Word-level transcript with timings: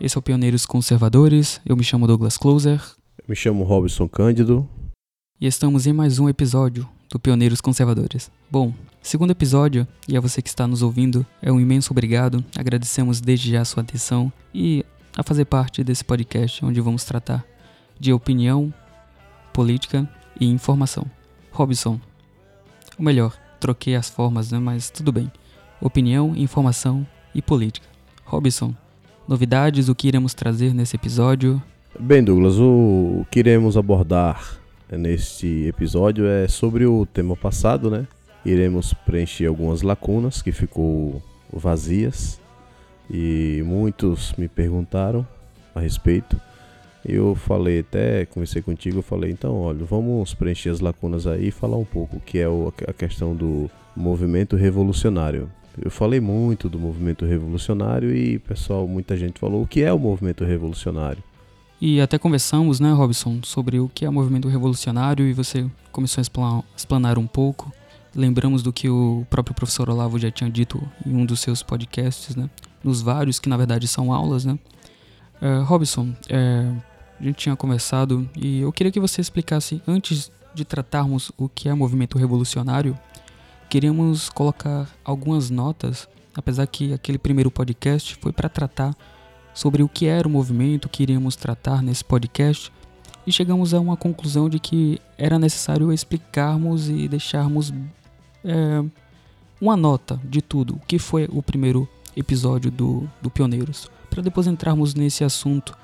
Esse 0.00 0.16
é 0.16 0.20
o 0.20 0.22
Pioneiros 0.22 0.64
Conservadores. 0.64 1.60
Eu 1.66 1.76
me 1.76 1.82
chamo 1.82 2.06
Douglas 2.06 2.38
Closer. 2.38 2.80
Me 3.26 3.34
chamo 3.34 3.64
Robson 3.64 4.08
Cândido. 4.08 4.68
E 5.40 5.46
estamos 5.48 5.88
em 5.88 5.92
mais 5.92 6.20
um 6.20 6.28
episódio 6.28 6.88
do 7.10 7.18
Pioneiros 7.18 7.60
Conservadores. 7.60 8.30
Bom, 8.48 8.72
segundo 9.02 9.32
episódio, 9.32 9.88
e 10.08 10.16
a 10.16 10.20
você 10.20 10.40
que 10.40 10.48
está 10.48 10.68
nos 10.68 10.82
ouvindo, 10.82 11.26
é 11.42 11.50
um 11.50 11.58
imenso 11.58 11.92
obrigado. 11.92 12.44
Agradecemos 12.56 13.20
desde 13.20 13.50
já 13.50 13.62
a 13.62 13.64
sua 13.64 13.82
atenção 13.82 14.32
e 14.54 14.84
a 15.16 15.24
fazer 15.24 15.46
parte 15.46 15.82
desse 15.82 16.04
podcast 16.04 16.64
onde 16.64 16.80
vamos 16.80 17.02
tratar 17.02 17.44
de 17.98 18.12
opinião, 18.12 18.72
política 19.52 20.08
e 20.40 20.46
informação. 20.46 21.10
Robson, 21.50 22.00
ou 22.96 23.04
melhor, 23.04 23.36
troquei 23.58 23.96
as 23.96 24.08
formas, 24.08 24.52
né? 24.52 24.60
Mas 24.60 24.90
tudo 24.90 25.10
bem. 25.10 25.28
Opinião, 25.80 26.36
informação 26.36 27.04
e 27.34 27.42
política. 27.42 27.88
Robson, 28.24 28.72
novidades, 29.28 29.90
o 29.90 29.94
que 29.94 30.08
iremos 30.08 30.32
trazer 30.32 30.74
nesse 30.74 30.96
episódio? 30.96 31.62
Bem, 32.00 32.24
Douglas, 32.24 32.58
o 32.58 33.26
que 33.30 33.40
iremos 33.40 33.76
abordar 33.76 34.58
neste 34.90 35.66
episódio 35.66 36.26
é 36.26 36.48
sobre 36.48 36.86
o 36.86 37.04
tema 37.04 37.36
passado, 37.36 37.90
né? 37.90 38.06
Iremos 38.44 38.94
preencher 38.94 39.46
algumas 39.46 39.82
lacunas 39.82 40.40
que 40.40 40.50
ficou 40.50 41.22
vazias 41.52 42.40
e 43.10 43.62
muitos 43.66 44.32
me 44.38 44.48
perguntaram 44.48 45.26
a 45.74 45.80
respeito. 45.80 46.40
Eu 47.04 47.34
falei, 47.34 47.80
até 47.80 48.24
conversei 48.26 48.62
contigo, 48.62 48.98
eu 48.98 49.02
falei, 49.02 49.30
então, 49.30 49.54
olha, 49.60 49.84
vamos 49.84 50.34
preencher 50.34 50.70
as 50.70 50.80
lacunas 50.80 51.26
aí 51.26 51.48
e 51.48 51.50
falar 51.50 51.76
um 51.76 51.84
pouco, 51.84 52.20
que 52.20 52.38
é 52.38 52.46
a 52.86 52.92
questão 52.92 53.34
do 53.34 53.70
movimento 53.94 54.56
revolucionário. 54.56 55.50
Eu 55.82 55.90
falei 55.90 56.20
muito 56.20 56.68
do 56.68 56.78
movimento 56.78 57.24
revolucionário 57.24 58.14
e, 58.14 58.38
pessoal, 58.38 58.86
muita 58.86 59.16
gente 59.16 59.38
falou 59.38 59.62
o 59.62 59.66
que 59.66 59.82
é 59.82 59.92
o 59.92 59.98
movimento 59.98 60.44
revolucionário. 60.44 61.22
E 61.80 62.00
até 62.00 62.18
conversamos, 62.18 62.80
né, 62.80 62.92
Robson, 62.92 63.38
sobre 63.42 63.78
o 63.78 63.88
que 63.88 64.04
é 64.04 64.08
o 64.08 64.12
movimento 64.12 64.48
revolucionário 64.48 65.26
e 65.26 65.32
você 65.32 65.64
começou 65.92 66.22
a 66.44 66.62
explanar 66.76 67.18
um 67.18 67.26
pouco. 67.26 67.72
Lembramos 68.14 68.62
do 68.62 68.72
que 68.72 68.88
o 68.88 69.24
próprio 69.30 69.54
professor 69.54 69.88
Olavo 69.88 70.18
já 70.18 70.30
tinha 70.30 70.50
dito 70.50 70.82
em 71.06 71.14
um 71.14 71.24
dos 71.24 71.40
seus 71.40 71.62
podcasts, 71.62 72.34
né? 72.34 72.50
Nos 72.82 73.00
vários, 73.00 73.38
que 73.38 73.48
na 73.48 73.56
verdade 73.56 73.86
são 73.86 74.12
aulas, 74.12 74.44
né? 74.44 74.58
Uh, 75.40 75.62
Robson, 75.62 76.12
é, 76.28 76.68
a 77.20 77.22
gente 77.22 77.36
tinha 77.36 77.54
conversado 77.54 78.28
e 78.36 78.60
eu 78.60 78.72
queria 78.72 78.90
que 78.90 78.98
você 78.98 79.20
explicasse, 79.20 79.80
antes 79.86 80.32
de 80.52 80.64
tratarmos 80.64 81.30
o 81.36 81.48
que 81.48 81.68
é 81.68 81.74
movimento 81.74 82.18
revolucionário, 82.18 82.98
queríamos 83.68 84.28
colocar 84.30 84.88
algumas 85.04 85.50
notas, 85.50 86.08
apesar 86.34 86.66
que 86.66 86.92
aquele 86.92 87.18
primeiro 87.18 87.50
podcast 87.50 88.16
foi 88.20 88.32
para 88.32 88.48
tratar 88.48 88.96
sobre 89.52 89.82
o 89.82 89.88
que 89.88 90.06
era 90.06 90.26
o 90.26 90.30
movimento 90.30 90.88
que 90.88 91.02
iríamos 91.02 91.36
tratar 91.36 91.82
nesse 91.82 92.04
podcast 92.04 92.72
e 93.26 93.32
chegamos 93.32 93.74
a 93.74 93.80
uma 93.80 93.96
conclusão 93.96 94.48
de 94.48 94.58
que 94.58 94.98
era 95.18 95.38
necessário 95.38 95.92
explicarmos 95.92 96.88
e 96.88 97.06
deixarmos 97.08 97.74
é, 98.42 98.82
uma 99.60 99.76
nota 99.76 100.18
de 100.24 100.40
tudo, 100.40 100.76
o 100.76 100.80
que 100.86 100.98
foi 100.98 101.28
o 101.30 101.42
primeiro 101.42 101.86
episódio 102.16 102.70
do, 102.70 103.08
do 103.20 103.28
Pioneiros, 103.30 103.90
para 104.08 104.22
depois 104.22 104.46
entrarmos 104.46 104.94
nesse 104.94 105.24
assunto 105.24 105.76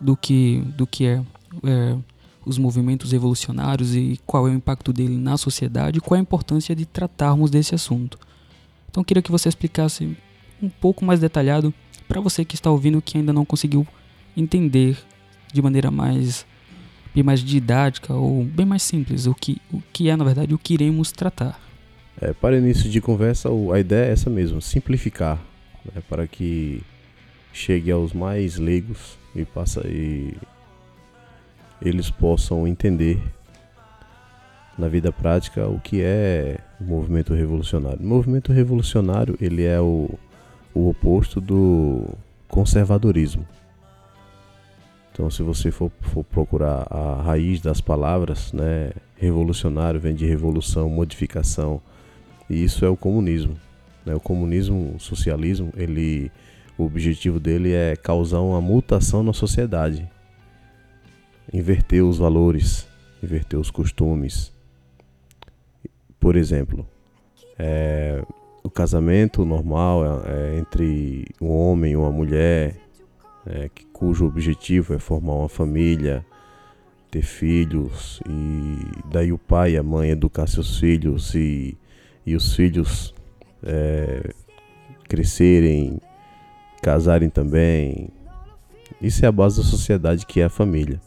do 0.00 0.16
que, 0.16 0.64
do 0.76 0.86
que 0.86 1.06
é, 1.06 1.22
é 1.62 1.96
os 2.46 2.58
movimentos 2.58 3.12
revolucionários 3.12 3.94
e 3.94 4.20
qual 4.26 4.46
é 4.46 4.50
o 4.50 4.54
impacto 4.54 4.92
dele 4.92 5.16
na 5.16 5.36
sociedade 5.36 5.98
e 5.98 6.00
qual 6.00 6.16
é 6.16 6.18
a 6.18 6.22
importância 6.22 6.74
de 6.74 6.84
tratarmos 6.84 7.50
desse 7.50 7.74
assunto. 7.74 8.18
Então 8.90 9.02
queria 9.02 9.22
que 9.22 9.30
você 9.30 9.48
explicasse 9.48 10.16
um 10.62 10.68
pouco 10.68 11.04
mais 11.04 11.20
detalhado 11.20 11.72
para 12.06 12.20
você 12.20 12.44
que 12.44 12.54
está 12.54 12.70
ouvindo 12.70 13.02
que 13.02 13.18
ainda 13.18 13.32
não 13.32 13.44
conseguiu 13.44 13.86
entender 14.36 14.98
de 15.52 15.62
maneira 15.62 15.90
mais 15.90 16.46
bem 17.14 17.22
mais 17.22 17.40
didática 17.40 18.12
ou 18.12 18.44
bem 18.44 18.66
mais 18.66 18.82
simples 18.82 19.26
o 19.26 19.34
que, 19.34 19.60
o 19.72 19.80
que 19.92 20.08
é 20.08 20.16
na 20.16 20.24
verdade 20.24 20.52
o 20.52 20.58
que 20.58 20.74
iremos 20.74 21.12
tratar. 21.12 21.60
É, 22.20 22.32
para 22.32 22.56
início 22.56 22.88
de 22.90 23.00
conversa, 23.00 23.48
a 23.72 23.80
ideia 23.80 24.08
é 24.08 24.12
essa 24.12 24.30
mesmo, 24.30 24.60
simplificar, 24.60 25.40
né, 25.84 26.02
para 26.08 26.26
que 26.26 26.82
chegue 27.52 27.90
aos 27.90 28.12
mais 28.12 28.56
leigos 28.56 29.18
e 29.34 29.44
passa 29.44 29.86
e 29.86 30.34
eles 31.80 32.10
possam 32.10 32.66
entender 32.66 33.20
na 34.76 34.88
vida 34.88 35.12
prática 35.12 35.66
o 35.68 35.78
que 35.78 36.02
é 36.02 36.58
o 36.80 36.84
movimento 36.84 37.32
revolucionário. 37.34 38.00
O 38.00 38.06
movimento 38.06 38.52
revolucionário 38.52 39.36
ele 39.40 39.64
é 39.64 39.80
o, 39.80 40.10
o 40.74 40.88
oposto 40.88 41.40
do 41.40 42.08
conservadorismo. 42.48 43.46
Então, 45.12 45.30
se 45.30 45.44
você 45.44 45.70
for, 45.70 45.92
for, 46.00 46.24
procurar 46.24 46.88
a 46.90 47.22
raiz 47.22 47.60
das 47.60 47.80
palavras, 47.80 48.52
né, 48.52 48.90
revolucionário 49.16 50.00
vem 50.00 50.12
de 50.12 50.26
revolução, 50.26 50.88
modificação, 50.88 51.80
e 52.50 52.64
isso 52.64 52.84
é 52.84 52.88
o 52.88 52.96
comunismo. 52.96 53.56
Né? 54.04 54.12
O 54.12 54.18
comunismo, 54.18 54.94
o 54.96 55.00
socialismo, 55.00 55.72
ele, 55.76 56.32
o 56.76 56.84
objetivo 56.84 57.38
dele 57.38 57.72
é 57.72 57.94
causar 57.94 58.40
uma 58.40 58.60
mutação 58.60 59.22
na 59.22 59.32
sociedade 59.32 60.08
inverter 61.52 62.04
os 62.04 62.18
valores, 62.18 62.86
inverter 63.22 63.58
os 63.58 63.70
costumes. 63.70 64.52
Por 66.18 66.36
exemplo, 66.36 66.86
é, 67.58 68.22
o 68.62 68.70
casamento 68.70 69.44
normal 69.44 70.04
é, 70.04 70.54
é 70.54 70.58
entre 70.58 71.26
um 71.40 71.48
homem 71.48 71.92
e 71.92 71.96
uma 71.96 72.10
mulher, 72.10 72.76
é, 73.46 73.68
que, 73.68 73.84
cujo 73.86 74.26
objetivo 74.26 74.94
é 74.94 74.98
formar 74.98 75.34
uma 75.34 75.48
família, 75.48 76.24
ter 77.10 77.22
filhos, 77.22 78.20
e 78.28 78.78
daí 79.10 79.32
o 79.32 79.38
pai 79.38 79.72
e 79.72 79.76
a 79.76 79.82
mãe 79.82 80.10
educar 80.10 80.46
seus 80.46 80.78
filhos 80.78 81.34
e, 81.34 81.76
e 82.26 82.34
os 82.34 82.54
filhos 82.56 83.14
é, 83.62 84.32
crescerem, 85.06 86.00
casarem 86.82 87.28
também. 87.28 88.08
Isso 89.00 89.24
é 89.24 89.28
a 89.28 89.32
base 89.32 89.58
da 89.58 89.64
sociedade 89.64 90.26
que 90.26 90.40
é 90.40 90.44
a 90.44 90.50
família. 90.50 91.00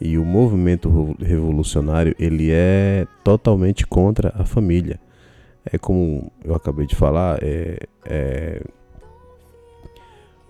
E 0.00 0.16
o 0.16 0.24
movimento 0.24 1.16
revolucionário 1.18 2.14
ele 2.18 2.50
é 2.50 3.06
totalmente 3.24 3.86
contra 3.86 4.32
a 4.36 4.44
família. 4.44 5.00
É 5.64 5.76
como 5.76 6.30
eu 6.44 6.54
acabei 6.54 6.86
de 6.86 6.94
falar, 6.94 7.38
é, 7.42 7.80
é, 8.04 8.62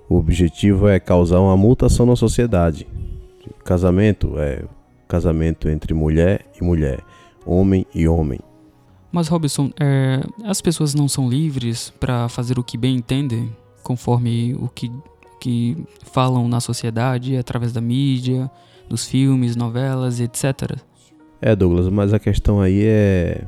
o 0.08 0.16
objetivo 0.16 0.86
é 0.86 1.00
causar 1.00 1.40
uma 1.40 1.56
mutação 1.56 2.06
na 2.06 2.14
sociedade. 2.14 2.86
Casamento 3.64 4.38
é 4.38 4.64
casamento 5.08 5.68
entre 5.68 5.94
mulher 5.94 6.44
e 6.60 6.62
mulher, 6.62 7.00
homem 7.46 7.86
e 7.94 8.06
homem. 8.06 8.40
Mas 9.10 9.28
Robson, 9.28 9.70
é, 9.80 10.20
as 10.44 10.60
pessoas 10.60 10.94
não 10.94 11.08
são 11.08 11.28
livres 11.28 11.90
para 11.98 12.28
fazer 12.28 12.58
o 12.58 12.62
que 12.62 12.76
bem 12.76 12.96
entendem, 12.96 13.50
conforme 13.82 14.54
o 14.54 14.68
que, 14.68 14.92
que 15.40 15.76
falam 16.12 16.46
na 16.46 16.60
sociedade, 16.60 17.36
através 17.36 17.72
da 17.72 17.80
mídia, 17.80 18.50
dos 18.88 19.06
filmes, 19.06 19.54
novelas, 19.54 20.20
etc. 20.20 20.78
É, 21.40 21.54
Douglas, 21.54 21.88
mas 21.88 22.12
a 22.12 22.18
questão 22.18 22.60
aí 22.60 22.84
é, 22.84 23.44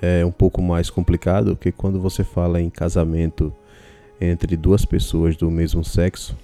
é 0.00 0.24
um 0.24 0.30
pouco 0.30 0.62
mais 0.62 0.90
complicado, 0.90 1.56
porque 1.56 1.72
quando 1.72 2.00
você 2.00 2.22
fala 2.22 2.60
em 2.60 2.70
casamento 2.70 3.52
entre 4.20 4.56
duas 4.56 4.84
pessoas 4.84 5.36
do 5.36 5.50
mesmo 5.50 5.84
sexo, 5.84 6.36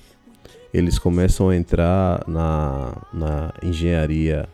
eles 0.72 0.98
começam 0.98 1.48
a 1.48 1.56
entrar 1.56 2.26
na, 2.26 2.96
na 3.12 3.54
engenharia 3.62 4.48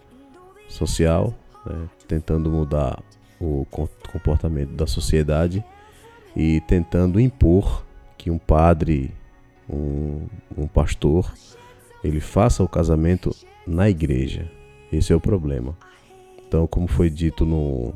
social, 0.69 1.35
né, 1.65 1.89
tentando 2.07 2.51
mudar 2.51 3.03
o 3.41 3.67
comportamento 4.13 4.71
da 4.71 4.87
sociedade 4.87 5.65
e 6.37 6.61
tentando 6.63 7.21
impor 7.21 7.85
que 8.17 8.31
um 8.31 8.39
padre, 8.39 9.13
um, 9.69 10.27
um 10.57 10.67
pastor, 10.67 11.33
ele 12.03 12.21
faça 12.21 12.63
o 12.63 12.69
casamento 12.69 13.35
na 13.67 13.89
igreja. 13.89 14.51
Esse 14.93 15.13
é 15.13 15.17
o 15.17 15.21
problema. 15.21 15.77
Então, 16.47 16.67
como 16.67 16.87
foi 16.87 17.11
dito 17.11 17.45
no 17.45 17.93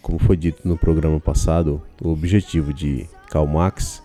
como 0.00 0.18
foi 0.18 0.36
dito 0.36 0.66
no 0.66 0.76
programa 0.76 1.20
passado, 1.20 1.80
o 2.02 2.08
objetivo 2.08 2.72
de 2.72 3.06
Karl 3.30 3.46
Marx 3.46 4.02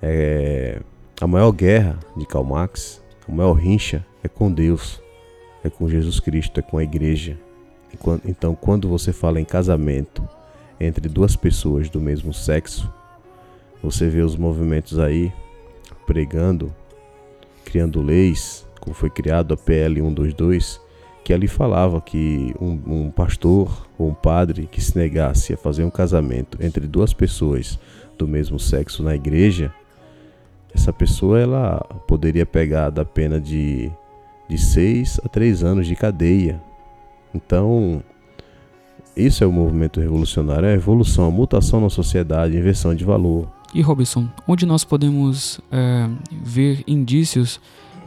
é 0.00 0.80
a 1.20 1.26
maior 1.26 1.50
guerra 1.50 1.98
de 2.16 2.24
Karl 2.24 2.44
Marx, 2.44 3.02
a 3.28 3.32
maior 3.32 3.54
rincha 3.54 4.06
é 4.22 4.28
com 4.28 4.52
Deus, 4.52 5.02
é 5.64 5.68
com 5.68 5.88
Jesus 5.88 6.20
Cristo, 6.20 6.60
é 6.60 6.62
com 6.62 6.78
a 6.78 6.84
igreja. 6.84 7.36
Então, 8.24 8.54
quando 8.54 8.88
você 8.88 9.12
fala 9.12 9.40
em 9.40 9.44
casamento 9.44 10.26
entre 10.78 11.08
duas 11.08 11.34
pessoas 11.34 11.90
do 11.90 12.00
mesmo 12.00 12.32
sexo, 12.32 12.90
você 13.82 14.08
vê 14.08 14.20
os 14.20 14.36
movimentos 14.36 14.98
aí 14.98 15.32
pregando, 16.06 16.72
criando 17.64 18.00
leis, 18.00 18.66
como 18.80 18.94
foi 18.94 19.10
criado 19.10 19.54
a 19.54 19.56
PL 19.56 20.00
122, 20.00 20.80
que 21.22 21.32
ali 21.32 21.46
falava 21.46 22.00
que 22.00 22.54
um, 22.60 22.80
um, 22.86 23.10
pastor 23.10 23.86
ou 23.98 24.08
um 24.08 24.14
padre 24.14 24.66
que 24.66 24.80
se 24.80 24.96
negasse 24.96 25.52
a 25.52 25.56
fazer 25.56 25.84
um 25.84 25.90
casamento 25.90 26.58
entre 26.60 26.86
duas 26.86 27.12
pessoas 27.12 27.78
do 28.18 28.26
mesmo 28.26 28.58
sexo 28.58 29.02
na 29.02 29.14
igreja, 29.14 29.72
essa 30.74 30.92
pessoa 30.92 31.38
ela 31.38 31.78
poderia 32.06 32.46
pegar 32.46 32.90
da 32.90 33.04
pena 33.04 33.40
de 33.40 33.90
de 34.50 34.58
6 34.58 35.20
a 35.24 35.28
3 35.28 35.62
anos 35.62 35.86
de 35.86 35.94
cadeia. 35.94 36.60
Então, 37.32 38.02
isso 39.16 39.44
é 39.44 39.46
o 39.46 39.52
movimento 39.52 40.00
revolucionário, 40.00 40.66
é 40.66 40.72
a 40.72 40.74
evolução, 40.74 41.28
a 41.28 41.30
mutação 41.30 41.80
na 41.80 41.88
sociedade, 41.88 42.56
inversão 42.56 42.92
de 42.92 43.04
valor. 43.04 43.48
E 43.72 43.80
Robson, 43.80 44.28
onde 44.48 44.66
nós 44.66 44.82
podemos 44.82 45.60
é, 45.70 46.08
ver 46.42 46.82
indícios 46.84 47.60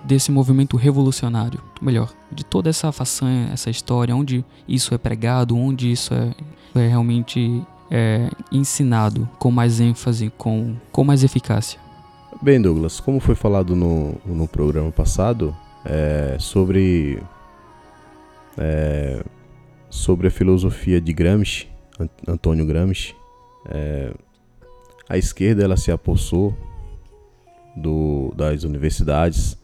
desse 0.04 0.32
movimento 0.32 0.78
revolucionário? 0.78 1.62
Melhor, 1.82 2.14
de 2.32 2.44
toda 2.44 2.70
essa 2.70 2.92
façanha, 2.92 3.50
essa 3.52 3.70
história, 3.70 4.16
onde 4.16 4.44
isso 4.68 4.94
é 4.94 4.98
pregado, 4.98 5.58
onde 5.58 5.92
isso 5.92 6.14
é, 6.14 6.34
é 6.76 6.88
realmente 6.88 7.64
é, 7.90 8.30
ensinado 8.52 9.30
com 9.40 9.52
mais 9.52 9.80
ênfase, 9.80 10.32
com, 10.38 10.76
com 10.92 11.04
mais 11.04 11.24
eficácia? 11.24 11.80
Bem, 12.42 12.62
Douglas, 12.62 13.00
como 13.00 13.20
foi 13.20 13.36
falado 13.36 13.76
no, 13.76 14.16
no 14.26 14.48
programa 14.48 14.92
passado, 14.92 15.56
é, 15.86 16.38
sobre 16.40 17.22
é, 18.58 19.24
sobre 19.90 20.28
a 20.28 20.32
filosofia 20.32 21.00
de 21.00 21.14
Gramsci, 21.14 21.68
Antônio 22.28 22.66
Gramsci, 22.66 23.16
é, 23.70 24.12
a 25.08 25.18
esquerda 25.18 25.64
ela 25.64 25.78
se 25.78 25.92
apossou 25.92 26.58
do, 27.76 28.34
das 28.36 28.64
universidades, 28.64 29.58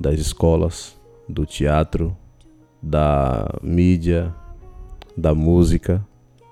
das 0.00 0.18
escolas, 0.18 0.98
do 1.28 1.44
teatro, 1.44 2.16
da 2.82 3.46
mídia, 3.62 4.34
da 5.14 5.34
música. 5.34 6.04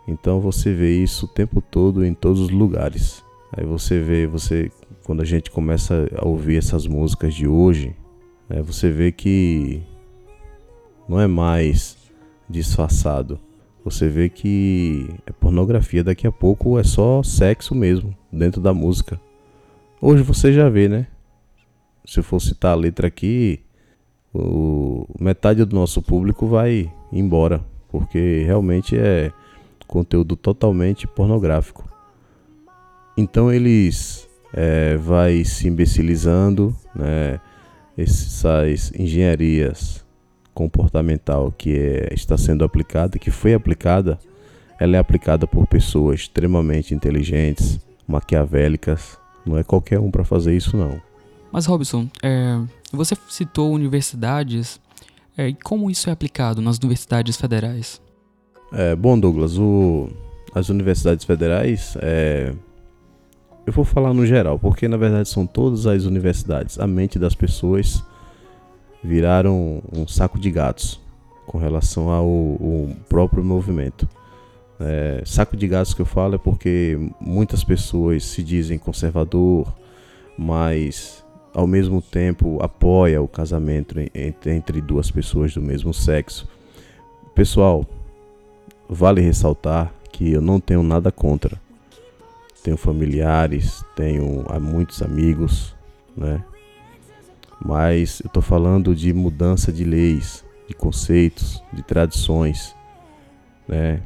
Então 0.06 0.40
você 0.40 0.74
vê 0.74 1.02
isso 1.02 1.24
o 1.24 1.28
tempo 1.28 1.62
todo 1.62 2.04
em 2.04 2.12
todos 2.12 2.40
os 2.40 2.50
lugares. 2.50 3.24
Aí 3.56 3.64
você 3.64 3.98
vê, 4.00 4.26
você 4.26 4.70
quando 5.04 5.22
a 5.22 5.24
gente 5.24 5.50
começa 5.50 6.06
a 6.16 6.28
ouvir 6.28 6.58
essas 6.58 6.86
músicas 6.86 7.34
de 7.34 7.48
hoje, 7.48 7.96
né, 8.46 8.60
você 8.60 8.90
vê 8.90 9.10
que 9.10 9.82
não 11.08 11.18
é 11.18 11.26
mais 11.26 11.96
disfarçado. 12.48 13.40
Você 13.82 14.06
vê 14.06 14.28
que 14.28 15.08
é 15.24 15.32
pornografia, 15.32 16.04
daqui 16.04 16.26
a 16.26 16.32
pouco 16.32 16.78
é 16.78 16.84
só 16.84 17.22
sexo 17.22 17.74
mesmo, 17.74 18.14
dentro 18.30 18.60
da 18.60 18.74
música. 18.74 19.18
Hoje 19.98 20.22
você 20.22 20.52
já 20.52 20.68
vê, 20.68 20.88
né? 20.88 21.06
Se 22.08 22.20
eu 22.20 22.24
for 22.24 22.40
citar 22.40 22.72
a 22.72 22.74
letra 22.74 23.06
aqui, 23.06 23.60
o, 24.34 25.06
metade 25.20 25.62
do 25.62 25.76
nosso 25.76 26.00
público 26.00 26.46
vai 26.46 26.90
embora, 27.12 27.62
porque 27.90 28.44
realmente 28.46 28.96
é 28.96 29.30
conteúdo 29.86 30.34
totalmente 30.34 31.06
pornográfico. 31.06 31.86
Então 33.14 33.52
eles 33.52 34.26
é, 34.54 34.96
vai 34.96 35.44
se 35.44 35.68
imbecilizando, 35.68 36.74
né? 36.94 37.38
essas 37.94 38.90
engenharias 38.98 40.02
comportamental 40.54 41.52
que 41.52 41.76
é, 41.76 42.14
está 42.14 42.38
sendo 42.38 42.64
aplicada, 42.64 43.18
que 43.18 43.30
foi 43.30 43.52
aplicada, 43.52 44.18
ela 44.80 44.96
é 44.96 44.98
aplicada 44.98 45.46
por 45.46 45.66
pessoas 45.66 46.20
extremamente 46.20 46.94
inteligentes, 46.94 47.78
maquiavélicas. 48.06 49.18
Não 49.44 49.58
é 49.58 49.62
qualquer 49.62 50.00
um 50.00 50.10
para 50.10 50.24
fazer 50.24 50.56
isso 50.56 50.74
não. 50.74 51.06
Mas 51.52 51.66
Robson, 51.66 52.08
é, 52.22 52.58
você 52.92 53.16
citou 53.28 53.72
universidades. 53.72 54.80
É, 55.36 55.52
como 55.62 55.90
isso 55.90 56.10
é 56.10 56.12
aplicado 56.12 56.60
nas 56.60 56.78
universidades 56.78 57.36
federais? 57.36 58.00
É, 58.72 58.94
bom, 58.96 59.18
Douglas, 59.18 59.56
o, 59.56 60.10
as 60.54 60.68
universidades 60.68 61.24
federais 61.24 61.96
é, 62.00 62.52
eu 63.68 63.72
vou 63.72 63.84
falar 63.84 64.14
no 64.14 64.24
geral, 64.24 64.58
porque 64.58 64.88
na 64.88 64.96
verdade 64.96 65.28
são 65.28 65.46
todas 65.46 65.86
as 65.86 66.04
universidades. 66.04 66.80
A 66.80 66.86
mente 66.86 67.18
das 67.18 67.34
pessoas 67.34 68.02
viraram 69.04 69.82
um 69.92 70.08
saco 70.08 70.38
de 70.38 70.50
gatos 70.50 70.98
com 71.46 71.58
relação 71.58 72.08
ao, 72.08 72.26
ao 72.26 72.88
próprio 73.10 73.44
movimento. 73.44 74.08
É, 74.80 75.22
saco 75.26 75.54
de 75.54 75.68
gatos 75.68 75.92
que 75.92 76.00
eu 76.00 76.06
falo 76.06 76.36
é 76.36 76.38
porque 76.38 76.98
muitas 77.20 77.62
pessoas 77.62 78.24
se 78.24 78.42
dizem 78.42 78.78
conservador, 78.78 79.70
mas 80.38 81.22
ao 81.58 81.66
mesmo 81.66 82.00
tempo 82.00 82.62
apoia 82.62 83.20
o 83.20 83.26
casamento 83.26 83.96
entre 84.14 84.80
duas 84.80 85.10
pessoas 85.10 85.52
do 85.52 85.60
mesmo 85.60 85.92
sexo. 85.92 86.46
Pessoal, 87.34 87.84
vale 88.88 89.20
ressaltar 89.20 89.92
que 90.12 90.32
eu 90.32 90.40
não 90.40 90.60
tenho 90.60 90.82
nada 90.82 91.10
contra 91.10 91.60
tenho 92.62 92.76
familiares, 92.76 93.84
tenho 93.96 94.44
muitos 94.60 95.00
amigos, 95.02 95.74
né? 96.16 96.44
Mas 97.64 98.20
eu 98.20 98.26
estou 98.26 98.42
falando 98.42 98.94
de 98.94 99.12
mudança 99.12 99.72
de 99.72 99.84
leis, 99.84 100.44
de 100.68 100.74
conceitos, 100.74 101.62
de 101.72 101.82
tradições, 101.82 102.76
né? 103.66 104.02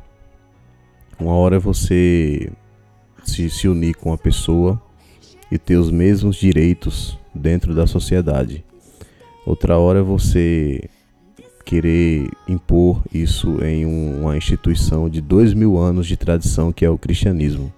Uma 1.18 1.34
hora 1.34 1.58
você 1.58 2.52
se, 3.24 3.50
se 3.50 3.66
unir 3.66 3.94
com 3.94 4.12
a 4.12 4.18
pessoa 4.18 4.80
e 5.50 5.58
ter 5.58 5.76
os 5.76 5.90
mesmos 5.90 6.36
direitos 6.36 7.18
dentro 7.34 7.74
da 7.74 7.86
sociedade. 7.86 8.64
Outra 9.46 9.76
hora 9.78 10.00
é 10.00 10.02
você 10.02 10.88
querer 11.64 12.28
impor 12.48 13.02
isso 13.12 13.64
em 13.64 13.84
uma 13.84 14.36
instituição 14.36 15.08
de 15.08 15.20
dois 15.20 15.54
mil 15.54 15.78
anos 15.78 16.06
de 16.06 16.16
tradição 16.16 16.72
que 16.72 16.84
é 16.84 16.90
o 16.90 16.98
cristianismo. 16.98 17.72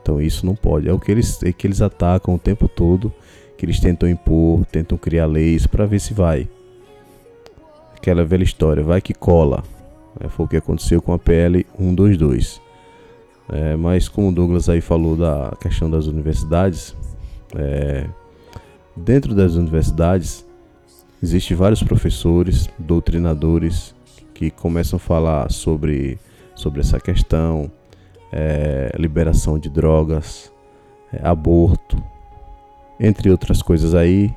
Então 0.00 0.20
isso 0.20 0.44
não 0.44 0.54
pode. 0.54 0.88
É 0.88 0.92
o 0.92 0.98
que 0.98 1.10
eles, 1.10 1.42
é 1.42 1.52
que 1.52 1.66
eles 1.66 1.80
atacam 1.80 2.34
o 2.34 2.38
tempo 2.38 2.68
todo, 2.68 3.12
que 3.56 3.64
eles 3.64 3.78
tentam 3.78 4.08
impor, 4.08 4.64
tentam 4.66 4.98
criar 4.98 5.26
leis 5.26 5.66
para 5.66 5.86
ver 5.86 6.00
se 6.00 6.12
vai. 6.12 6.48
Aquela 7.96 8.24
velha 8.24 8.42
história, 8.42 8.82
vai 8.82 9.00
que 9.00 9.14
cola. 9.14 9.62
É, 10.20 10.28
foi 10.28 10.46
o 10.46 10.48
que 10.48 10.56
aconteceu 10.56 11.00
com 11.00 11.12
a 11.12 11.18
PL 11.18 11.64
122. 11.78 12.60
É, 13.48 13.76
mas 13.76 14.08
como 14.08 14.28
o 14.28 14.32
Douglas 14.32 14.68
aí 14.68 14.80
falou 14.80 15.16
da 15.16 15.56
questão 15.60 15.90
das 15.90 16.06
universidades, 16.06 16.96
é, 17.54 18.06
dentro 18.96 19.34
das 19.34 19.54
universidades 19.54 20.46
existem 21.22 21.56
vários 21.56 21.82
professores, 21.82 22.68
doutrinadores 22.78 23.94
que 24.34 24.50
começam 24.50 24.96
a 24.96 25.00
falar 25.00 25.50
sobre, 25.50 26.18
sobre 26.54 26.80
essa 26.80 26.98
questão, 26.98 27.70
é, 28.32 28.92
liberação 28.98 29.58
de 29.58 29.68
drogas, 29.68 30.52
é, 31.12 31.26
aborto, 31.26 32.02
entre 32.98 33.30
outras 33.30 33.62
coisas 33.62 33.94
aí, 33.94 34.34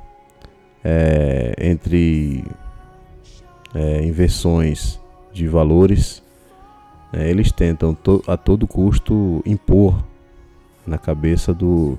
é, 0.84 1.56
entre 1.58 2.44
é, 3.74 4.04
inversões 4.06 5.00
de 5.34 5.48
valores, 5.48 6.22
né, 7.12 7.30
eles 7.30 7.52
tentam 7.52 7.94
to 7.94 8.24
a 8.28 8.38
todo 8.38 8.68
custo 8.68 9.42
impor 9.46 10.04
na 10.86 10.98
cabeça 10.98 11.54
do, 11.54 11.98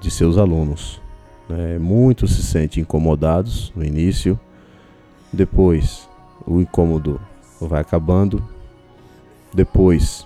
de 0.00 0.10
seus 0.10 0.36
alunos. 0.36 0.99
Né. 1.50 1.78
Muitos 1.78 2.36
se 2.36 2.42
sentem 2.44 2.82
incomodados 2.82 3.72
no 3.74 3.84
início, 3.84 4.38
depois 5.32 6.08
o 6.46 6.60
incômodo 6.60 7.20
vai 7.60 7.80
acabando, 7.80 8.42
depois 9.52 10.24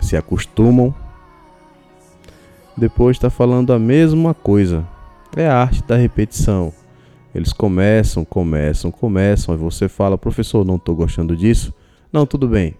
se 0.00 0.16
acostumam. 0.16 0.94
Depois 2.76 3.16
está 3.16 3.28
falando 3.28 3.72
a 3.72 3.78
mesma 3.78 4.32
coisa. 4.32 4.86
É 5.36 5.46
a 5.46 5.56
arte 5.56 5.82
da 5.82 5.96
repetição. 5.96 6.72
Eles 7.34 7.52
começam, 7.52 8.24
começam, 8.24 8.90
começam. 8.90 9.54
Aí 9.54 9.60
você 9.60 9.88
fala, 9.88 10.16
professor, 10.16 10.64
não 10.64 10.76
estou 10.76 10.94
gostando 10.94 11.36
disso. 11.36 11.74
Não, 12.12 12.24
tudo 12.24 12.48
bem. 12.48 12.76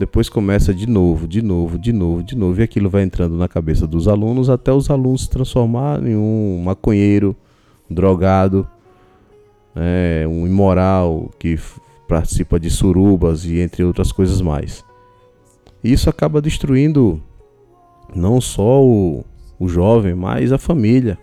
Depois 0.00 0.30
começa 0.30 0.72
de 0.72 0.86
novo, 0.86 1.28
de 1.28 1.42
novo, 1.42 1.78
de 1.78 1.92
novo, 1.92 2.22
de 2.22 2.34
novo. 2.34 2.58
E 2.58 2.62
aquilo 2.62 2.88
vai 2.88 3.02
entrando 3.02 3.36
na 3.36 3.46
cabeça 3.46 3.86
dos 3.86 4.08
alunos 4.08 4.48
até 4.48 4.72
os 4.72 4.88
alunos 4.88 5.24
se 5.24 5.28
transformarem 5.28 6.12
em 6.12 6.16
um 6.16 6.62
maconheiro, 6.64 7.36
um 7.88 7.94
drogado, 7.94 8.66
é, 9.76 10.24
um 10.26 10.46
imoral 10.46 11.30
que 11.38 11.58
participa 12.08 12.58
de 12.58 12.70
surubas 12.70 13.44
e 13.44 13.60
entre 13.60 13.84
outras 13.84 14.10
coisas 14.10 14.40
mais. 14.40 14.82
E 15.84 15.92
isso 15.92 16.08
acaba 16.08 16.40
destruindo 16.40 17.22
não 18.16 18.40
só 18.40 18.82
o, 18.82 19.22
o 19.58 19.68
jovem, 19.68 20.14
mas 20.14 20.50
a 20.50 20.56
família. 20.56 21.18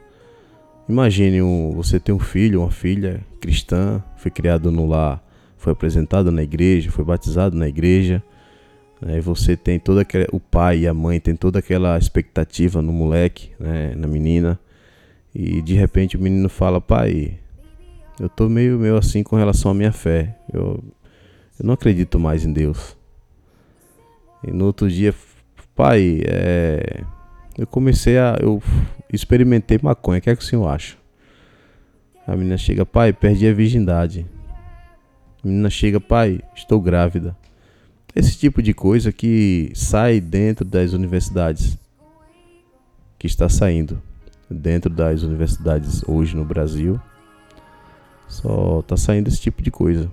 Imagine 0.87 1.41
um, 1.41 1.71
você 1.71 1.99
ter 1.99 2.11
um 2.11 2.19
filho, 2.19 2.61
uma 2.61 2.69
filha 2.69 3.25
cristã, 3.41 4.03
foi 4.17 4.29
criado 4.29 4.71
no 4.71 4.85
lar, 4.85 5.19
foi 5.57 5.73
apresentado 5.73 6.31
na 6.31 6.43
igreja, 6.43 6.91
foi 6.91 7.03
batizado 7.03 7.57
na 7.57 7.67
igreja. 7.67 8.21
Né, 9.01 9.17
e 9.17 9.21
você 9.21 9.55
tem 9.55 9.79
toda 9.79 10.01
aquela, 10.01 10.27
o 10.31 10.39
pai 10.39 10.79
e 10.79 10.87
a 10.87 10.93
mãe 10.93 11.19
tem 11.19 11.35
toda 11.35 11.59
aquela 11.59 11.97
expectativa 11.97 12.81
no 12.81 12.91
moleque, 12.91 13.51
né, 13.59 13.93
na 13.95 14.07
menina. 14.07 14.59
E 15.33 15.61
de 15.61 15.73
repente 15.73 16.17
o 16.17 16.19
menino 16.19 16.49
fala: 16.49 16.81
"Pai, 16.81 17.37
eu 18.19 18.27
tô 18.27 18.49
meio 18.49 18.79
meio 18.79 18.97
assim 18.97 19.21
com 19.23 19.35
relação 19.35 19.71
à 19.71 19.73
minha 19.73 19.91
fé. 19.91 20.35
Eu, 20.51 20.83
eu 21.59 21.65
não 21.65 21.73
acredito 21.73 22.19
mais 22.19 22.43
em 22.43 22.51
Deus. 22.51 22.97
E 24.43 24.51
no 24.51 24.65
outro 24.65 24.89
dia, 24.89 25.13
pai, 25.75 26.21
é, 26.25 27.03
eu 27.57 27.67
comecei 27.67 28.17
a. 28.17 28.37
Eu 28.41 28.61
experimentei 29.11 29.79
maconha. 29.81 30.19
O 30.19 30.21
que 30.21 30.29
é 30.29 30.35
que 30.35 30.41
o 30.41 30.45
senhor 30.45 30.67
acha? 30.67 30.95
A 32.25 32.35
menina 32.35 32.57
chega, 32.57 32.85
pai, 32.85 33.13
perdi 33.13 33.47
a 33.47 33.53
virgindade. 33.53 34.25
A 35.43 35.47
menina 35.47 35.69
chega, 35.69 35.99
pai, 35.99 36.41
estou 36.55 36.81
grávida. 36.81 37.35
Esse 38.17 38.35
tipo 38.35 38.63
de 38.63 38.73
coisa 38.73 39.11
que 39.11 39.71
sai 39.75 40.19
dentro 40.19 40.65
das 40.65 40.91
universidades. 40.91 41.77
Que 43.19 43.27
está 43.27 43.47
saindo 43.47 44.01
dentro 44.49 44.89
das 44.89 45.21
universidades 45.21 46.01
hoje 46.07 46.35
no 46.35 46.43
Brasil. 46.43 46.99
Só 48.27 48.79
está 48.79 48.97
saindo 48.97 49.27
esse 49.27 49.39
tipo 49.39 49.61
de 49.61 49.69
coisa. 49.69 50.09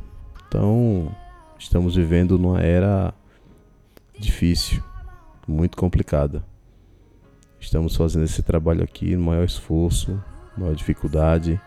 Então, 0.46 1.16
estamos 1.58 1.96
vivendo 1.96 2.38
numa 2.38 2.60
era 2.60 3.14
difícil, 4.18 4.82
muito 5.48 5.74
complicada. 5.74 6.44
Estamos 7.58 7.96
fazendo 7.96 8.26
esse 8.26 8.42
trabalho 8.42 8.84
aqui 8.84 9.16
no 9.16 9.24
maior 9.24 9.46
esforço, 9.46 10.22
maior 10.58 10.74
dificuldade, 10.74 11.58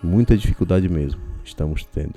muita 0.00 0.36
dificuldade 0.36 0.88
mesmo 0.88 1.20
estamos 1.44 1.84
tendo, 1.84 2.14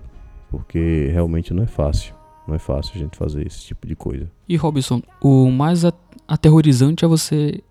porque 0.51 1.09
realmente 1.11 1.51
não 1.51 1.63
é 1.63 1.67
fácil, 1.67 2.13
não 2.47 2.55
é 2.55 2.59
fácil 2.59 2.93
a 2.95 2.99
gente 2.99 3.17
fazer 3.17 3.45
esse 3.45 3.65
tipo 3.65 3.87
de 3.87 3.95
coisa. 3.95 4.29
E 4.47 4.55
Robson, 4.55 5.01
o 5.21 5.49
mais 5.49 5.83
aterrorizante 6.27 7.05
é 7.05 7.07
você 7.07 7.61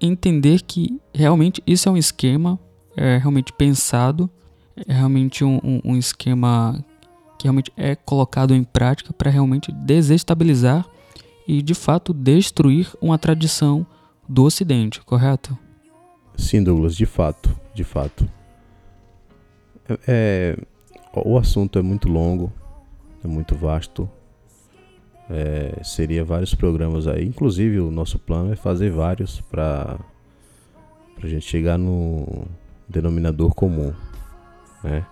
entender 0.00 0.62
que 0.62 1.00
realmente 1.14 1.62
isso 1.66 1.88
é 1.88 1.92
um 1.92 1.96
esquema, 1.96 2.58
é 2.96 3.18
realmente 3.18 3.52
pensado, 3.52 4.30
é 4.76 4.92
realmente 4.92 5.44
um, 5.44 5.60
um, 5.62 5.80
um 5.84 5.96
esquema 5.96 6.84
que 7.38 7.44
realmente 7.44 7.72
é 7.76 7.94
colocado 7.94 8.54
em 8.54 8.64
prática 8.64 9.12
para 9.12 9.30
realmente 9.30 9.70
desestabilizar 9.72 10.86
e 11.46 11.62
de 11.62 11.74
fato 11.74 12.12
destruir 12.12 12.90
uma 13.00 13.18
tradição 13.18 13.86
do 14.28 14.44
Ocidente, 14.44 15.00
correto? 15.02 15.56
Sim, 16.36 16.62
Douglas, 16.62 16.96
de 16.96 17.06
fato, 17.06 17.54
de 17.74 17.84
fato. 17.84 18.28
É, 19.88 19.98
é, 20.08 20.58
o 21.14 21.38
assunto 21.38 21.78
é 21.78 21.82
muito 21.82 22.08
longo, 22.08 22.52
é 23.24 23.28
muito 23.28 23.54
vasto. 23.54 24.08
É, 25.30 25.82
seria 25.82 26.24
vários 26.24 26.54
programas 26.54 27.08
aí. 27.08 27.24
Inclusive, 27.24 27.80
o 27.80 27.90
nosso 27.90 28.18
plano 28.18 28.52
é 28.52 28.56
fazer 28.56 28.90
vários 28.90 29.40
para 29.40 29.98
a 31.22 31.26
gente 31.26 31.46
chegar 31.46 31.78
no 31.78 32.46
denominador 32.88 33.54
comum, 33.54 33.92
né? 34.82 35.06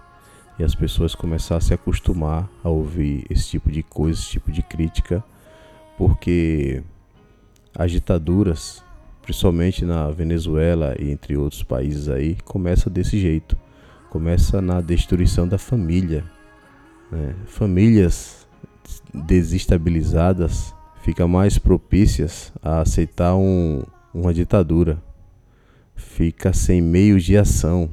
E 0.59 0.63
as 0.63 0.75
pessoas 0.75 1.15
começar 1.15 1.57
a 1.57 1.61
se 1.61 1.73
acostumar 1.73 2.49
a 2.63 2.69
ouvir 2.69 3.25
esse 3.31 3.49
tipo 3.49 3.73
de 3.73 3.83
coisa, 3.83 4.21
esse 4.21 4.31
tipo 4.33 4.53
de 4.53 4.63
crítica, 4.63 5.25
porque 5.97 6.83
as 7.75 7.91
ditaduras 7.91 8.85
principalmente 9.23 9.85
na 9.85 10.11
Venezuela 10.11 10.95
e 10.99 11.11
entre 11.11 11.37
outros 11.37 11.63
países 11.63 12.09
aí, 12.09 12.37
começa 12.45 12.91
desse 12.91 13.19
jeito. 13.19 13.57
Começa 14.11 14.61
na 14.61 14.81
destruição 14.81 15.49
da 15.49 15.57
família. 15.57 16.25
Né? 17.13 17.35
Famílias 17.47 18.49
desestabilizadas 19.13 20.75
ficam 21.03 21.29
mais 21.29 21.59
propícias 21.59 22.51
a 22.63 22.81
aceitar 22.81 23.37
um, 23.37 23.83
uma 24.15 24.33
ditadura. 24.33 25.01
Fica 25.95 26.53
sem 26.55 26.81
meios 26.81 27.23
de 27.23 27.37
ação. 27.37 27.91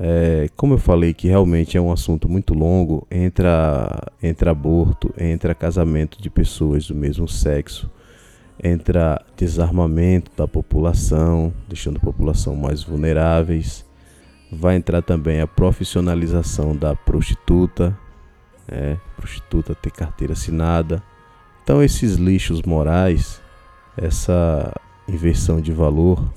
É, 0.00 0.48
como 0.56 0.74
eu 0.74 0.78
falei 0.78 1.12
que 1.12 1.28
realmente 1.28 1.76
é 1.76 1.80
um 1.80 1.92
assunto 1.92 2.28
muito 2.28 2.52
longo, 2.54 3.06
entra, 3.10 4.10
entra 4.20 4.50
aborto, 4.50 5.14
entra 5.16 5.54
casamento 5.54 6.20
de 6.20 6.28
pessoas 6.28 6.88
do 6.88 6.94
mesmo 6.94 7.28
sexo, 7.28 7.88
entra 8.60 9.24
desarmamento 9.36 10.32
da 10.36 10.48
população, 10.48 11.52
deixando 11.68 11.98
a 11.98 12.00
população 12.00 12.56
mais 12.56 12.82
vulneráveis. 12.82 13.84
Vai 14.58 14.76
entrar 14.76 15.02
também 15.02 15.40
a 15.40 15.46
profissionalização 15.46 16.76
da 16.76 16.94
prostituta, 16.94 17.96
é, 18.68 18.96
prostituta 19.16 19.74
ter 19.74 19.90
carteira 19.90 20.32
assinada. 20.32 21.02
Então 21.62 21.82
esses 21.82 22.14
lixos 22.14 22.62
morais, 22.62 23.40
essa 23.96 24.72
inversão 25.08 25.60
de 25.60 25.72
valor 25.72 26.32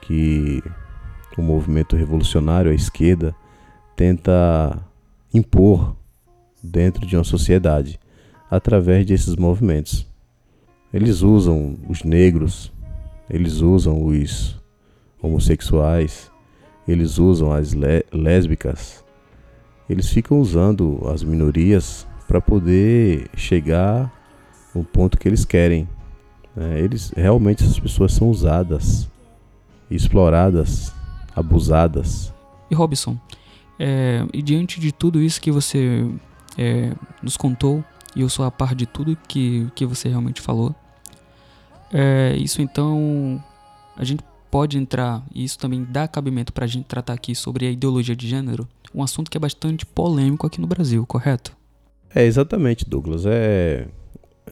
que 0.00 0.62
o 1.36 1.42
movimento 1.42 1.96
revolucionário, 1.96 2.70
a 2.70 2.74
esquerda, 2.74 3.34
tenta 3.96 4.78
impor 5.32 5.96
dentro 6.62 7.06
de 7.06 7.16
uma 7.16 7.24
sociedade 7.24 7.98
através 8.50 9.06
desses 9.06 9.36
movimentos. 9.36 10.06
Eles 10.92 11.22
usam 11.22 11.78
os 11.88 12.02
negros, 12.02 12.72
eles 13.28 13.60
usam 13.60 14.04
os 14.04 14.60
homossexuais, 15.22 16.29
eles 16.86 17.18
usam 17.18 17.52
as 17.52 17.74
lésbicas, 18.12 19.04
eles 19.88 20.08
ficam 20.08 20.40
usando 20.40 21.00
as 21.12 21.22
minorias 21.22 22.06
para 22.26 22.40
poder 22.40 23.28
chegar 23.36 24.12
no 24.74 24.84
ponto 24.84 25.18
que 25.18 25.28
eles 25.28 25.44
querem. 25.44 25.88
É, 26.56 26.80
eles 26.80 27.12
realmente 27.16 27.64
essas 27.64 27.78
pessoas 27.78 28.12
são 28.12 28.28
usadas, 28.30 29.08
exploradas, 29.90 30.92
abusadas. 31.34 32.32
E 32.70 32.74
Robson, 32.74 33.18
é, 33.78 34.24
e 34.32 34.42
diante 34.42 34.78
de 34.78 34.92
tudo 34.92 35.20
isso 35.20 35.40
que 35.40 35.50
você 35.50 36.08
é, 36.56 36.92
nos 37.22 37.36
contou, 37.36 37.84
e 38.14 38.20
eu 38.20 38.28
sou 38.28 38.44
a 38.44 38.50
par 38.50 38.74
de 38.74 38.86
tudo 38.86 39.16
que, 39.28 39.68
que 39.74 39.86
você 39.86 40.08
realmente 40.08 40.40
falou. 40.40 40.74
É, 41.92 42.36
isso 42.36 42.62
então 42.62 43.42
a 43.96 44.04
gente 44.04 44.22
pode 44.50 44.76
entrar, 44.76 45.24
e 45.34 45.44
isso 45.44 45.58
também 45.58 45.84
dá 45.84 46.08
cabimento 46.08 46.52
para 46.52 46.64
a 46.64 46.68
gente 46.68 46.86
tratar 46.86 47.12
aqui 47.12 47.34
sobre 47.34 47.66
a 47.66 47.70
ideologia 47.70 48.16
de 48.16 48.28
gênero, 48.28 48.68
um 48.94 49.02
assunto 49.02 49.30
que 49.30 49.36
é 49.36 49.40
bastante 49.40 49.86
polêmico 49.86 50.46
aqui 50.46 50.60
no 50.60 50.66
Brasil, 50.66 51.06
correto? 51.06 51.56
É, 52.14 52.24
exatamente, 52.24 52.88
Douglas. 52.88 53.24
É, 53.24 53.86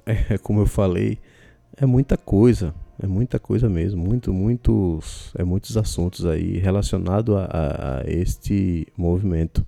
é, 0.07 0.35
é 0.35 0.38
como 0.38 0.61
eu 0.61 0.67
falei, 0.67 1.19
é 1.76 1.85
muita 1.85 2.17
coisa, 2.17 2.75
é 3.00 3.07
muita 3.07 3.38
coisa 3.38 3.69
mesmo, 3.69 4.02
muito, 4.02 4.33
muitos, 4.33 5.33
é 5.37 5.43
muitos 5.43 5.76
assuntos 5.76 6.25
aí 6.25 6.59
relacionados 6.59 7.35
a, 7.35 7.45
a, 7.45 7.99
a 7.99 8.05
este 8.07 8.87
movimento. 8.97 9.67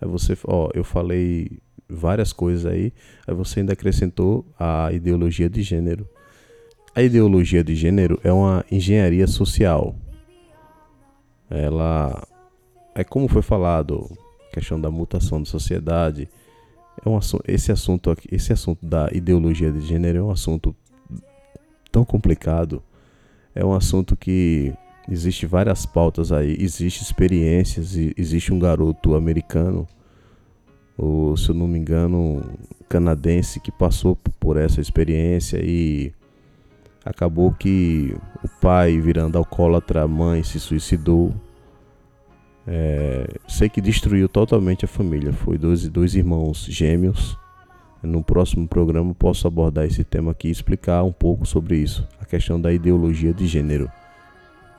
Aí 0.00 0.08
você, 0.08 0.36
ó, 0.46 0.68
eu 0.74 0.84
falei 0.84 1.58
várias 1.88 2.32
coisas 2.32 2.66
aí, 2.66 2.92
aí 3.26 3.34
você 3.34 3.60
ainda 3.60 3.72
acrescentou 3.72 4.46
a 4.58 4.90
ideologia 4.92 5.48
de 5.48 5.62
gênero. 5.62 6.08
A 6.94 7.02
ideologia 7.02 7.64
de 7.64 7.74
gênero 7.74 8.20
é 8.22 8.30
uma 8.30 8.64
engenharia 8.70 9.26
social. 9.26 9.94
Ela 11.48 12.22
é 12.94 13.02
como 13.02 13.28
foi 13.28 13.40
falado, 13.40 14.10
questão 14.52 14.78
da 14.78 14.90
mutação 14.90 15.40
da 15.40 15.46
sociedade. 15.46 16.28
É 17.04 17.08
um, 17.08 17.18
esse 17.48 17.72
assunto 17.72 18.10
aqui, 18.10 18.28
esse 18.30 18.52
assunto 18.52 18.84
da 18.84 19.08
ideologia 19.10 19.72
de 19.72 19.80
gênero 19.80 20.18
é 20.18 20.22
um 20.22 20.30
assunto 20.30 20.76
tão 21.90 22.04
complicado. 22.04 22.82
É 23.54 23.64
um 23.64 23.72
assunto 23.72 24.14
que 24.14 24.74
existe 25.08 25.46
várias 25.46 25.86
pautas 25.86 26.30
aí, 26.30 26.56
existe 26.60 27.02
experiências, 27.02 27.96
existe 27.96 28.52
um 28.52 28.58
garoto 28.58 29.14
americano 29.14 29.88
ou 30.96 31.36
se 31.38 31.48
eu 31.48 31.54
não 31.54 31.66
me 31.66 31.78
engano, 31.78 32.42
canadense 32.86 33.58
que 33.60 33.72
passou 33.72 34.14
por 34.38 34.58
essa 34.58 34.80
experiência 34.80 35.58
e 35.62 36.12
acabou 37.04 37.52
que 37.52 38.14
o 38.42 38.48
pai, 38.60 38.98
virando 38.98 39.38
alcoólatra, 39.38 40.02
a 40.02 40.08
mãe 40.08 40.42
se 40.42 40.58
suicidou. 40.60 41.34
É, 42.66 43.26
sei 43.48 43.68
que 43.68 43.80
destruiu 43.80 44.28
totalmente 44.28 44.84
a 44.84 44.88
família. 44.88 45.32
Foi 45.32 45.58
dois, 45.58 45.88
dois 45.88 46.14
irmãos 46.14 46.66
gêmeos. 46.68 47.36
No 48.02 48.22
próximo 48.22 48.66
programa 48.66 49.14
posso 49.14 49.46
abordar 49.46 49.84
esse 49.84 50.02
tema 50.02 50.32
aqui 50.32 50.48
e 50.48 50.52
explicar 50.52 51.04
um 51.04 51.12
pouco 51.12 51.46
sobre 51.46 51.76
isso, 51.76 52.06
a 52.20 52.24
questão 52.24 52.60
da 52.60 52.72
ideologia 52.72 53.32
de 53.32 53.46
gênero, 53.46 53.88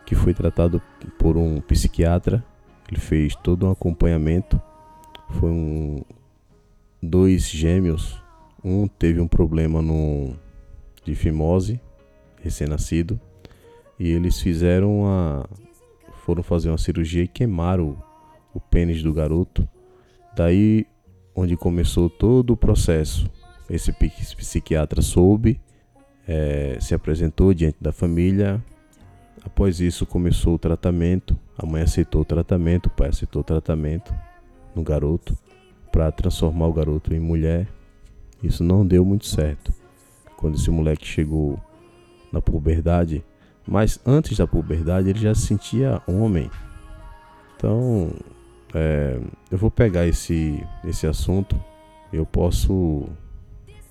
que 0.06 0.14
foi 0.14 0.34
tratado 0.34 0.82
por 1.18 1.38
um 1.38 1.62
psiquiatra. 1.62 2.44
Ele 2.92 3.00
fez 3.00 3.34
todo 3.36 3.66
um 3.66 3.72
acompanhamento 3.72 4.62
foi 5.34 5.50
um 5.50 6.02
dois 7.02 7.50
gêmeos. 7.50 8.22
Um 8.64 8.88
teve 8.88 9.20
um 9.20 9.28
problema 9.28 9.82
no 9.82 10.36
de 11.04 11.16
fimose, 11.16 11.82
recém-nascido, 12.44 13.20
e 13.98 14.10
eles 14.10 14.40
fizeram 14.40 15.00
uma 15.00 15.50
foram 16.26 16.44
fazer 16.44 16.70
uma 16.70 16.78
cirurgia 16.78 17.24
e 17.24 17.28
queimaram 17.28 17.98
o, 18.54 18.58
o 18.58 18.60
pênis 18.60 19.02
do 19.04 19.14
garoto. 19.14 19.68
Daí 20.36 20.86
onde 21.36 21.58
começou 21.58 22.10
todo 22.10 22.54
o 22.54 22.58
processo. 22.58 23.30
Esse 23.70 23.92
psiquiatra 23.92 25.02
soube, 25.02 25.60
é, 26.28 26.78
se 26.80 26.94
apresentou 26.94 27.54
diante 27.54 27.78
da 27.82 27.92
família. 27.92 28.64
Após 29.44 29.80
isso 29.80 30.06
começou 30.06 30.56
o 30.56 30.60
tratamento. 30.60 31.38
A 31.58 31.66
mãe 31.66 31.82
aceitou 31.82 32.22
o 32.22 32.26
tratamento, 32.26 32.88
o 32.88 32.90
pai 32.90 33.10
aceitou 33.10 33.42
o 33.42 33.46
tratamento 33.46 34.14
no 34.76 34.84
garoto 34.84 35.38
para 35.92 36.12
transformar 36.12 36.68
o 36.68 36.74
garoto 36.74 37.14
em 37.14 37.20
mulher. 37.20 37.68
Isso 38.42 38.64
não 38.64 38.86
deu 38.86 39.04
muito 39.04 39.26
certo. 39.26 39.74
Quando 40.38 40.56
esse 40.56 40.72
moleque 40.72 41.06
chegou 41.06 41.60
na 42.34 42.42
puberdade, 42.42 43.24
mas 43.66 44.00
antes 44.06 44.38
da 44.38 44.48
puberdade 44.48 45.10
ele 45.10 45.20
já 45.20 45.34
se 45.34 45.46
sentia 45.46 46.02
homem. 46.08 46.50
Então, 47.56 48.12
é, 48.74 49.20
eu 49.52 49.58
vou 49.58 49.70
pegar 49.72 50.08
esse, 50.08 50.62
esse 50.84 51.06
assunto, 51.08 51.56
eu 52.12 52.26
posso 52.26 53.08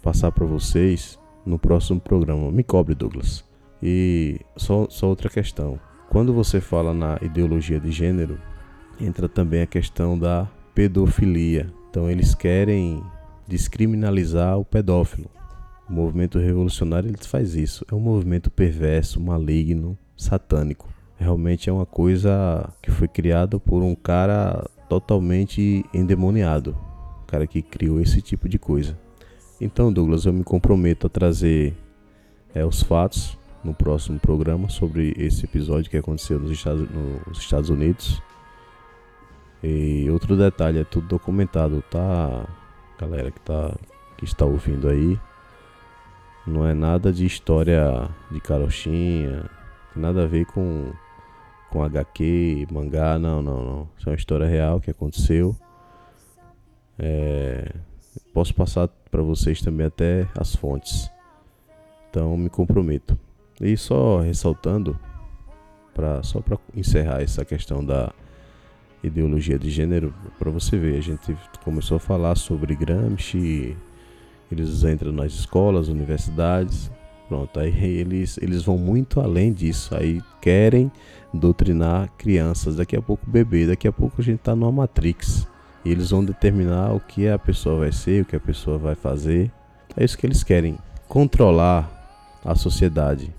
passar 0.02 0.32
para 0.32 0.44
vocês 0.44 1.18
no 1.46 1.58
próximo 1.58 2.00
programa. 2.00 2.50
Me 2.50 2.64
cobre, 2.64 2.94
Douglas. 2.94 3.44
E 3.82 4.40
só, 4.56 4.86
só 4.90 5.08
outra 5.08 5.30
questão. 5.30 5.78
Quando 6.10 6.34
você 6.34 6.60
fala 6.60 6.92
na 6.92 7.18
ideologia 7.22 7.80
de 7.80 7.90
gênero, 7.90 8.38
entra 9.00 9.28
também 9.28 9.62
a 9.62 9.66
questão 9.66 10.18
da 10.18 10.46
pedofilia. 10.74 11.72
Então 11.88 12.10
eles 12.10 12.34
querem 12.34 13.02
descriminalizar 13.46 14.58
o 14.58 14.64
pedófilo. 14.64 15.30
O 15.92 15.94
movimento 15.94 16.38
revolucionário 16.38 17.10
ele 17.10 17.18
faz 17.20 17.54
isso. 17.54 17.84
É 17.92 17.94
um 17.94 18.00
movimento 18.00 18.50
perverso, 18.50 19.20
maligno, 19.20 19.98
satânico. 20.16 20.88
Realmente 21.18 21.68
é 21.68 21.72
uma 21.72 21.84
coisa 21.84 22.66
que 22.80 22.90
foi 22.90 23.06
criada 23.06 23.60
por 23.60 23.82
um 23.82 23.94
cara 23.94 24.66
totalmente 24.88 25.84
endemoniado. 25.92 26.74
O 27.22 27.26
cara 27.26 27.46
que 27.46 27.60
criou 27.60 28.00
esse 28.00 28.22
tipo 28.22 28.48
de 28.48 28.58
coisa. 28.58 28.98
Então, 29.60 29.92
Douglas, 29.92 30.24
eu 30.24 30.32
me 30.32 30.42
comprometo 30.42 31.08
a 31.08 31.10
trazer 31.10 31.74
é, 32.54 32.64
os 32.64 32.82
fatos 32.82 33.36
no 33.62 33.74
próximo 33.74 34.18
programa 34.18 34.70
sobre 34.70 35.12
esse 35.18 35.44
episódio 35.44 35.90
que 35.90 35.98
aconteceu 35.98 36.40
nos 36.40 36.50
Estados, 36.50 36.88
nos 37.26 37.38
Estados 37.38 37.68
Unidos. 37.68 38.18
E 39.62 40.08
outro 40.08 40.38
detalhe, 40.38 40.78
é 40.78 40.84
tudo 40.84 41.06
documentado, 41.06 41.84
tá? 41.90 42.48
Galera 42.98 43.30
que, 43.30 43.40
tá, 43.40 43.76
que 44.16 44.24
está 44.24 44.46
ouvindo 44.46 44.88
aí. 44.88 45.20
Não 46.46 46.66
é 46.66 46.74
nada 46.74 47.12
de 47.12 47.24
história 47.24 48.08
de 48.30 48.40
carochinha, 48.40 49.48
nada 49.94 50.24
a 50.24 50.26
ver 50.26 50.44
com, 50.46 50.92
com 51.70 51.82
HQ, 51.82 52.66
mangá, 52.70 53.18
não, 53.18 53.42
não, 53.42 53.64
não. 53.64 53.88
Isso 53.96 54.08
é 54.08 54.12
uma 54.12 54.16
história 54.16 54.46
real 54.46 54.80
que 54.80 54.90
aconteceu. 54.90 55.56
É, 56.98 57.72
posso 58.34 58.54
passar 58.54 58.88
para 59.10 59.22
vocês 59.22 59.60
também 59.60 59.86
até 59.86 60.28
as 60.36 60.54
fontes. 60.56 61.10
Então 62.10 62.36
me 62.36 62.50
comprometo. 62.50 63.18
E 63.60 63.76
só 63.76 64.20
ressaltando, 64.20 64.98
pra, 65.94 66.22
só 66.22 66.40
para 66.40 66.58
encerrar 66.74 67.22
essa 67.22 67.44
questão 67.44 67.84
da 67.84 68.12
ideologia 69.02 69.58
de 69.58 69.70
gênero, 69.70 70.14
para 70.38 70.50
você 70.50 70.76
ver, 70.76 70.96
a 70.96 71.00
gente 71.00 71.36
começou 71.64 71.96
a 71.96 72.00
falar 72.00 72.36
sobre 72.36 72.74
Gramsci, 72.74 73.76
eles 74.54 74.84
entram 74.84 75.12
nas 75.12 75.32
escolas, 75.32 75.88
universidades, 75.88 76.90
pronto, 77.28 77.58
aí 77.58 77.72
eles, 77.84 78.38
eles 78.38 78.62
vão 78.62 78.76
muito 78.76 79.20
além 79.20 79.52
disso, 79.52 79.94
aí 79.94 80.20
querem 80.40 80.90
doutrinar 81.32 82.10
crianças, 82.18 82.76
daqui 82.76 82.96
a 82.96 83.00
pouco 83.02 83.28
bebê, 83.28 83.66
daqui 83.66 83.88
a 83.88 83.92
pouco 83.92 84.20
a 84.20 84.24
gente 84.24 84.40
está 84.40 84.54
numa 84.54 84.70
Matrix, 84.70 85.48
e 85.84 85.90
eles 85.90 86.10
vão 86.10 86.22
determinar 86.22 86.92
o 86.92 87.00
que 87.00 87.26
a 87.26 87.38
pessoa 87.38 87.80
vai 87.80 87.92
ser, 87.92 88.22
o 88.22 88.24
que 88.26 88.36
a 88.36 88.40
pessoa 88.40 88.76
vai 88.76 88.94
fazer. 88.94 89.50
É 89.96 90.04
isso 90.04 90.18
que 90.18 90.26
eles 90.26 90.44
querem, 90.44 90.78
controlar 91.08 92.40
a 92.44 92.54
sociedade. 92.54 93.34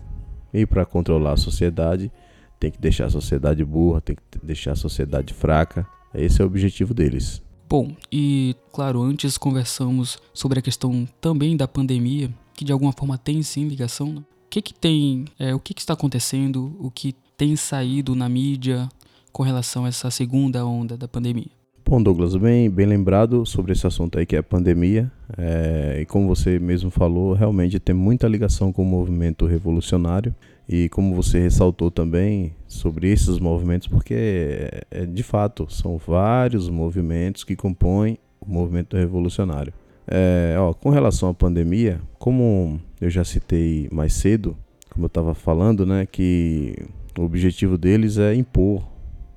E 0.51 0.65
para 0.65 0.85
controlar 0.85 1.33
a 1.33 1.37
sociedade, 1.37 2.11
tem 2.59 2.71
que 2.71 2.79
deixar 2.79 3.05
a 3.05 3.09
sociedade 3.09 3.63
burra, 3.63 4.01
tem 4.01 4.15
que 4.15 4.23
deixar 4.43 4.71
a 4.71 4.75
sociedade 4.75 5.33
fraca. 5.33 5.85
Esse 6.13 6.41
é 6.41 6.45
o 6.45 6.47
objetivo 6.47 6.93
deles. 6.93 7.42
Bom, 7.69 7.95
e 8.11 8.55
claro, 8.71 9.01
antes 9.01 9.37
conversamos 9.37 10.17
sobre 10.33 10.59
a 10.59 10.61
questão 10.61 11.07
também 11.19 11.57
da 11.57 11.67
pandemia, 11.67 12.29
que 12.53 12.63
de 12.63 12.71
alguma 12.71 12.91
forma 12.91 13.17
tem 13.17 13.41
sim 13.41 13.67
ligação. 13.67 14.13
Né? 14.13 14.19
O 14.19 14.49
que 14.49 14.61
que 14.61 14.73
tem, 14.73 15.25
é, 15.39 15.55
o 15.55 15.59
que 15.59 15.73
que 15.73 15.81
está 15.81 15.93
acontecendo, 15.93 16.75
o 16.79 16.91
que 16.91 17.15
tem 17.35 17.55
saído 17.55 18.15
na 18.15 18.29
mídia 18.29 18.87
com 19.31 19.41
relação 19.41 19.85
a 19.85 19.87
essa 19.87 20.11
segunda 20.11 20.65
onda 20.65 20.95
da 20.95 21.07
pandemia? 21.07 21.49
Bom, 21.85 22.01
Douglas, 22.01 22.35
bem, 22.37 22.69
bem 22.69 22.85
lembrado 22.85 23.45
sobre 23.45 23.73
esse 23.73 23.85
assunto 23.85 24.17
aí 24.17 24.25
que 24.25 24.35
é 24.35 24.39
a 24.39 24.43
pandemia. 24.43 25.11
É, 25.37 25.99
e 26.01 26.05
como 26.05 26.27
você 26.27 26.57
mesmo 26.57 26.89
falou, 26.89 27.33
realmente 27.33 27.77
tem 27.79 27.93
muita 27.93 28.27
ligação 28.27 28.71
com 28.71 28.83
o 28.83 28.85
movimento 28.85 29.45
revolucionário. 29.45 30.33
E 30.75 30.89
como 30.89 31.13
você 31.13 31.37
ressaltou 31.37 31.91
também 31.91 32.55
sobre 32.67 33.11
esses 33.11 33.37
movimentos, 33.37 33.87
porque 33.87 34.15
é, 34.15 34.81
é, 34.89 35.05
de 35.05 35.21
fato 35.21 35.71
são 35.71 35.99
vários 35.99 36.67
movimentos 36.67 37.43
que 37.43 37.55
compõem 37.55 38.17
o 38.41 38.51
movimento 38.51 38.97
revolucionário. 38.97 39.71
É, 40.07 40.55
ó, 40.57 40.73
com 40.73 40.89
relação 40.89 41.29
à 41.29 41.33
pandemia, 41.33 42.01
como 42.17 42.81
eu 42.99 43.07
já 43.07 43.23
citei 43.23 43.87
mais 43.91 44.13
cedo, 44.13 44.57
como 44.89 45.05
eu 45.05 45.07
estava 45.07 45.35
falando, 45.35 45.85
né, 45.85 46.07
que 46.11 46.75
o 47.19 47.21
objetivo 47.21 47.77
deles 47.77 48.17
é 48.17 48.33
impor 48.33 48.83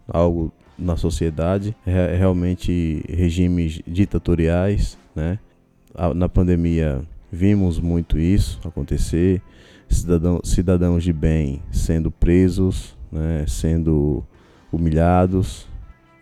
algo 0.09 0.51
na 0.79 0.97
sociedade, 0.97 1.77
é 1.87 2.17
realmente 2.17 3.05
regimes 3.11 3.83
ditatoriais, 3.87 4.97
né? 5.15 5.39
Na 6.15 6.31
pandemia 6.31 7.03
vimos 7.31 7.79
muito 7.79 8.19
isso 8.19 8.59
acontecer, 8.65 9.43
cidadão, 9.89 10.41
cidadãos 10.45 11.03
de 11.03 11.13
bem 11.13 11.63
sendo 11.71 12.11
presos, 12.11 12.97
né? 13.11 13.45
sendo 13.47 14.25
humilhados, 14.73 15.67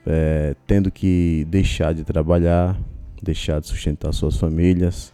é, 0.07 0.55
tendo 0.67 0.91
que 0.91 1.47
deixar 1.49 1.95
de 1.95 2.05
trabalhar, 2.05 2.79
deixar 3.23 3.61
de 3.61 3.67
sustentar 3.67 4.13
suas 4.13 4.37
famílias, 4.37 5.13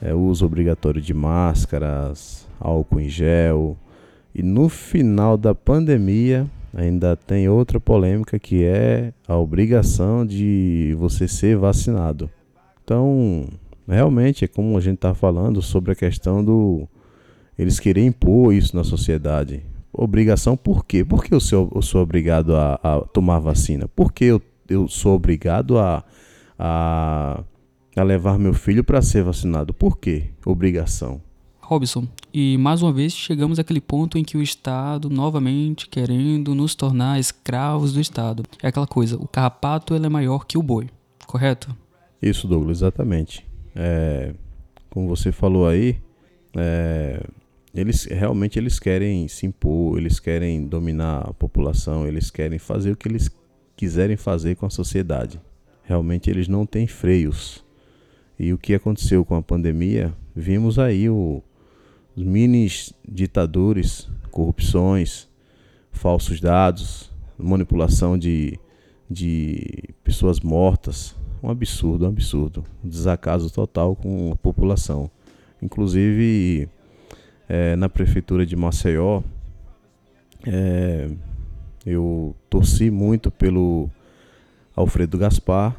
é, 0.00 0.14
uso 0.14 0.46
obrigatório 0.46 1.00
de 1.00 1.12
máscaras, 1.12 2.46
álcool 2.60 3.00
em 3.00 3.08
gel. 3.08 3.76
E 4.34 4.42
no 4.42 4.68
final 4.68 5.36
da 5.36 5.54
pandemia, 5.54 6.46
ainda 6.74 7.16
tem 7.16 7.48
outra 7.48 7.78
polêmica 7.78 8.38
que 8.38 8.64
é 8.64 9.12
a 9.28 9.36
obrigação 9.36 10.26
de 10.26 10.94
você 10.98 11.28
ser 11.28 11.56
vacinado. 11.56 12.28
Então, 12.82 13.46
realmente 13.88 14.44
é 14.44 14.48
como 14.48 14.76
a 14.76 14.80
gente 14.80 14.96
está 14.96 15.14
falando 15.14 15.62
sobre 15.62 15.92
a 15.92 15.94
questão 15.94 16.44
do 16.44 16.88
eles 17.58 17.78
querem 17.78 18.06
impor 18.06 18.52
isso 18.52 18.76
na 18.76 18.84
sociedade. 18.84 19.62
Obrigação 19.92 20.56
por 20.56 20.84
quê? 20.84 21.04
Por 21.04 21.24
que 21.24 21.32
eu 21.32 21.40
sou, 21.40 21.70
eu 21.74 21.82
sou 21.82 22.02
obrigado 22.02 22.56
a, 22.56 22.80
a, 22.82 23.00
tomar 23.12 23.38
vacina? 23.38 23.86
Por 23.86 24.12
que 24.12 24.24
eu, 24.24 24.42
eu 24.68 24.88
sou 24.88 25.14
obrigado 25.14 25.78
a, 25.78 26.04
a, 26.58 27.44
a 27.96 28.02
levar 28.02 28.38
meu 28.38 28.52
filho 28.52 28.82
para 28.82 29.00
ser 29.00 29.22
vacinado? 29.22 29.72
Por 29.72 29.98
que 29.98 30.30
obrigação? 30.44 31.20
Robson, 31.60 32.06
e 32.32 32.58
mais 32.58 32.82
uma 32.82 32.92
vez 32.92 33.12
chegamos 33.14 33.58
àquele 33.58 33.80
ponto 33.80 34.18
em 34.18 34.24
que 34.24 34.36
o 34.36 34.42
Estado, 34.42 35.08
novamente 35.08 35.88
querendo 35.88 36.54
nos 36.54 36.74
tornar 36.74 37.18
escravos 37.18 37.92
do 37.92 38.00
Estado. 38.00 38.42
É 38.62 38.68
aquela 38.68 38.86
coisa, 38.86 39.16
o 39.16 39.26
carrapato 39.26 39.94
é 39.94 40.08
maior 40.08 40.44
que 40.44 40.58
o 40.58 40.62
boi, 40.62 40.88
correto? 41.26 41.74
Isso, 42.20 42.46
Douglas, 42.46 42.78
exatamente. 42.78 43.46
É, 43.74 44.34
como 44.90 45.08
você 45.08 45.32
falou 45.32 45.66
aí, 45.66 45.96
é, 46.56 47.22
eles 47.74 48.04
realmente 48.04 48.58
eles 48.58 48.78
querem 48.78 49.26
se 49.28 49.46
impor, 49.46 49.98
eles 49.98 50.20
querem 50.20 50.66
dominar 50.66 51.28
a 51.28 51.32
população, 51.32 52.06
eles 52.06 52.30
querem 52.30 52.58
fazer 52.58 52.92
o 52.92 52.96
que 52.96 53.08
eles 53.08 53.30
quiserem 53.76 54.16
fazer 54.16 54.56
com 54.56 54.66
a 54.66 54.70
sociedade. 54.70 55.40
Realmente 55.82 56.30
eles 56.30 56.48
não 56.48 56.64
têm 56.64 56.86
freios. 56.86 57.64
E 58.38 58.52
o 58.52 58.58
que 58.58 58.74
aconteceu 58.74 59.24
com 59.24 59.34
a 59.34 59.42
pandemia, 59.42 60.14
vimos 60.34 60.78
aí 60.78 61.08
o 61.08 61.42
os 62.16 62.22
mini 62.22 62.68
ditadores, 63.08 64.08
corrupções, 64.30 65.28
falsos 65.90 66.40
dados, 66.40 67.10
manipulação 67.36 68.16
de, 68.16 68.58
de 69.10 69.90
pessoas 70.04 70.40
mortas. 70.40 71.16
Um 71.42 71.50
absurdo, 71.50 72.04
um 72.04 72.08
absurdo. 72.08 72.64
Um 72.84 72.88
desacaso 72.88 73.52
total 73.52 73.96
com 73.96 74.32
a 74.32 74.36
população. 74.36 75.10
Inclusive, 75.60 76.68
é, 77.48 77.76
na 77.76 77.88
prefeitura 77.88 78.44
de 78.46 78.56
Maceió, 78.56 79.22
é, 80.46 81.08
eu 81.86 82.34
torci 82.48 82.90
muito 82.90 83.30
pelo 83.30 83.90
Alfredo 84.74 85.18
Gaspar, 85.18 85.76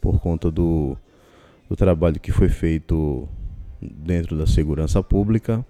por 0.00 0.20
conta 0.20 0.50
do, 0.50 0.96
do 1.68 1.76
trabalho 1.76 2.18
que 2.18 2.32
foi 2.32 2.48
feito 2.48 3.28
dentro 3.80 4.36
da 4.36 4.46
segurança 4.46 5.02
pública. 5.02 5.64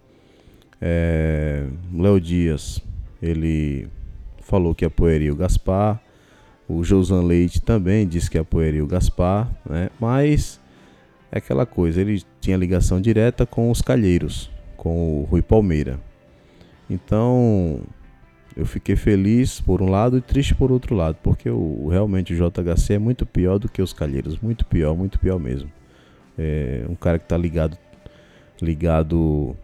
É, 0.80 1.66
Léo 1.92 2.20
Dias, 2.20 2.82
ele 3.20 3.88
falou 4.40 4.74
que 4.74 4.84
apoiaria 4.84 5.32
o 5.32 5.36
Gaspar. 5.36 6.00
O 6.68 6.84
Josan 6.84 7.22
Leite 7.22 7.60
também 7.60 8.06
disse 8.06 8.30
que 8.30 8.38
apoiaria 8.38 8.82
o 8.82 8.86
Gaspar, 8.86 9.50
né? 9.68 9.90
mas 9.98 10.60
é 11.32 11.38
aquela 11.38 11.66
coisa, 11.66 12.00
ele 12.00 12.22
tinha 12.40 12.56
ligação 12.56 13.00
direta 13.00 13.44
com 13.44 13.70
os 13.70 13.82
Calheiros, 13.82 14.50
com 14.80 15.20
o 15.20 15.24
Rui 15.24 15.42
Palmeira. 15.42 16.00
Então, 16.88 17.82
eu 18.56 18.64
fiquei 18.64 18.96
feliz 18.96 19.60
por 19.60 19.82
um 19.82 19.90
lado 19.90 20.16
e 20.16 20.22
triste 20.22 20.54
por 20.54 20.72
outro 20.72 20.94
lado, 20.94 21.18
porque 21.22 21.50
o, 21.50 21.86
realmente 21.88 22.32
o 22.32 22.36
JHC 22.36 22.94
é 22.94 22.98
muito 22.98 23.26
pior 23.26 23.58
do 23.58 23.68
que 23.68 23.82
os 23.82 23.92
Calheiros, 23.92 24.38
muito 24.38 24.64
pior, 24.64 24.96
muito 24.96 25.18
pior 25.18 25.38
mesmo. 25.38 25.70
É 26.38 26.86
um 26.88 26.94
cara 26.94 27.18
que 27.18 27.26
está 27.26 27.36
ligado 27.36 27.76
ligado 28.62 29.54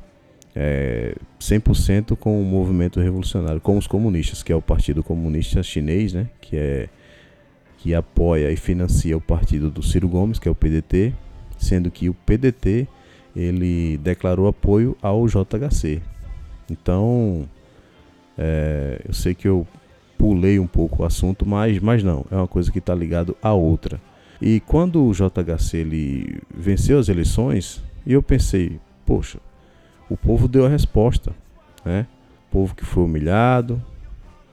é, 0.54 1.14
100% 1.40 2.14
com 2.14 2.38
o 2.38 2.44
movimento 2.44 3.00
revolucionário, 3.00 3.60
com 3.60 3.78
os 3.78 3.86
comunistas, 3.86 4.42
que 4.42 4.52
é 4.52 4.56
o 4.56 4.60
Partido 4.60 5.02
Comunista 5.02 5.62
Chinês, 5.62 6.12
né, 6.12 6.28
que 6.42 6.56
é 6.58 6.88
que 7.78 7.94
apoia 7.94 8.50
e 8.50 8.56
financia 8.56 9.16
o 9.16 9.20
partido 9.20 9.70
do 9.70 9.82
Ciro 9.82 10.08
Gomes, 10.08 10.38
que 10.38 10.46
é 10.48 10.50
o 10.50 10.54
PDT, 10.54 11.14
sendo 11.58 11.90
que 11.90 12.10
o 12.10 12.14
PDT 12.14 12.86
ele 13.36 13.98
declarou 13.98 14.48
apoio 14.48 14.96
ao 15.02 15.26
JHC. 15.26 16.00
Então, 16.70 17.46
é, 18.36 19.02
eu 19.06 19.12
sei 19.12 19.34
que 19.34 19.46
eu 19.46 19.66
pulei 20.16 20.58
um 20.58 20.66
pouco 20.66 21.02
o 21.02 21.06
assunto, 21.06 21.46
mas, 21.46 21.78
mas 21.78 22.02
não, 22.02 22.24
é 22.30 22.36
uma 22.36 22.48
coisa 22.48 22.72
que 22.72 22.78
está 22.78 22.94
ligado 22.94 23.36
à 23.42 23.52
outra. 23.52 24.00
E 24.40 24.60
quando 24.60 25.04
o 25.04 25.12
JHC 25.12 25.76
ele 25.76 26.40
venceu 26.54 26.98
as 26.98 27.08
eleições, 27.08 27.82
eu 28.06 28.22
pensei, 28.22 28.80
poxa, 29.04 29.38
o 30.08 30.16
povo 30.16 30.48
deu 30.48 30.64
a 30.64 30.68
resposta, 30.68 31.32
né? 31.84 32.06
O 32.48 32.52
povo 32.52 32.74
que 32.74 32.84
foi 32.84 33.04
humilhado, 33.04 33.82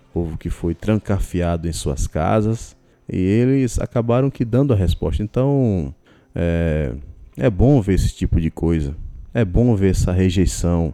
o 0.10 0.13
povo 0.13 0.38
que 0.38 0.50
foi 0.50 0.74
trancafiado 0.76 1.67
em 1.67 1.74
suas 1.74 2.08
casas, 2.08 2.76
e 3.08 3.17
eles 3.17 3.80
acabaram 3.80 4.30
que 4.30 4.43
dando 4.43 4.74
a 4.74 4.76
resposta. 4.76 5.22
Então, 5.22 5.93
é, 6.34 6.93
é 7.38 7.50
bom 7.50 7.82
ver 7.82 7.96
esse 7.96 8.13
tipo 8.13 8.39
de 8.39 8.52
coisa. 8.52 8.96
É 9.34 9.43
bom 9.43 9.76
ver 9.76 9.91
essa 9.91 10.12
rejeição 10.12 10.93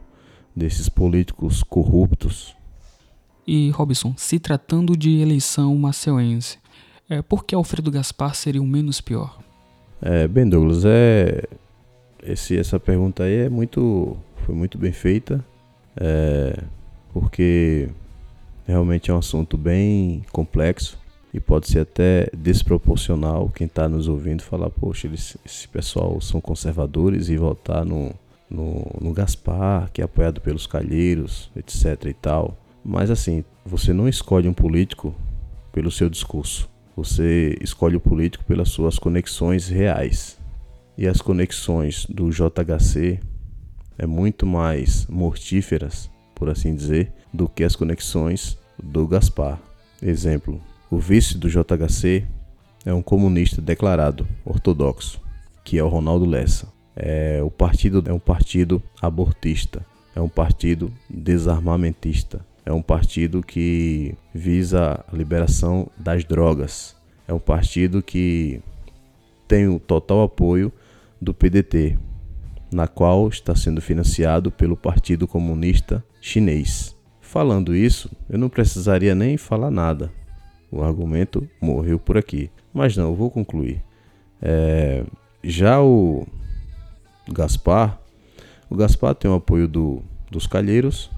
desses 0.56 0.90
políticos 0.90 1.64
corruptos. 1.64 2.56
E, 3.46 3.70
Robson, 3.72 4.14
se 4.16 4.40
tratando 4.40 4.96
de 4.96 5.20
eleição 5.20 5.76
maceuense, 5.76 6.58
é, 7.10 7.22
por 7.22 7.44
que 7.44 7.56
Alfredo 7.56 7.90
Gaspar 7.90 8.36
seria 8.36 8.62
o 8.62 8.68
menos 8.68 9.02
pior? 9.02 9.40
É, 10.02 10.28
bem, 10.28 10.48
Douglas, 10.48 10.86
é, 10.86 11.44
esse, 12.22 12.58
essa 12.58 12.80
pergunta 12.80 13.24
aí 13.24 13.46
é 13.46 13.50
muito, 13.50 14.16
foi 14.46 14.54
muito 14.54 14.78
bem 14.78 14.92
feita, 14.92 15.44
é, 15.98 16.64
porque 17.12 17.90
realmente 18.68 19.10
é 19.10 19.14
um 19.14 19.18
assunto 19.18 19.58
bem 19.58 20.24
complexo 20.32 20.99
e 21.34 21.40
pode 21.40 21.68
ser 21.68 21.80
até 21.80 22.30
desproporcional 22.36 23.50
quem 23.50 23.68
está 23.68 23.88
nos 23.88 24.08
ouvindo 24.08 24.42
falar, 24.42 24.70
poxa, 24.70 25.08
eles, 25.08 25.38
esse 25.46 25.68
pessoal 25.68 26.20
são 26.20 26.42
conservadores 26.42 27.30
e 27.30 27.38
votar 27.38 27.86
no, 27.86 28.14
no, 28.50 28.86
no 29.00 29.14
Gaspar, 29.14 29.92
que 29.92 30.02
é 30.02 30.06
apoiado 30.06 30.42
pelos 30.42 30.66
calheiros, 30.66 31.52
etc 31.56 32.06
e 32.06 32.14
tal. 32.14 32.58
Mas 32.84 33.12
assim, 33.12 33.44
você 33.64 33.94
não 33.94 34.08
escolhe 34.08 34.48
um 34.48 34.54
político 34.54 35.14
pelo 35.72 35.92
seu 35.92 36.10
discurso. 36.10 36.68
Você 36.96 37.58
escolhe 37.62 37.96
o 37.96 38.02
político 38.02 38.44
pelas 38.46 38.70
suas 38.70 38.98
conexões 38.98 39.70
reais. 39.70 40.38
E 40.98 41.08
as 41.08 41.22
conexões 41.22 42.06
do 42.10 42.30
JHC 42.30 43.20
é 43.98 44.06
muito 44.06 44.46
mais 44.46 45.06
mortíferas, 45.08 46.10
por 46.34 46.50
assim 46.50 46.76
dizer, 46.76 47.14
do 47.34 47.48
que 47.48 47.64
as 47.64 47.76
conexões 47.76 48.58
do 48.82 49.08
Gaspar. 49.08 49.60
Exemplo, 50.02 50.60
o 50.90 50.98
vice 50.98 51.38
do 51.38 51.48
JHC 51.48 52.26
é 52.86 52.94
um 52.94 53.02
comunista 53.02 53.62
declarado, 53.62 54.28
ortodoxo, 54.44 55.22
que 55.64 55.78
é 55.78 55.84
o 55.84 55.88
Ronaldo 55.88 56.26
Lessa. 56.26 56.68
É, 56.96 57.42
o 57.44 57.52
partido 57.52 58.04
é 58.08 58.12
um 58.12 58.20
partido 58.20 58.82
abortista, 59.02 59.86
é 60.16 60.22
um 60.22 60.28
partido 60.28 60.92
desarmamentista, 61.10 62.46
é 62.66 62.74
um 62.74 62.82
partido 62.82 63.44
que 63.44 64.16
visa 64.34 65.04
a 65.08 65.16
liberação 65.16 65.88
das 65.96 66.24
drogas, 66.24 66.96
é 67.28 67.34
um 67.34 67.40
partido 67.40 68.02
que 68.02 68.60
tem 69.48 69.68
o 69.68 69.80
total 69.80 70.24
apoio 70.24 70.72
do 71.22 71.34
PDT, 71.34 71.98
na 72.72 72.88
qual 72.88 73.28
está 73.30 73.56
sendo 73.56 73.82
financiado 73.82 74.52
pelo 74.52 74.76
Partido 74.76 75.28
Comunista 75.28 76.04
Chinês. 76.22 76.96
Falando 77.22 77.76
isso, 77.76 78.10
eu 78.30 78.38
não 78.38 78.50
precisaria 78.50 79.14
nem 79.14 79.38
falar 79.38 79.72
nada, 79.72 80.12
o 80.72 80.84
argumento 80.84 81.48
morreu 81.62 82.00
por 82.00 82.18
aqui. 82.18 82.50
Mas 82.74 82.96
não, 82.96 83.10
eu 83.10 83.16
vou 83.16 83.30
concluir. 83.30 83.82
É, 84.42 85.04
já 85.44 85.82
o 85.82 86.28
Gaspar, 87.32 88.00
o 88.70 88.76
Gaspar 88.76 89.16
tem 89.16 89.30
o 89.30 89.36
apoio 89.36 89.68
do, 89.68 90.02
dos 90.30 90.48
Calheiros 90.48 91.10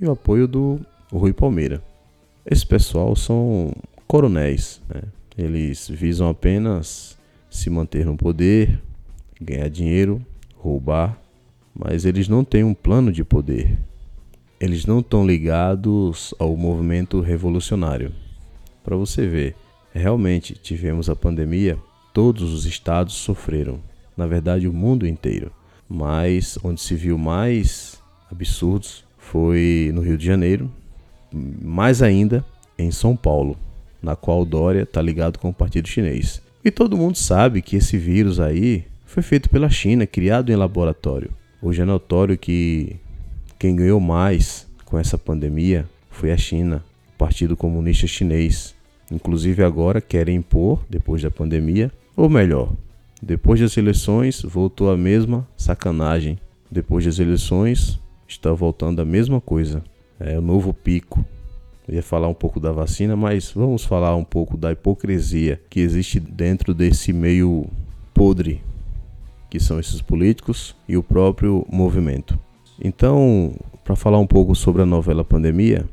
e 0.00 0.06
o 0.06 0.12
apoio 0.12 0.46
do 0.46 0.80
Rui 1.12 1.32
Palmeira. 1.32 1.82
Esse 2.44 2.66
pessoal 2.66 3.14
são 3.16 3.72
coronéis, 4.06 4.80
né? 4.88 5.02
eles 5.36 5.88
visam 5.88 6.28
apenas 6.28 7.18
se 7.50 7.70
manter 7.70 8.04
no 8.04 8.16
poder, 8.16 8.80
ganhar 9.40 9.68
dinheiro, 9.68 10.24
roubar, 10.56 11.20
mas 11.74 12.04
eles 12.04 12.28
não 12.28 12.44
têm 12.44 12.64
um 12.64 12.74
plano 12.74 13.12
de 13.12 13.24
poder. 13.24 13.78
Eles 14.58 14.86
não 14.86 15.00
estão 15.00 15.26
ligados 15.26 16.34
ao 16.38 16.56
movimento 16.56 17.20
revolucionário. 17.20 18.12
Para 18.86 18.96
você 18.96 19.26
ver, 19.26 19.56
realmente 19.92 20.54
tivemos 20.54 21.10
a 21.10 21.16
pandemia, 21.16 21.76
todos 22.14 22.52
os 22.52 22.66
estados 22.66 23.14
sofreram, 23.14 23.80
na 24.16 24.28
verdade 24.28 24.68
o 24.68 24.72
mundo 24.72 25.08
inteiro. 25.08 25.50
Mas 25.88 26.56
onde 26.62 26.80
se 26.80 26.94
viu 26.94 27.18
mais 27.18 28.00
absurdos 28.30 29.04
foi 29.18 29.90
no 29.92 30.02
Rio 30.02 30.16
de 30.16 30.24
Janeiro, 30.24 30.70
mais 31.32 32.00
ainda 32.00 32.44
em 32.78 32.92
São 32.92 33.16
Paulo, 33.16 33.58
na 34.00 34.14
qual 34.14 34.44
Dória 34.44 34.82
está 34.82 35.02
ligado 35.02 35.40
com 35.40 35.48
o 35.48 35.52
Partido 35.52 35.88
Chinês. 35.88 36.40
E 36.64 36.70
todo 36.70 36.96
mundo 36.96 37.16
sabe 37.16 37.62
que 37.62 37.74
esse 37.74 37.98
vírus 37.98 38.38
aí 38.38 38.84
foi 39.04 39.24
feito 39.24 39.50
pela 39.50 39.68
China, 39.68 40.06
criado 40.06 40.52
em 40.52 40.54
laboratório. 40.54 41.32
Hoje 41.60 41.82
é 41.82 41.84
notório 41.84 42.38
que 42.38 42.94
quem 43.58 43.74
ganhou 43.74 43.98
mais 43.98 44.64
com 44.84 44.96
essa 44.96 45.18
pandemia 45.18 45.88
foi 46.08 46.30
a 46.30 46.36
China, 46.36 46.84
o 47.12 47.18
Partido 47.18 47.56
Comunista 47.56 48.06
Chinês. 48.06 48.75
Inclusive 49.10 49.62
agora 49.62 50.00
querem 50.00 50.36
impor, 50.36 50.80
depois 50.88 51.22
da 51.22 51.30
pandemia, 51.30 51.92
ou 52.16 52.28
melhor, 52.28 52.72
depois 53.22 53.60
das 53.60 53.76
eleições 53.76 54.42
voltou 54.42 54.90
a 54.90 54.96
mesma 54.96 55.46
sacanagem. 55.56 56.38
Depois 56.70 57.04
das 57.04 57.18
eleições 57.18 58.00
está 58.26 58.52
voltando 58.52 59.00
a 59.00 59.04
mesma 59.04 59.40
coisa. 59.40 59.82
É 60.18 60.38
o 60.38 60.42
novo 60.42 60.74
pico. 60.74 61.24
Eu 61.86 61.94
ia 61.94 62.02
falar 62.02 62.28
um 62.28 62.34
pouco 62.34 62.58
da 62.58 62.72
vacina, 62.72 63.14
mas 63.14 63.52
vamos 63.52 63.84
falar 63.84 64.16
um 64.16 64.24
pouco 64.24 64.56
da 64.56 64.72
hipocrisia 64.72 65.60
que 65.70 65.80
existe 65.80 66.18
dentro 66.18 66.74
desse 66.74 67.12
meio 67.12 67.66
podre 68.12 68.60
que 69.48 69.60
são 69.60 69.78
esses 69.78 70.02
políticos 70.02 70.74
e 70.88 70.96
o 70.96 71.02
próprio 71.02 71.64
movimento. 71.70 72.38
Então, 72.82 73.54
para 73.84 73.96
falar 73.96 74.18
um 74.18 74.26
pouco 74.26 74.54
sobre 74.54 74.82
a 74.82 74.86
novela 74.86 75.24
Pandemia, 75.24 75.86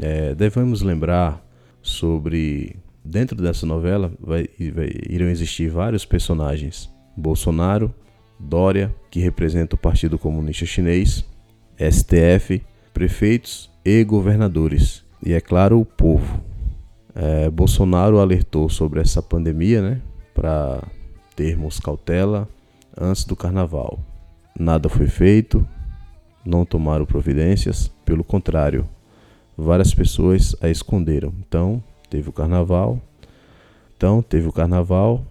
é, 0.00 0.34
devemos 0.34 0.80
lembrar 0.80 1.42
sobre 1.82 2.76
dentro 3.04 3.36
dessa 3.36 3.66
novela 3.66 4.12
vai, 4.20 4.48
vai, 4.72 4.90
irão 5.08 5.28
existir 5.28 5.68
vários 5.68 6.04
personagens: 6.04 6.90
Bolsonaro, 7.16 7.92
Dória, 8.38 8.94
que 9.10 9.20
representa 9.20 9.74
o 9.74 9.78
Partido 9.78 10.18
Comunista 10.18 10.64
Chinês, 10.64 11.24
STF, 11.78 12.62
prefeitos 12.94 13.70
e 13.84 14.02
governadores, 14.04 15.04
e 15.24 15.32
é 15.32 15.40
claro, 15.40 15.80
o 15.80 15.84
povo. 15.84 16.40
É, 17.14 17.50
Bolsonaro 17.50 18.18
alertou 18.18 18.68
sobre 18.68 19.00
essa 19.00 19.22
pandemia, 19.22 19.82
né, 19.82 20.02
para 20.34 20.82
termos 21.36 21.78
cautela 21.78 22.48
antes 22.98 23.24
do 23.24 23.36
carnaval. 23.36 24.00
Nada 24.58 24.88
foi 24.88 25.06
feito, 25.06 25.66
não 26.44 26.64
tomaram 26.64 27.04
providências, 27.04 27.88
pelo 28.04 28.24
contrário, 28.24 28.88
várias 29.56 29.94
pessoas 29.94 30.54
a 30.60 30.68
esconderam. 30.68 31.32
Então, 31.46 31.82
teve 32.08 32.28
o 32.28 32.32
carnaval. 32.32 33.00
Então, 33.96 34.22
teve 34.22 34.48
o 34.48 34.52
carnaval. 34.52 35.24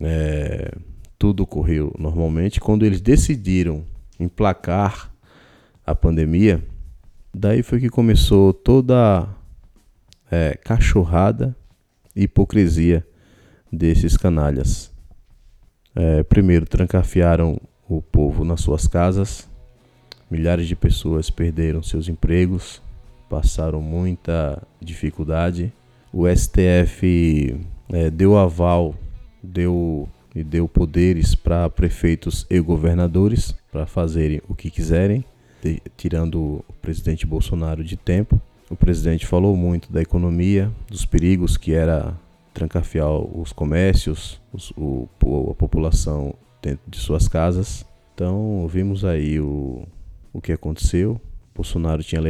É, 0.00 0.72
tudo 1.18 1.42
ocorreu 1.42 1.94
normalmente. 1.98 2.60
Quando 2.60 2.84
eles 2.84 3.00
decidiram 3.00 3.84
emplacar 4.18 5.10
a 5.86 5.94
pandemia, 5.94 6.62
daí 7.34 7.62
foi 7.62 7.80
que 7.80 7.88
começou 7.88 8.52
toda 8.52 9.22
a 9.22 9.28
é, 10.30 10.54
cachorrada 10.56 11.56
e 12.14 12.22
hipocrisia 12.22 13.06
desses 13.72 14.16
canalhas. 14.16 14.90
É, 15.94 16.22
primeiro, 16.22 16.66
trancafiaram 16.66 17.60
o 17.88 18.00
povo 18.00 18.44
nas 18.44 18.60
suas 18.60 18.86
casas. 18.86 19.48
Milhares 20.30 20.68
de 20.68 20.76
pessoas 20.76 21.28
perderam 21.28 21.82
seus 21.82 22.08
empregos, 22.08 22.80
passaram 23.30 23.80
muita 23.80 24.60
dificuldade. 24.80 25.72
O 26.12 26.26
STF 26.28 27.56
é, 27.92 28.10
deu 28.10 28.36
aval, 28.36 28.94
deu 29.42 30.08
e 30.34 30.44
deu 30.44 30.68
poderes 30.68 31.34
para 31.34 31.68
prefeitos 31.70 32.46
e 32.50 32.60
governadores 32.60 33.54
para 33.72 33.86
fazerem 33.86 34.40
o 34.48 34.54
que 34.54 34.70
quiserem, 34.70 35.24
de, 35.62 35.80
tirando 35.96 36.64
o 36.68 36.72
presidente 36.82 37.26
Bolsonaro 37.26 37.82
de 37.82 37.96
tempo. 37.96 38.40
O 38.68 38.76
presidente 38.76 39.26
falou 39.26 39.56
muito 39.56 39.92
da 39.92 40.02
economia, 40.02 40.70
dos 40.88 41.04
perigos 41.04 41.56
que 41.56 41.72
era 41.72 42.14
trancafiar 42.52 43.10
os 43.10 43.52
comércios, 43.52 44.40
os, 44.52 44.72
o, 44.76 45.08
a 45.50 45.54
população 45.54 46.34
dentro 46.62 46.82
de 46.88 46.98
suas 46.98 47.26
casas. 47.26 47.84
Então 48.14 48.68
vimos 48.68 49.04
aí 49.04 49.40
o 49.40 49.84
o 50.32 50.40
que 50.40 50.52
aconteceu. 50.52 51.20
Bolsonaro 51.60 52.02
tinha 52.02 52.22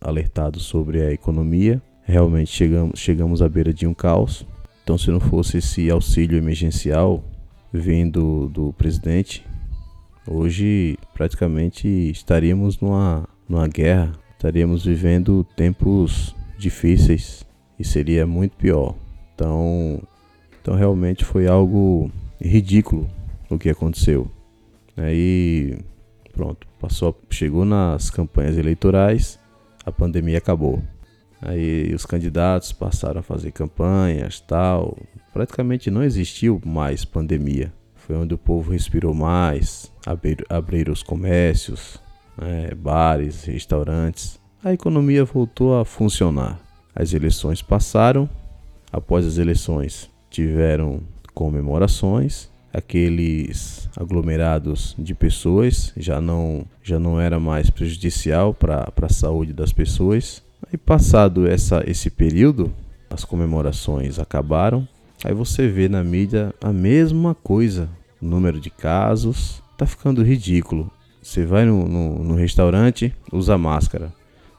alertado 0.00 0.60
sobre 0.60 1.02
a 1.02 1.12
economia. 1.12 1.82
Realmente 2.04 2.52
chegamos, 2.52 3.00
chegamos 3.00 3.42
à 3.42 3.48
beira 3.48 3.74
de 3.74 3.84
um 3.84 3.92
caos. 3.92 4.46
Então, 4.84 4.96
se 4.96 5.10
não 5.10 5.18
fosse 5.18 5.58
esse 5.58 5.90
auxílio 5.90 6.38
emergencial 6.38 7.24
vindo 7.72 8.48
do 8.48 8.72
presidente, 8.74 9.44
hoje 10.24 10.96
praticamente 11.12 11.88
estaríamos 11.88 12.78
numa, 12.78 13.28
numa 13.48 13.66
guerra, 13.66 14.12
estaríamos 14.36 14.84
vivendo 14.84 15.42
tempos 15.56 16.36
difíceis 16.56 17.44
e 17.76 17.84
seria 17.84 18.24
muito 18.24 18.56
pior. 18.56 18.94
Então, 19.34 20.00
então 20.62 20.76
realmente 20.76 21.24
foi 21.24 21.48
algo 21.48 22.08
ridículo 22.40 23.10
o 23.50 23.58
que 23.58 23.68
aconteceu. 23.68 24.30
Aí 24.96 25.76
pronto, 26.32 26.68
passou, 26.86 27.20
chegou 27.28 27.64
nas 27.64 28.10
campanhas 28.10 28.56
eleitorais, 28.56 29.40
a 29.84 29.90
pandemia 29.90 30.38
acabou. 30.38 30.80
Aí 31.42 31.92
os 31.92 32.06
candidatos 32.06 32.72
passaram 32.72 33.20
a 33.20 33.22
fazer 33.22 33.50
campanhas, 33.50 34.40
tal. 34.40 34.96
Praticamente 35.32 35.90
não 35.90 36.02
existiu 36.02 36.60
mais 36.64 37.04
pandemia. 37.04 37.72
Foi 37.96 38.14
onde 38.14 38.34
o 38.34 38.38
povo 38.38 38.70
respirou 38.70 39.12
mais, 39.12 39.92
abrir, 40.06 40.46
abriram 40.48 40.92
os 40.92 41.02
comércios, 41.02 42.00
né, 42.38 42.70
bares, 42.74 43.44
restaurantes. 43.44 44.40
A 44.62 44.72
economia 44.72 45.24
voltou 45.24 45.78
a 45.78 45.84
funcionar. 45.84 46.60
As 46.94 47.12
eleições 47.12 47.60
passaram. 47.62 48.30
Após 48.92 49.26
as 49.26 49.38
eleições, 49.38 50.08
tiveram 50.30 51.00
comemorações. 51.34 52.48
Aqueles 52.72 53.88
aglomerados 53.96 54.94
de 54.98 55.14
pessoas 55.14 55.92
já 55.96 56.20
não, 56.20 56.66
já 56.82 56.98
não 56.98 57.20
era 57.20 57.40
mais 57.40 57.70
prejudicial 57.70 58.52
para 58.52 58.92
a 59.00 59.08
saúde 59.08 59.52
das 59.52 59.72
pessoas. 59.72 60.42
E 60.72 60.76
passado 60.76 61.46
essa, 61.46 61.82
esse 61.86 62.10
período, 62.10 62.72
as 63.08 63.24
comemorações 63.24 64.18
acabaram. 64.18 64.86
Aí 65.24 65.32
você 65.32 65.68
vê 65.68 65.88
na 65.88 66.04
mídia 66.04 66.54
a 66.60 66.72
mesma 66.72 67.34
coisa. 67.34 67.88
O 68.20 68.26
número 68.26 68.60
de 68.60 68.70
casos 68.70 69.62
tá 69.76 69.86
ficando 69.86 70.22
ridículo. 70.22 70.90
Você 71.22 71.44
vai 71.44 71.64
no, 71.64 71.88
no, 71.88 72.22
no 72.22 72.34
restaurante, 72.34 73.14
usa 73.32 73.58
máscara. 73.58 74.12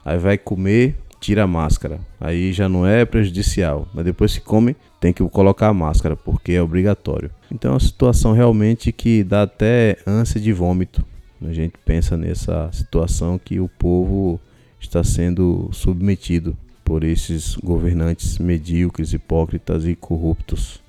Aí 0.03 0.17
vai 0.17 0.37
comer, 0.37 0.95
tira 1.27 1.43
a 1.43 1.47
máscara. 1.47 1.99
Aí 2.21 2.53
já 2.53 2.69
não 2.69 2.87
é 2.87 3.03
prejudicial. 3.03 3.85
Mas 3.93 4.05
depois 4.05 4.33
que 4.33 4.39
come, 4.39 4.77
tem 4.97 5.11
que 5.11 5.21
colocar 5.27 5.67
a 5.67 5.73
máscara, 5.73 6.15
porque 6.15 6.53
é 6.53 6.61
obrigatório. 6.61 7.29
Então 7.51 7.71
é 7.71 7.73
uma 7.73 7.79
situação 7.81 8.31
realmente 8.31 8.93
que 8.93 9.25
dá 9.25 9.41
até 9.41 9.97
ânsia 10.07 10.39
de 10.39 10.53
vômito. 10.53 11.03
A 11.41 11.51
gente 11.51 11.73
pensa 11.83 12.15
nessa 12.15 12.69
situação 12.71 13.37
que 13.37 13.59
o 13.59 13.67
povo 13.67 14.39
está 14.79 15.03
sendo 15.03 15.69
submetido 15.73 16.55
por 16.85 17.03
esses 17.03 17.57
governantes 17.57 18.39
medíocres, 18.39 19.11
hipócritas 19.11 19.85
e 19.85 19.95
corruptos. 19.95 20.81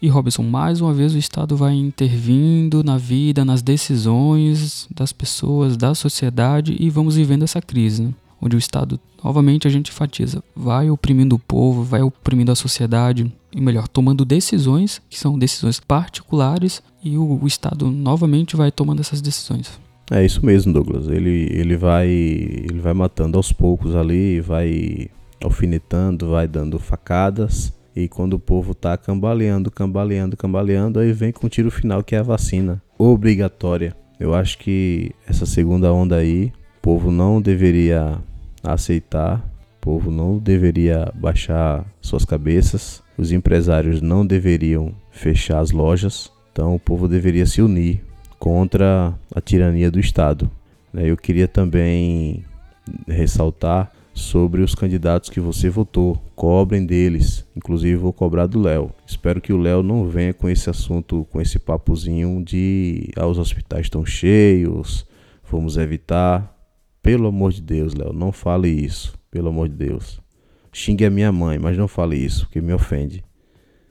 E 0.00 0.06
Robson, 0.06 0.44
mais 0.44 0.80
uma 0.80 0.94
vez 0.94 1.12
o 1.12 1.18
Estado 1.18 1.56
vai 1.56 1.74
intervindo 1.74 2.84
na 2.84 2.98
vida, 2.98 3.44
nas 3.44 3.62
decisões 3.62 4.86
das 4.94 5.12
pessoas, 5.12 5.76
da 5.76 5.92
sociedade 5.92 6.76
e 6.78 6.88
vamos 6.88 7.16
vivendo 7.16 7.42
essa 7.42 7.60
crise, 7.60 8.04
né? 8.04 8.14
Onde 8.42 8.56
o 8.56 8.58
Estado, 8.58 8.98
novamente 9.22 9.68
a 9.68 9.70
gente 9.70 9.90
enfatiza, 9.90 10.42
vai 10.54 10.90
oprimindo 10.90 11.36
o 11.36 11.38
povo, 11.38 11.84
vai 11.84 12.02
oprimindo 12.02 12.50
a 12.50 12.56
sociedade, 12.56 13.32
e 13.54 13.60
melhor, 13.60 13.86
tomando 13.86 14.24
decisões 14.24 15.00
que 15.08 15.18
são 15.18 15.38
decisões 15.38 15.78
particulares 15.78 16.82
e 17.04 17.16
o, 17.16 17.40
o 17.42 17.46
Estado 17.46 17.90
novamente 17.90 18.56
vai 18.56 18.72
tomando 18.72 19.00
essas 19.00 19.20
decisões. 19.20 19.78
É 20.10 20.24
isso 20.24 20.44
mesmo, 20.44 20.72
Douglas. 20.72 21.08
Ele, 21.08 21.48
ele 21.50 21.76
vai 21.76 22.08
ele 22.08 22.80
vai 22.80 22.92
matando 22.92 23.36
aos 23.36 23.52
poucos 23.52 23.94
ali, 23.94 24.40
vai 24.40 25.08
alfinetando, 25.42 26.30
vai 26.30 26.48
dando 26.48 26.78
facadas. 26.78 27.72
E 27.94 28.08
quando 28.08 28.34
o 28.34 28.38
povo 28.38 28.74
tá 28.74 28.96
cambaleando, 28.96 29.70
cambaleando, 29.70 30.36
cambaleando, 30.36 30.98
aí 30.98 31.12
vem 31.12 31.30
com 31.30 31.46
o 31.46 31.50
tiro 31.50 31.70
final 31.70 32.02
que 32.02 32.14
é 32.14 32.18
a 32.18 32.22
vacina 32.22 32.82
obrigatória. 32.98 33.94
Eu 34.18 34.34
acho 34.34 34.58
que 34.58 35.12
essa 35.26 35.44
segunda 35.44 35.92
onda 35.92 36.16
aí, 36.16 36.52
o 36.78 36.80
povo 36.80 37.10
não 37.10 37.40
deveria 37.40 38.18
aceitar, 38.62 39.38
o 39.78 39.80
povo 39.80 40.10
não 40.10 40.38
deveria 40.38 41.10
baixar 41.14 41.84
suas 42.00 42.24
cabeças, 42.24 43.02
os 43.18 43.32
empresários 43.32 44.00
não 44.00 44.26
deveriam 44.26 44.94
fechar 45.10 45.60
as 45.60 45.70
lojas, 45.70 46.30
então 46.52 46.74
o 46.74 46.78
povo 46.78 47.08
deveria 47.08 47.46
se 47.46 47.60
unir 47.62 48.02
contra 48.38 49.14
a 49.34 49.40
tirania 49.40 49.90
do 49.90 50.00
Estado. 50.00 50.50
Né? 50.92 51.10
Eu 51.10 51.16
queria 51.16 51.48
também 51.48 52.44
ressaltar 53.06 53.92
sobre 54.14 54.62
os 54.62 54.74
candidatos 54.74 55.30
que 55.30 55.40
você 55.40 55.68
votou. 55.70 56.20
Cobrem 56.34 56.84
deles. 56.84 57.46
Inclusive 57.56 57.96
vou 57.96 58.12
cobrar 58.12 58.46
do 58.46 58.60
Léo. 58.60 58.90
Espero 59.06 59.40
que 59.40 59.52
o 59.52 59.58
Léo 59.58 59.82
não 59.82 60.06
venha 60.06 60.34
com 60.34 60.48
esse 60.48 60.68
assunto, 60.68 61.26
com 61.30 61.40
esse 61.40 61.58
papozinho 61.58 62.42
de 62.44 63.10
ah, 63.16 63.26
os 63.26 63.38
hospitais 63.38 63.86
estão 63.86 64.04
cheios, 64.04 65.06
vamos 65.50 65.76
evitar. 65.76 66.52
Pelo 67.02 67.26
amor 67.26 67.52
de 67.52 67.60
Deus, 67.60 67.94
Léo, 67.94 68.12
não 68.12 68.30
fale 68.30 68.68
isso. 68.68 69.14
Pelo 69.30 69.48
amor 69.48 69.68
de 69.68 69.74
Deus. 69.74 70.20
Xingue 70.72 71.04
a 71.04 71.10
minha 71.10 71.32
mãe, 71.32 71.58
mas 71.58 71.76
não 71.76 71.88
fale 71.88 72.16
isso, 72.16 72.46
porque 72.46 72.60
me 72.60 72.72
ofende. 72.72 73.24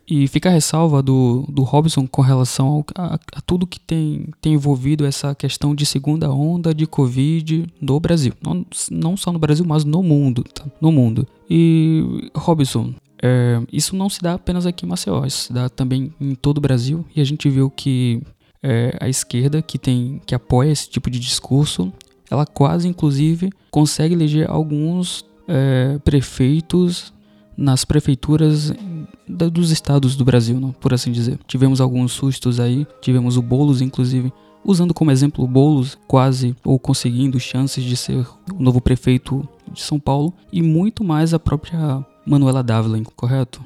E 0.08 0.28
fica 0.28 0.50
a 0.50 0.52
ressalva 0.52 1.02
do, 1.02 1.46
do 1.48 1.64
Robson 1.64 2.06
com 2.08 2.22
relação 2.22 2.68
ao, 2.68 2.86
a, 2.96 3.16
a, 3.16 3.42
tudo 3.42 3.68
que 3.68 3.80
tem, 3.80 4.28
tem 4.42 4.54
envolvido 4.54 5.06
essa 5.06 5.34
questão 5.34 5.74
de 5.74 5.86
segunda 5.86 6.32
onda 6.32 6.74
de 6.74 6.86
Covid 6.86 7.68
no 7.80 8.00
Brasil. 8.00 8.34
Não, 8.42 8.66
não 8.90 9.16
só 9.16 9.32
no 9.32 9.40
Brasil, 9.40 9.64
mas 9.66 9.86
no 9.86 10.02
mundo. 10.04 10.44
Tá? 10.44 10.66
No 10.82 10.92
mundo. 10.92 11.28
E, 11.50 12.30
Robson, 12.36 12.94
é, 13.22 13.62
isso 13.72 13.96
não 13.96 14.10
se 14.10 14.22
dá 14.22 14.34
apenas 14.34 14.66
aqui 14.66 14.86
em 14.86 14.90
Maceió, 14.90 15.24
isso 15.26 15.44
se 15.44 15.54
dá 15.54 15.70
também 15.70 16.14
em 16.20 16.36
todo 16.36 16.58
o 16.58 16.62
Brasil. 16.62 17.06
E 17.16 17.22
a 17.22 17.24
gente 17.24 17.50
viu 17.50 17.70
que 17.70 18.22
é, 18.64 18.98
a 19.00 19.08
esquerda, 19.08 19.62
que, 19.62 19.78
tem, 19.78 20.22
que 20.26 20.36
apoia 20.36 20.72
esse 20.72 20.90
tipo 20.90 21.10
de 21.10 21.20
discurso, 21.20 21.94
ela 22.32 22.46
quase, 22.46 22.88
inclusive, 22.88 23.52
consegue 23.70 24.16
eleger 24.16 24.50
alguns 24.50 25.26
é, 25.48 26.00
prefeitos 26.04 27.14
nas 27.58 27.84
prefeituras 27.84 28.74
dos 29.28 29.70
estados 29.70 30.16
do 30.16 30.24
Brasil, 30.24 30.60
não, 30.60 30.72
por 30.72 30.94
assim 30.94 31.12
dizer. 31.12 31.38
Tivemos 31.46 31.82
alguns 31.82 32.14
sustos 32.14 32.60
aí, 32.60 32.88
tivemos 33.02 33.36
o 33.36 33.42
Bolos, 33.42 33.82
inclusive, 33.82 34.32
usando 34.64 34.94
como 34.94 35.12
exemplo 35.12 35.44
o 35.44 35.48
Boulos 35.48 35.98
quase 36.08 36.56
ou 36.64 36.80
conseguindo 36.80 37.40
chances 37.40 37.84
de 37.84 37.98
ser 37.98 38.26
o 38.58 38.64
novo 38.64 38.80
prefeito 38.80 39.48
de 39.72 39.82
São 39.82 40.00
Paulo 40.00 40.34
e 40.52 40.62
muito 40.62 41.04
mais 41.04 41.34
a 41.34 41.40
própria 41.40 42.06
Manuela 42.26 42.64
Dávila, 42.64 42.98
correto? 43.16 43.62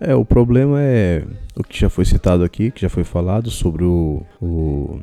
É, 0.00 0.14
o 0.14 0.24
problema 0.24 0.80
é 0.80 1.24
o 1.56 1.62
que 1.62 1.78
já 1.78 1.88
foi 1.88 2.04
citado 2.04 2.44
aqui, 2.44 2.70
que 2.70 2.82
já 2.82 2.88
foi 2.88 3.04
falado 3.04 3.50
sobre 3.50 3.84
o, 3.84 4.22
o 4.40 5.00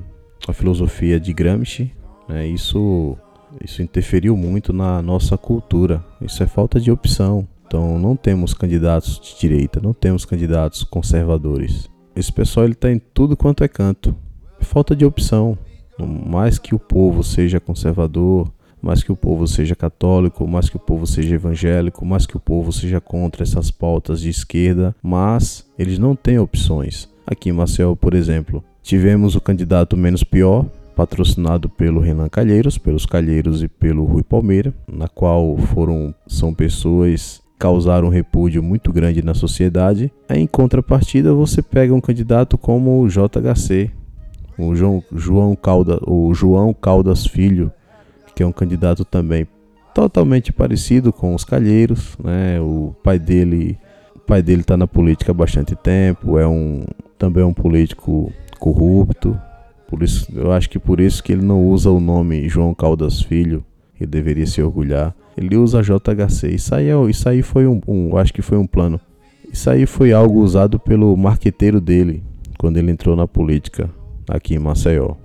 a 0.47 0.53
filosofia 0.53 1.19
de 1.19 1.33
Gramsci, 1.33 1.91
né? 2.27 2.47
Isso 2.47 3.17
isso 3.63 3.81
interferiu 3.81 4.35
muito 4.35 4.73
na 4.73 5.01
nossa 5.01 5.37
cultura. 5.37 6.03
Isso 6.21 6.43
é 6.43 6.47
falta 6.47 6.79
de 6.79 6.91
opção. 6.91 7.47
Então 7.67 7.97
não 7.97 8.15
temos 8.15 8.53
candidatos 8.53 9.19
de 9.19 9.39
direita, 9.39 9.79
não 9.81 9.93
temos 9.93 10.25
candidatos 10.25 10.83
conservadores. 10.83 11.89
Esse 12.15 12.31
pessoal 12.31 12.67
está 12.67 12.91
em 12.91 12.99
tudo 12.99 13.35
quanto 13.35 13.63
é 13.63 13.67
canto. 13.67 14.15
É 14.59 14.63
falta 14.63 14.95
de 14.95 15.05
opção. 15.05 15.57
Mais 15.99 16.59
que 16.59 16.75
o 16.75 16.79
povo 16.79 17.23
seja 17.23 17.59
conservador, 17.59 18.51
mais 18.81 19.01
que 19.01 19.11
o 19.11 19.15
povo 19.15 19.47
seja 19.47 19.75
católico, 19.75 20.45
mais 20.47 20.69
que 20.69 20.75
o 20.75 20.79
povo 20.79 21.07
seja 21.07 21.35
evangélico, 21.35 22.05
mais 22.05 22.25
que 22.25 22.37
o 22.37 22.39
povo 22.39 22.71
seja 22.71 23.01
contra 23.01 23.43
essas 23.43 23.71
pautas 23.71 24.21
de 24.21 24.29
esquerda, 24.29 24.95
mas 25.01 25.65
eles 25.77 25.97
não 25.97 26.15
têm 26.15 26.37
opções. 26.37 27.09
Aqui 27.25 27.49
em 27.49 27.53
Maceió, 27.53 27.95
por 27.95 28.13
exemplo, 28.13 28.63
tivemos 28.83 29.35
o 29.35 29.41
candidato 29.41 29.97
menos 29.97 30.23
pior, 30.23 30.65
patrocinado 30.95 31.67
pelo 31.67 31.99
Renan 31.99 32.29
Calheiros, 32.29 32.77
pelos 32.77 33.05
Calheiros 33.05 33.61
e 33.61 33.67
pelo 33.67 34.05
Rui 34.05 34.23
Palmeira, 34.23 34.73
na 34.87 35.07
qual 35.07 35.57
foram 35.57 36.15
são 36.25 36.53
pessoas 36.53 37.43
causaram 37.57 38.07
um 38.07 38.11
repúdio 38.11 38.61
muito 38.61 38.91
grande 38.91 39.23
na 39.23 39.33
sociedade. 39.33 40.11
Em 40.29 40.45
contrapartida, 40.45 41.33
você 41.33 41.61
pega 41.61 41.93
um 41.93 42.01
candidato 42.01 42.57
como 42.57 43.01
o 43.01 43.07
JHC, 43.07 43.91
o 44.57 44.75
João, 44.75 45.03
João, 45.13 45.55
Calda, 45.55 45.99
o 46.05 46.33
João 46.33 46.73
Caldas 46.73 47.25
Filho, 47.25 47.71
que 48.35 48.43
é 48.43 48.45
um 48.45 48.51
candidato 48.51 49.03
também 49.05 49.47
totalmente 49.93 50.51
parecido 50.51 51.13
com 51.13 51.33
os 51.33 51.43
Calheiros, 51.43 52.17
né? 52.21 52.59
O 52.59 52.93
pai 53.01 53.17
dele, 53.17 53.77
o 54.15 54.19
pai 54.19 54.41
dele 54.41 54.61
está 54.61 54.75
na 54.75 54.87
política 54.87 55.31
há 55.31 55.33
bastante 55.33 55.75
tempo, 55.75 56.37
é 56.37 56.45
um 56.45 56.83
também 57.17 57.43
é 57.43 57.45
um 57.45 57.53
político 57.53 58.31
corrupto. 58.59 59.39
Por 59.95 60.03
isso, 60.03 60.27
eu 60.35 60.51
acho 60.51 60.69
que 60.69 60.77
por 60.77 60.99
isso 60.99 61.23
que 61.23 61.31
ele 61.31 61.43
não 61.43 61.65
usa 61.65 61.89
o 61.89 61.99
nome 61.99 62.49
João 62.49 62.73
Caldas 62.73 63.21
Filho, 63.21 63.63
ele 63.99 64.09
deveria 64.09 64.45
se 64.45 64.61
orgulhar 64.61 65.15
ele 65.37 65.57
usa 65.57 65.81
JHC. 65.81 66.47
Isso 66.47 66.73
aí, 66.73 66.89
é, 66.89 67.09
isso 67.09 67.27
aí 67.27 67.41
foi 67.41 67.67
um, 67.67 67.81
um, 67.87 68.17
acho 68.17 68.33
que 68.33 68.41
foi 68.41 68.57
um 68.57 68.65
plano. 68.65 68.99
Isso 69.51 69.69
aí 69.69 69.85
foi 69.85 70.13
algo 70.13 70.39
usado 70.39 70.79
pelo 70.79 71.15
marqueteiro 71.15 71.79
dele 71.79 72.23
quando 72.57 72.77
ele 72.77 72.91
entrou 72.91 73.15
na 73.15 73.27
política 73.27 73.89
aqui 74.29 74.55
em 74.55 74.59
Maceió. 74.59 75.15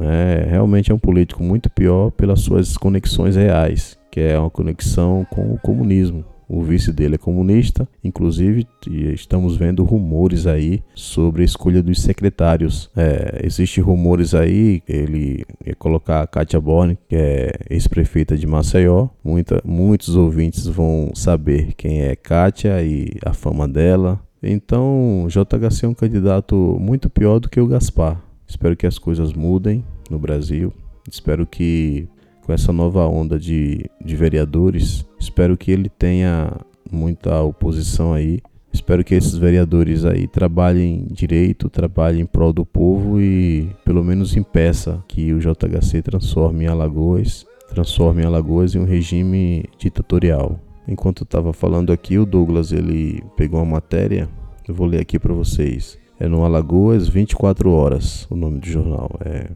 É, 0.00 0.46
realmente 0.48 0.90
é 0.90 0.94
um 0.94 0.98
político 0.98 1.42
muito 1.42 1.70
pior 1.70 2.10
pelas 2.10 2.40
suas 2.40 2.76
conexões 2.76 3.36
reais, 3.36 3.98
que 4.10 4.20
é 4.20 4.38
uma 4.38 4.50
conexão 4.50 5.26
com 5.30 5.52
o 5.52 5.58
comunismo. 5.58 6.24
O 6.52 6.62
vice 6.62 6.92
dele 6.92 7.14
é 7.14 7.18
comunista, 7.18 7.88
inclusive 8.02 8.66
estamos 9.14 9.56
vendo 9.56 9.84
rumores 9.84 10.48
aí 10.48 10.82
sobre 10.96 11.42
a 11.42 11.44
escolha 11.44 11.80
dos 11.80 12.02
secretários. 12.02 12.90
É, 12.96 13.42
Existem 13.44 13.84
rumores 13.84 14.34
aí, 14.34 14.82
ele 14.88 15.44
ia 15.64 15.76
colocar 15.76 16.22
a 16.22 16.26
Katia 16.26 16.60
Borne, 16.60 16.98
que 17.08 17.14
é 17.14 17.52
ex-prefeita 17.70 18.36
de 18.36 18.48
Maceió. 18.48 19.10
Muita, 19.22 19.62
muitos 19.64 20.16
ouvintes 20.16 20.66
vão 20.66 21.12
saber 21.14 21.72
quem 21.74 22.02
é 22.02 22.16
Katia 22.16 22.82
e 22.82 23.12
a 23.24 23.32
fama 23.32 23.68
dela. 23.68 24.20
Então, 24.42 25.28
JHC 25.28 25.86
é 25.86 25.88
um 25.88 25.94
candidato 25.94 26.56
muito 26.80 27.08
pior 27.08 27.38
do 27.38 27.48
que 27.48 27.60
o 27.60 27.66
Gaspar. 27.68 28.20
Espero 28.44 28.76
que 28.76 28.88
as 28.88 28.98
coisas 28.98 29.32
mudem 29.32 29.84
no 30.10 30.18
Brasil. 30.18 30.72
Espero 31.08 31.46
que 31.46 32.08
com 32.44 32.52
essa 32.52 32.72
nova 32.72 33.06
onda 33.06 33.38
de, 33.38 33.84
de 34.04 34.16
vereadores, 34.16 35.06
espero 35.18 35.56
que 35.56 35.70
ele 35.70 35.88
tenha 35.88 36.52
muita 36.90 37.40
oposição 37.42 38.12
aí. 38.12 38.40
Espero 38.72 39.02
que 39.02 39.14
esses 39.14 39.36
vereadores 39.36 40.04
aí 40.04 40.28
trabalhem 40.28 41.06
direito, 41.10 41.68
trabalhem 41.68 42.22
em 42.22 42.26
prol 42.26 42.52
do 42.52 42.64
povo 42.64 43.20
e 43.20 43.68
pelo 43.84 44.04
menos 44.04 44.36
impeça 44.36 45.02
que 45.08 45.32
o 45.32 45.40
JHC 45.40 46.02
transforme 46.02 46.68
Alagoas, 46.68 47.44
transforme 47.68 48.24
Alagoas 48.24 48.74
em 48.74 48.78
um 48.78 48.84
regime 48.84 49.64
ditatorial. 49.76 50.60
Enquanto 50.86 51.22
eu 51.22 51.24
estava 51.24 51.52
falando 51.52 51.92
aqui, 51.92 52.18
o 52.18 52.26
Douglas 52.26 52.72
ele 52.72 53.22
pegou 53.36 53.60
uma 53.60 53.72
matéria, 53.72 54.28
eu 54.66 54.74
vou 54.74 54.86
ler 54.86 55.00
aqui 55.00 55.18
para 55.18 55.34
vocês. 55.34 55.98
É 56.18 56.28
no 56.28 56.44
Alagoas 56.44 57.08
24 57.08 57.70
horas, 57.72 58.26
o 58.30 58.36
nome 58.36 58.60
do 58.60 58.66
jornal. 58.66 59.10
É 59.24 59.48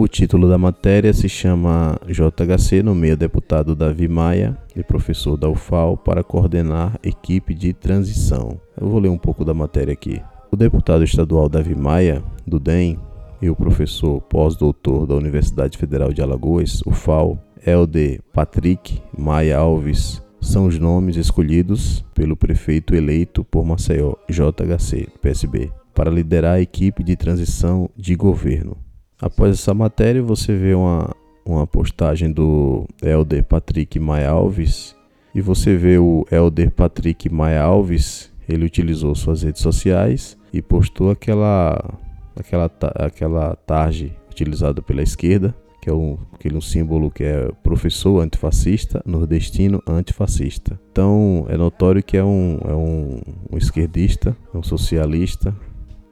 o 0.00 0.06
título 0.06 0.48
da 0.48 0.56
matéria 0.56 1.12
se 1.12 1.28
chama 1.28 1.98
JHC 2.06 2.84
nomeia 2.84 3.16
deputado 3.16 3.74
Davi 3.74 4.06
Maia 4.06 4.56
e 4.76 4.80
professor 4.80 5.36
da 5.36 5.48
UFAL 5.48 5.96
para 5.96 6.22
coordenar 6.22 6.96
equipe 7.02 7.52
de 7.52 7.72
transição. 7.72 8.60
Eu 8.80 8.88
vou 8.88 9.00
ler 9.00 9.08
um 9.08 9.18
pouco 9.18 9.44
da 9.44 9.52
matéria 9.52 9.92
aqui. 9.92 10.22
O 10.52 10.56
deputado 10.56 11.02
estadual 11.02 11.48
Davi 11.48 11.74
Maia, 11.74 12.22
do 12.46 12.60
DEM, 12.60 12.96
e 13.42 13.50
o 13.50 13.56
professor 13.56 14.20
pós-doutor 14.20 15.04
da 15.04 15.16
Universidade 15.16 15.76
Federal 15.76 16.12
de 16.12 16.22
Alagoas, 16.22 16.80
UFAL, 16.86 17.36
Elde 17.66 18.20
Patrick 18.32 19.02
Maia 19.18 19.58
Alves, 19.58 20.22
são 20.40 20.66
os 20.66 20.78
nomes 20.78 21.16
escolhidos 21.16 22.04
pelo 22.14 22.36
prefeito 22.36 22.94
eleito 22.94 23.42
por 23.42 23.64
Maceió, 23.64 24.14
JHC, 24.30 25.08
PSB, 25.20 25.72
para 25.92 26.08
liderar 26.08 26.54
a 26.54 26.60
equipe 26.60 27.02
de 27.02 27.16
transição 27.16 27.90
de 27.96 28.14
governo. 28.14 28.76
Após 29.20 29.52
essa 29.52 29.74
matéria, 29.74 30.22
você 30.22 30.54
vê 30.54 30.74
uma, 30.74 31.14
uma 31.44 31.66
postagem 31.66 32.30
do 32.30 32.86
Elder 33.02 33.44
Patrick 33.44 33.98
Maia 33.98 34.30
Alves 34.30 34.94
e 35.34 35.40
você 35.40 35.76
vê 35.76 35.98
o 35.98 36.24
Elder 36.30 36.70
Patrick 36.70 37.28
Maia 37.28 37.62
Alves, 37.62 38.32
ele 38.48 38.64
utilizou 38.64 39.14
suas 39.14 39.42
redes 39.42 39.60
sociais 39.60 40.38
e 40.52 40.62
postou 40.62 41.10
aquela 41.10 41.98
aquela 42.38 42.70
aquela 42.94 43.56
tarde 43.56 44.16
utilizada 44.30 44.80
pela 44.80 45.02
esquerda, 45.02 45.54
que 45.82 45.90
é 45.90 45.92
um, 45.92 46.16
aquele 46.32 46.56
um 46.56 46.60
símbolo 46.60 47.10
que 47.10 47.24
é 47.24 47.50
professor 47.62 48.20
antifascista, 48.20 49.02
nordestino 49.04 49.82
antifascista. 49.86 50.80
Então 50.92 51.44
é 51.48 51.56
notório 51.56 52.02
que 52.02 52.16
é 52.16 52.24
um, 52.24 52.58
é 52.64 52.72
um, 52.72 53.20
um 53.52 53.58
esquerdista, 53.58 54.36
um 54.54 54.62
socialista, 54.62 55.54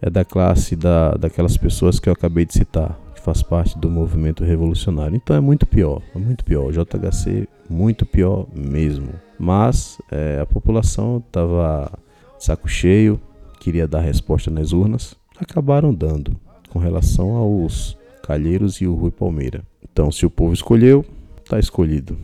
é 0.06 0.10
da 0.10 0.24
classe 0.24 0.76
da, 0.76 1.14
daquelas 1.14 1.56
pessoas 1.56 1.98
que 1.98 2.08
eu 2.08 2.12
acabei 2.12 2.44
de 2.44 2.52
citar, 2.52 2.96
que 3.12 3.20
faz 3.20 3.42
parte 3.42 3.76
do 3.76 3.90
movimento 3.90 4.44
revolucionário. 4.44 5.16
Então 5.16 5.34
é 5.34 5.40
muito 5.40 5.66
pior, 5.66 6.00
é 6.14 6.18
muito 6.18 6.44
pior. 6.44 6.66
O 6.66 6.72
JHC, 6.72 7.48
muito 7.68 8.06
pior 8.06 8.46
mesmo. 8.54 9.08
Mas 9.36 10.00
é, 10.10 10.38
a 10.40 10.46
população 10.46 11.22
estava 11.26 11.90
saco 12.38 12.68
cheio, 12.68 13.20
queria 13.58 13.88
dar 13.88 14.00
resposta 14.00 14.48
nas 14.48 14.72
urnas, 14.72 15.16
acabaram 15.38 15.92
dando 15.92 16.36
com 16.70 16.78
relação 16.78 17.34
aos 17.34 17.98
Calheiros 18.22 18.80
e 18.80 18.86
o 18.86 18.94
Rui 18.94 19.10
Palmeira. 19.10 19.64
Então, 19.82 20.12
se 20.12 20.24
o 20.24 20.30
povo 20.30 20.52
escolheu, 20.52 21.04
está 21.42 21.58
escolhido. 21.58 22.16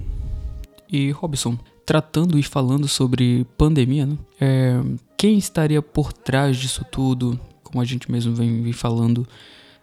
E 0.88 1.10
Robson, 1.10 1.58
tratando 1.84 2.38
e 2.38 2.42
falando 2.44 2.86
sobre 2.86 3.44
pandemia, 3.58 4.06
né? 4.06 4.18
É, 4.40 4.80
quem 5.16 5.36
estaria 5.36 5.82
por 5.82 6.12
trás 6.12 6.56
disso 6.56 6.84
tudo? 6.90 7.38
Como 7.72 7.82
a 7.82 7.86
gente 7.86 8.12
mesmo 8.12 8.34
vem, 8.34 8.62
vem 8.62 8.72
falando, 8.72 9.26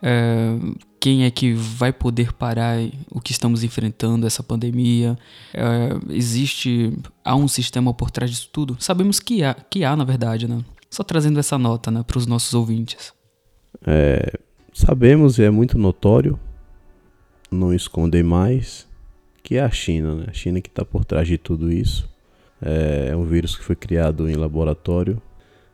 é, 0.01 0.55
quem 0.99 1.25
é 1.25 1.31
que 1.31 1.53
vai 1.53 1.91
poder 1.91 2.31
parar 2.31 2.77
o 3.09 3.19
que 3.19 3.31
estamos 3.31 3.63
enfrentando, 3.63 4.27
essa 4.27 4.43
pandemia? 4.43 5.17
É, 5.53 6.13
existe, 6.13 6.93
há 7.25 7.35
um 7.35 7.47
sistema 7.47 7.93
por 7.93 8.11
trás 8.11 8.29
disso 8.29 8.49
tudo? 8.53 8.77
Sabemos 8.79 9.19
que 9.19 9.43
há, 9.43 9.55
que 9.55 9.83
há 9.83 9.95
na 9.95 10.03
verdade, 10.03 10.47
né? 10.47 10.63
Só 10.89 11.03
trazendo 11.03 11.39
essa 11.39 11.57
nota 11.57 11.89
né, 11.89 12.03
para 12.05 12.17
os 12.17 12.27
nossos 12.27 12.53
ouvintes. 12.53 13.11
É, 13.85 14.31
sabemos 14.71 15.39
e 15.39 15.43
é 15.43 15.49
muito 15.49 15.77
notório, 15.77 16.39
não 17.51 17.73
escondem 17.73 18.23
mais, 18.23 18.87
que 19.41 19.55
é 19.55 19.61
a 19.61 19.71
China, 19.71 20.15
né? 20.15 20.25
A 20.27 20.33
China 20.33 20.61
que 20.61 20.69
está 20.69 20.85
por 20.85 21.03
trás 21.05 21.27
de 21.27 21.37
tudo 21.37 21.71
isso. 21.71 22.07
É, 22.61 23.09
é 23.11 23.15
um 23.15 23.23
vírus 23.23 23.55
que 23.55 23.63
foi 23.63 23.75
criado 23.75 24.29
em 24.29 24.35
laboratório 24.35 25.19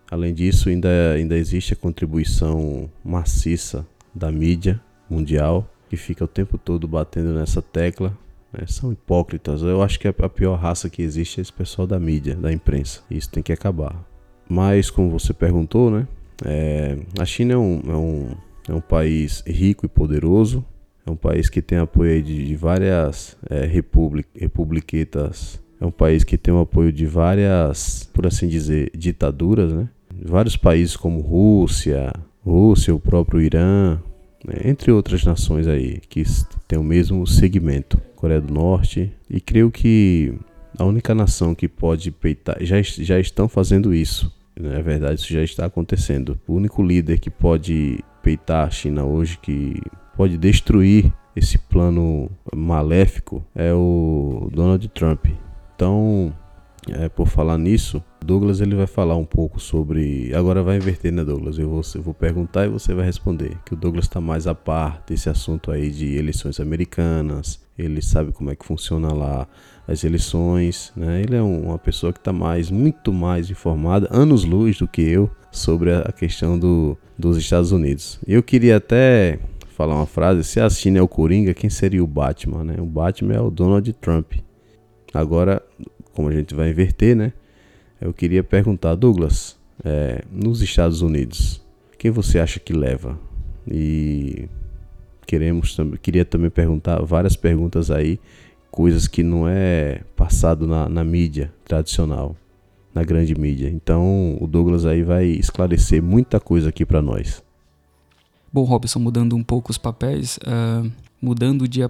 Além 0.10 0.34
disso, 0.34 0.70
ainda, 0.70 1.14
ainda 1.14 1.36
existe 1.36 1.74
a 1.74 1.78
contribuição 1.78 2.90
maciça 3.04 3.86
da 4.14 4.32
mídia 4.32 4.80
mundial, 5.10 5.70
que 5.90 5.98
fica 5.98 6.24
o 6.24 6.28
tempo 6.28 6.58
todo 6.58 6.88
batendo 6.88 7.34
nessa 7.34 7.62
tecla. 7.62 8.18
Né? 8.54 8.66
São 8.68 8.92
hipócritas. 8.92 9.62
Eu 9.62 9.82
acho 9.82 10.00
que 10.00 10.08
a 10.08 10.30
pior 10.30 10.56
raça 10.56 10.90
que 10.90 11.02
existe 11.02 11.40
é 11.40 11.42
esse 11.42 11.54
pessoal 11.54 11.88
da 11.88 12.00
mídia, 12.00 12.36
da 12.36 12.52
imprensa. 12.52 13.02
Isso 13.10 13.30
tem 13.30 13.44
que 13.44 13.54
acabar. 13.54 14.04
Mas, 14.48 14.90
como 14.90 15.10
você 15.10 15.34
perguntou, 15.34 15.90
né? 15.90 16.08
É, 16.44 16.98
a 17.20 17.26
China 17.26 17.54
é 17.54 17.58
um, 17.58 17.82
é, 17.88 17.96
um, 17.96 18.30
é 18.70 18.74
um 18.74 18.82
país 18.82 19.44
rico 19.46 19.86
e 19.86 19.90
poderoso. 19.90 20.64
É 21.06 21.12
um 21.12 21.16
país 21.16 21.50
que 21.50 21.62
tem 21.62 21.78
apoio 21.78 22.22
de, 22.22 22.46
de 22.46 22.56
várias 22.56 23.38
é, 23.50 23.66
republic, 23.66 24.28
republiquetas. 24.36 25.62
É 25.80 25.86
um 25.86 25.92
país 25.92 26.24
que 26.24 26.38
tem 26.38 26.54
o 26.54 26.60
apoio 26.60 26.92
de 26.92 27.06
várias, 27.06 28.10
por 28.14 28.26
assim 28.26 28.48
dizer, 28.48 28.92
ditaduras, 28.96 29.74
né? 29.74 29.90
vários 30.24 30.56
países 30.56 30.96
como 30.96 31.22
Rússia, 31.22 32.14
Rússia, 32.44 32.94
o 32.94 33.00
próprio 33.00 33.42
Irã, 33.42 34.00
né, 34.46 34.56
entre 34.66 34.92
outras 34.92 35.24
nações 35.24 35.68
aí 35.68 36.00
que 36.10 36.24
têm 36.68 36.80
o 36.80 36.84
mesmo 36.84 37.26
segmento, 37.26 38.00
Coreia 38.16 38.40
do 38.40 38.54
Norte, 38.54 39.12
e 39.30 39.42
creio 39.42 39.72
que 39.72 40.34
a 40.78 40.86
única 40.86 41.16
nação 41.16 41.56
que 41.56 41.68
pode 41.68 42.12
peitar, 42.12 42.58
já, 42.62 42.82
já 42.82 43.20
estão 43.20 43.48
fazendo 43.48 43.94
isso, 43.94 44.32
na 44.58 44.70
né, 44.70 44.80
é 44.80 44.82
verdade 44.84 45.20
isso 45.20 45.34
já 45.34 45.44
está 45.44 45.66
acontecendo. 45.66 46.40
O 46.48 46.54
único 46.54 46.82
líder 46.82 47.20
que 47.20 47.30
pode 47.30 48.00
peitar 48.24 48.68
a 48.68 48.70
China 48.70 49.04
hoje, 49.04 49.38
que 49.38 49.82
pode 50.16 50.38
destruir 50.38 51.12
esse 51.36 51.58
plano 51.58 52.30
maléfico, 52.56 53.44
é 53.54 53.74
o 53.74 54.50
Donald 54.54 54.88
Trump. 54.90 55.26
Então, 55.76 56.34
é, 56.90 57.10
por 57.10 57.28
falar 57.28 57.58
nisso, 57.58 58.04
Douglas 58.24 58.62
ele 58.62 58.76
vai 58.76 58.88
falar 58.88 59.16
um 59.16 59.26
pouco 59.26 59.60
sobre. 59.60 60.34
Agora 60.34 60.64
vai 60.64 60.78
inverter, 60.78 61.12
né, 61.12 61.24
Douglas? 61.24 61.58
Eu 61.58 61.70
vou, 61.70 61.82
eu 61.94 62.02
vou 62.02 62.14
perguntar 62.14 62.66
e 62.66 62.70
você 62.70 62.94
vai 62.94 63.06
responder. 63.06 63.58
Que 63.66 63.74
o 63.74 63.78
Douglas 63.78 64.06
está 64.06 64.22
mais 64.22 64.48
a 64.48 64.56
par 64.56 65.04
desse 65.06 65.30
assunto 65.30 65.72
aí 65.72 65.90
de 65.90 66.16
eleições 66.16 66.60
americanas. 66.60 67.60
Ele 67.78 68.02
sabe 68.02 68.32
como 68.32 68.50
é 68.50 68.56
que 68.56 68.66
funciona 68.66 69.14
lá 69.14 69.48
as 69.88 70.04
eleições, 70.04 70.94
né? 70.96 71.22
Ele 71.22 71.36
é 71.36 71.42
um, 71.44 71.68
uma 71.68 71.78
pessoa 71.78 72.14
que 72.14 72.20
está 72.20 72.32
mais, 72.32 72.72
muito 72.72 73.12
mais 73.12 73.50
informada, 73.50 74.08
anos 74.10 74.44
luz 74.44 74.78
do 74.78 74.88
que 74.88 75.02
eu, 75.02 75.30
sobre 75.52 75.94
a 75.94 76.12
questão 76.12 76.58
do, 76.58 76.98
dos 77.18 77.38
Estados 77.38 77.72
Unidos. 77.72 78.20
Eu 78.26 78.42
queria 78.42 78.78
até 78.78 79.40
falar 79.76 79.96
uma 79.96 80.06
frase: 80.06 80.44
se 80.44 80.60
a 80.60 80.70
China 80.70 81.00
é 81.00 81.02
o 81.02 81.08
Coringa, 81.08 81.54
quem 81.54 81.70
seria 81.70 82.04
o 82.04 82.08
Batman, 82.08 82.64
né? 82.64 82.76
O 82.80 82.86
Batman 82.86 83.34
é 83.34 83.42
o 83.42 83.50
Donald 83.50 83.92
Trump. 83.94 84.34
Agora, 85.16 85.64
como 86.14 86.28
a 86.28 86.32
gente 86.34 86.54
vai 86.54 86.70
inverter, 86.70 87.16
né? 87.16 87.32
Eu 88.02 88.14
queria 88.14 88.44
perguntar, 88.44 88.96
Douglas, 88.96 89.58
é, 89.82 90.26
nos 90.30 90.62
Estados 90.62 91.02
Unidos, 91.02 91.62
quem 91.98 92.12
você 92.12 92.38
acha 92.38 92.60
que 92.60 92.74
leva? 92.74 93.18
E 93.66 94.50
queremos 95.26 95.78
queria 96.02 96.26
também 96.26 96.50
perguntar 96.50 97.02
várias 97.02 97.38
perguntas 97.38 97.90
aí, 97.90 98.20
coisas 98.70 99.08
que 99.08 99.24
não 99.24 99.48
é 99.48 100.02
passado 100.18 100.68
na, 100.68 100.90
na 100.90 101.04
mídia 101.06 101.54
tradicional, 101.64 102.36
na 102.94 103.02
grande 103.02 103.34
mídia. 103.40 103.70
Então 103.70 104.38
o 104.42 104.46
Douglas 104.46 104.86
aí 104.86 105.02
vai 105.02 105.28
esclarecer 105.28 106.04
muita 106.04 106.42
coisa 106.42 106.68
aqui 106.68 106.86
para 106.86 107.02
nós. 107.02 107.42
Bom, 108.52 108.66
Robson, 108.66 109.00
mudando 109.00 109.34
um 109.34 109.44
pouco 109.44 109.72
os 109.72 109.78
papéis, 109.78 110.38
uh, 110.40 110.92
mudando 111.22 111.70
de 111.70 111.82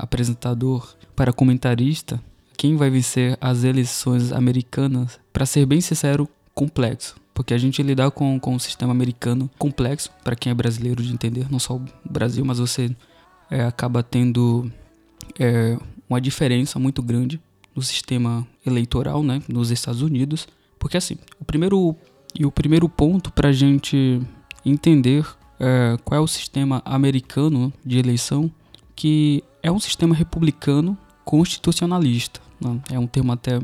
apresentador 0.00 0.94
para 1.16 1.32
comentarista, 1.32 2.20
quem 2.56 2.76
vai 2.76 2.90
vencer 2.90 3.36
as 3.40 3.64
eleições 3.64 4.32
americanas, 4.32 5.18
para 5.32 5.46
ser 5.46 5.66
bem 5.66 5.80
sincero, 5.80 6.28
complexo. 6.54 7.16
Porque 7.34 7.54
a 7.54 7.58
gente 7.58 7.82
lidar 7.82 8.10
com, 8.10 8.38
com 8.38 8.54
um 8.54 8.58
sistema 8.58 8.92
americano 8.92 9.50
complexo, 9.58 10.10
para 10.22 10.36
quem 10.36 10.50
é 10.50 10.54
brasileiro 10.54 11.02
de 11.02 11.12
entender, 11.12 11.50
não 11.50 11.58
só 11.58 11.76
o 11.76 11.84
Brasil, 12.04 12.44
mas 12.44 12.58
você 12.58 12.94
é, 13.50 13.64
acaba 13.64 14.02
tendo 14.02 14.70
é, 15.38 15.78
uma 16.08 16.20
diferença 16.20 16.78
muito 16.78 17.02
grande 17.02 17.40
no 17.74 17.82
sistema 17.82 18.46
eleitoral, 18.66 19.22
né, 19.22 19.42
nos 19.48 19.70
Estados 19.70 20.02
Unidos, 20.02 20.46
porque 20.78 20.96
assim, 20.96 21.16
o 21.40 21.44
primeiro 21.44 21.96
e 22.34 22.46
o 22.46 22.50
primeiro 22.50 22.88
ponto 22.88 23.30
para 23.32 23.48
a 23.48 23.52
gente 23.52 24.20
entender 24.64 25.26
é, 25.60 25.96
qual 26.04 26.18
é 26.18 26.22
o 26.22 26.26
sistema 26.26 26.82
americano 26.84 27.72
de 27.84 27.98
eleição, 27.98 28.50
que 28.96 29.42
é 29.62 29.70
um 29.70 29.78
sistema 29.78 30.14
republicano 30.14 30.96
constitucionalista. 31.24 32.40
Né? 32.60 32.80
É 32.90 32.98
um 32.98 33.06
termo 33.06 33.32
até 33.32 33.60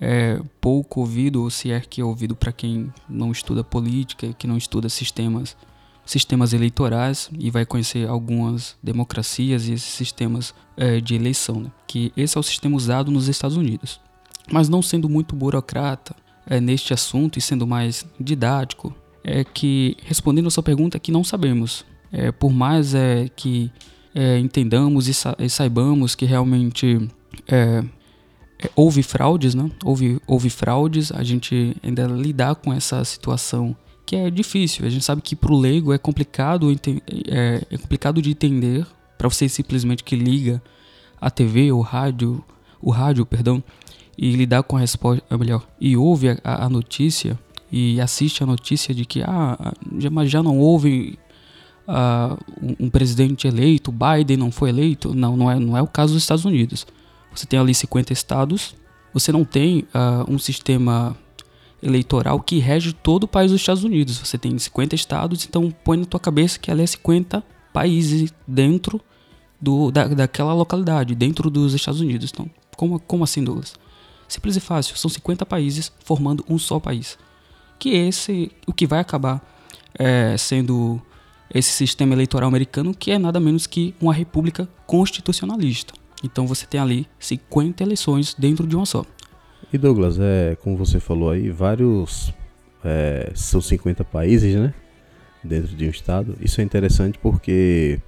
é, 0.00 0.40
pouco 0.60 1.00
ouvido, 1.00 1.42
ou 1.42 1.50
se 1.50 1.70
é 1.70 1.80
que 1.80 2.00
é 2.00 2.04
ouvido 2.04 2.34
para 2.34 2.52
quem 2.52 2.92
não 3.08 3.32
estuda 3.32 3.62
política, 3.64 4.32
que 4.32 4.46
não 4.46 4.56
estuda 4.56 4.88
sistemas 4.88 5.56
sistemas 6.04 6.52
eleitorais 6.52 7.30
e 7.38 7.50
vai 7.50 7.64
conhecer 7.64 8.06
algumas 8.08 8.76
democracias 8.82 9.66
e 9.68 9.72
esses 9.72 9.92
sistemas 9.92 10.54
é, 10.76 11.00
de 11.00 11.14
eleição, 11.14 11.60
né? 11.60 11.70
que 11.86 12.12
esse 12.16 12.36
é 12.36 12.40
o 12.40 12.42
sistema 12.42 12.76
usado 12.76 13.10
nos 13.10 13.28
Estados 13.28 13.56
Unidos. 13.56 14.00
Mas 14.52 14.68
não 14.68 14.82
sendo 14.82 15.08
muito 15.08 15.34
burocrata 15.34 16.14
é, 16.46 16.60
neste 16.60 16.92
assunto 16.92 17.38
e 17.38 17.42
sendo 17.42 17.66
mais 17.66 18.04
didático, 18.20 18.94
é 19.22 19.42
que 19.42 19.96
respondendo 20.04 20.48
a 20.48 20.50
sua 20.50 20.62
pergunta 20.62 20.98
que 20.98 21.10
não 21.10 21.24
sabemos. 21.24 21.84
É, 22.12 22.30
por 22.30 22.52
mais 22.52 22.94
é, 22.94 23.28
que 23.34 23.72
é, 24.14 24.38
entendamos 24.38 25.08
e, 25.08 25.14
sa 25.14 25.34
e, 25.38 25.48
saibamos 25.48 26.14
que 26.14 26.24
realmente 26.24 27.08
é, 27.48 27.82
é, 28.62 28.70
houve 28.76 29.02
fraudes, 29.02 29.54
né? 29.54 29.70
Houve, 29.84 30.20
houve 30.26 30.48
fraudes, 30.48 31.10
a 31.10 31.22
gente 31.24 31.76
ainda 31.82 32.06
lidar 32.06 32.54
com 32.54 32.72
essa 32.72 33.04
situação 33.04 33.76
que 34.06 34.16
é 34.16 34.30
difícil. 34.30 34.86
A 34.86 34.90
gente 34.90 35.04
sabe 35.04 35.20
que 35.20 35.34
para 35.34 35.52
o 35.52 35.58
leigo 35.58 35.92
é 35.92 35.98
complicado, 35.98 36.70
é, 37.26 37.62
é 37.70 37.78
complicado 37.78 38.22
de 38.22 38.30
entender 38.30 38.86
para 39.18 39.28
você 39.28 39.48
simplesmente 39.48 40.04
que 40.04 40.14
liga 40.14 40.62
a 41.20 41.30
TV 41.30 41.72
ou 41.72 41.80
rádio, 41.80 42.44
o 42.80 42.90
rádio, 42.90 43.24
perdão, 43.24 43.62
e 44.16 44.30
lidar 44.30 44.62
com 44.62 44.76
a 44.76 44.80
resposta, 44.80 45.24
é 45.28 45.36
melhor, 45.36 45.66
e 45.80 45.96
ouve 45.96 46.28
a, 46.28 46.64
a, 46.66 46.68
notícia 46.68 47.38
e 47.72 48.00
assiste 48.00 48.42
a 48.42 48.46
notícia 48.46 48.94
de 48.94 49.04
que 49.04 49.22
ah, 49.22 49.72
já, 49.98 50.10
mas 50.10 50.30
já 50.30 50.42
não 50.42 50.58
houve 50.58 51.18
uh, 51.88 52.38
um, 52.78 52.90
presidente 52.90 53.46
eleito, 53.46 53.92
Biden 53.92 54.36
não 54.36 54.50
foi 54.50 54.70
eleito. 54.70 55.14
Não, 55.14 55.36
não 55.36 55.50
é, 55.50 55.58
não 55.58 55.76
é 55.76 55.82
o 55.82 55.86
caso 55.86 56.14
dos 56.14 56.22
Estados 56.22 56.44
Unidos. 56.44 56.86
Você 57.34 57.46
tem 57.46 57.58
ali 57.58 57.74
50 57.74 58.12
estados, 58.12 58.74
você 59.12 59.32
não 59.32 59.44
tem 59.44 59.80
uh, 59.94 60.30
um 60.32 60.38
sistema 60.38 61.16
eleitoral 61.82 62.40
que 62.40 62.58
rege 62.58 62.92
todo 62.92 63.24
o 63.24 63.28
país 63.28 63.50
dos 63.50 63.60
Estados 63.60 63.84
Unidos. 63.84 64.18
Você 64.18 64.38
tem 64.38 64.58
50 64.58 64.94
estados, 64.94 65.44
então 65.44 65.70
põe 65.84 65.98
na 65.98 66.06
tua 66.06 66.20
cabeça 66.20 66.58
que 66.58 66.70
ela 66.70 66.82
é 66.82 66.86
50 66.86 67.42
países 67.72 68.32
dentro 68.46 69.00
do, 69.60 69.90
da, 69.90 70.06
daquela 70.06 70.54
localidade, 70.54 71.14
dentro 71.14 71.50
dos 71.50 71.74
Estados 71.74 72.00
Unidos. 72.00 72.30
Então, 72.32 72.48
como, 72.76 72.98
como 73.00 73.24
assim, 73.24 73.42
Douglas? 73.42 73.74
Simples 74.26 74.56
e 74.56 74.60
fácil, 74.60 74.96
são 74.96 75.10
50 75.10 75.44
países 75.44 75.92
formando 76.04 76.44
um 76.48 76.58
só 76.58 76.80
país. 76.80 77.18
Que 77.78 77.90
esse, 77.90 78.50
o 78.66 78.72
que 78.72 78.86
vai 78.86 79.00
acabar 79.00 79.42
é, 79.98 80.36
sendo 80.36 81.00
esse 81.52 81.70
sistema 81.70 82.14
eleitoral 82.14 82.48
americano, 82.48 82.94
que 82.94 83.10
é 83.10 83.18
nada 83.18 83.38
menos 83.40 83.66
que 83.66 83.94
uma 84.00 84.12
república 84.12 84.68
constitucionalista. 84.86 85.94
Então 86.22 86.46
você 86.46 86.66
tem 86.66 86.80
ali 86.80 87.06
50 87.18 87.82
eleições 87.82 88.34
dentro 88.34 88.66
de 88.66 88.74
uma 88.74 88.86
só. 88.86 89.04
E 89.72 89.78
Douglas, 89.78 90.18
é, 90.18 90.56
como 90.62 90.76
você 90.76 91.00
falou 91.00 91.30
aí, 91.30 91.50
vários. 91.50 92.32
É, 92.84 93.32
são 93.34 93.60
50 93.60 94.04
países, 94.04 94.54
né? 94.54 94.72
Dentro 95.42 95.74
de 95.74 95.86
um 95.86 95.90
estado. 95.90 96.36
Isso 96.40 96.60
é 96.60 96.64
interessante 96.64 97.18
porque 97.18 98.00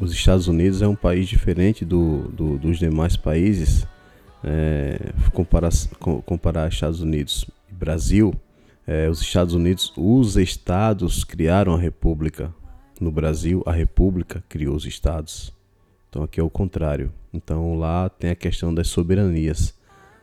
os 0.00 0.12
Estados 0.12 0.48
Unidos 0.48 0.82
é 0.82 0.88
um 0.88 0.94
país 0.94 1.28
diferente 1.28 1.84
do, 1.84 2.28
do 2.28 2.58
dos 2.58 2.78
demais 2.78 3.16
países. 3.16 3.86
É, 4.44 5.12
comparar, 5.32 5.70
comparar 6.24 6.68
Estados 6.68 7.00
Unidos 7.00 7.46
e 7.70 7.74
Brasil, 7.74 8.34
é, 8.86 9.08
os 9.08 9.20
Estados 9.20 9.54
Unidos, 9.54 9.92
os 9.96 10.36
estados 10.36 11.24
criaram 11.24 11.74
a 11.74 11.78
república. 11.78 12.54
No 13.00 13.10
Brasil, 13.10 13.62
a 13.66 13.72
república 13.72 14.42
criou 14.48 14.74
os 14.74 14.86
estados. 14.86 15.52
Então 16.08 16.22
aqui 16.22 16.40
é 16.40 16.42
o 16.42 16.50
contrário. 16.50 17.12
Então 17.32 17.78
lá 17.78 18.08
tem 18.08 18.30
a 18.30 18.34
questão 18.34 18.72
das 18.72 18.88
soberanias. 18.88 19.74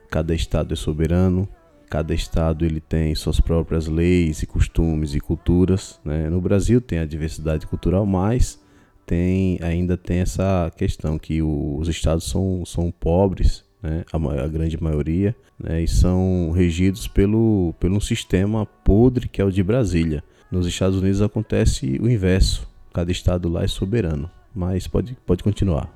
Cada 0.10 0.34
estado 0.34 0.74
é 0.74 0.76
soberano, 0.76 1.48
cada 1.88 2.14
estado 2.16 2.66
ele 2.66 2.80
tem 2.80 3.14
suas 3.14 3.40
próprias 3.40 3.88
leis 3.88 4.42
e 4.42 4.48
costumes 4.48 5.14
e 5.14 5.20
culturas. 5.20 6.00
Né? 6.04 6.30
No 6.30 6.42
Brasil 6.42 6.82
tem 6.82 6.98
a 6.98 7.06
diversidade 7.06 7.68
cultural, 7.68 8.06
mas 8.06 8.60
tem 9.06 9.60
ainda 9.62 9.96
tem 9.96 10.20
essa 10.20 10.72
questão 10.76 11.20
que 11.20 11.44
os 11.44 11.88
estados 11.88 12.24
são, 12.24 12.66
são 12.66 12.90
pobres, 12.90 13.64
né? 13.82 14.04
a, 14.12 14.44
a, 14.44 14.48
grande 14.48 14.82
maioria, 14.82 15.36
né? 15.60 15.84
e 15.84 15.88
são 15.88 16.52
regidos 16.56 17.08
pelo, 17.08 17.76
pelo 17.80 17.98
um 17.98 18.02
sistema 18.02 18.66
podre 18.66 19.28
que 19.28 19.40
é 19.40 19.46
o 19.46 19.52
de 19.52 19.62
Brasília. 19.62 20.24
Nos 20.54 20.68
Estados 20.68 21.00
Unidos 21.00 21.20
acontece 21.20 21.98
o 22.00 22.08
inverso, 22.08 22.68
cada 22.94 23.12
estado 23.12 23.50
lá 23.50 23.64
é 23.64 23.68
soberano. 23.68 24.30
Mas 24.54 24.86
pode, 24.86 25.18
pode 25.26 25.44
continuar. 25.44 25.90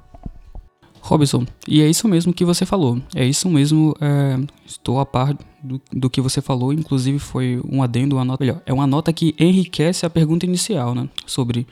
Robson, 1.00 1.46
e 1.68 1.80
é 1.80 1.88
isso 1.88 2.08
mesmo 2.08 2.34
que 2.34 2.44
você 2.44 2.66
falou. 2.66 3.00
É 3.14 3.24
isso 3.24 3.48
mesmo, 3.52 3.96
é, 4.02 4.36
estou 4.66 5.00
a 5.00 5.06
par 5.06 5.38
do, 5.64 5.80
do, 5.94 6.10
que 6.10 6.20
você 6.20 6.42
falou, 6.42 6.74
inclusive 6.74 7.20
foi 7.20 7.62
um 7.70 7.84
adendo, 7.84 8.16
uma 8.16 8.26
nota 8.26 8.44
melhor. 8.44 8.60
É 8.66 8.74
uma 8.74 8.88
nota 8.88 9.14
que 9.14 9.36
enriquece 9.38 10.08
a 10.08 10.10
pergunta 10.10 10.44
inicial, 10.48 10.96
né? 10.96 11.08
Sobre 11.28 11.68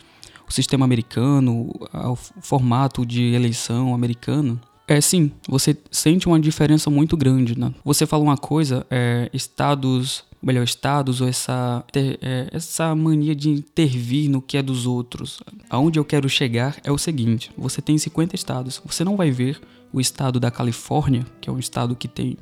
o 0.47 0.53
sistema 0.53 0.85
americano, 0.85 1.71
o 1.91 2.15
formato 2.15 3.03
de 3.03 3.33
eleição 3.33 3.95
americano. 3.95 4.61
É 4.87 5.01
sim, 5.01 5.31
você 5.49 5.75
sente 5.89 6.27
uma 6.27 6.39
diferença 6.39 6.91
muito 6.91 7.17
grande, 7.17 7.57
né? 7.57 7.73
Você 7.83 8.05
fala 8.05 8.21
uma 8.21 8.37
coisa, 8.37 8.85
é, 8.91 9.27
estados 9.33 10.23
melhor, 10.45 10.63
estados 10.63 11.21
ou 11.21 11.27
essa, 11.27 11.83
é, 11.95 12.47
essa 12.51 12.93
mania 12.93 13.35
de 13.35 13.49
intervir 13.49 14.29
no 14.29 14.41
que 14.41 14.57
é 14.57 14.61
dos 14.61 14.85
outros. 14.85 15.41
Aonde 15.69 15.97
eu 15.97 16.05
quero 16.05 16.29
chegar 16.29 16.77
é 16.83 16.91
o 16.91 16.97
seguinte: 16.97 17.51
você 17.57 17.81
tem 17.81 17.97
50 17.97 18.35
estados, 18.35 18.79
você 18.85 19.03
não 19.03 19.17
vai 19.17 19.31
ver 19.31 19.59
o 19.91 19.99
estado 19.99 20.39
da 20.39 20.51
Califórnia, 20.51 21.25
que 21.41 21.49
é 21.49 21.53
um 21.53 21.57
estado 21.57 21.95
que 21.95 22.07
tem 22.07 22.37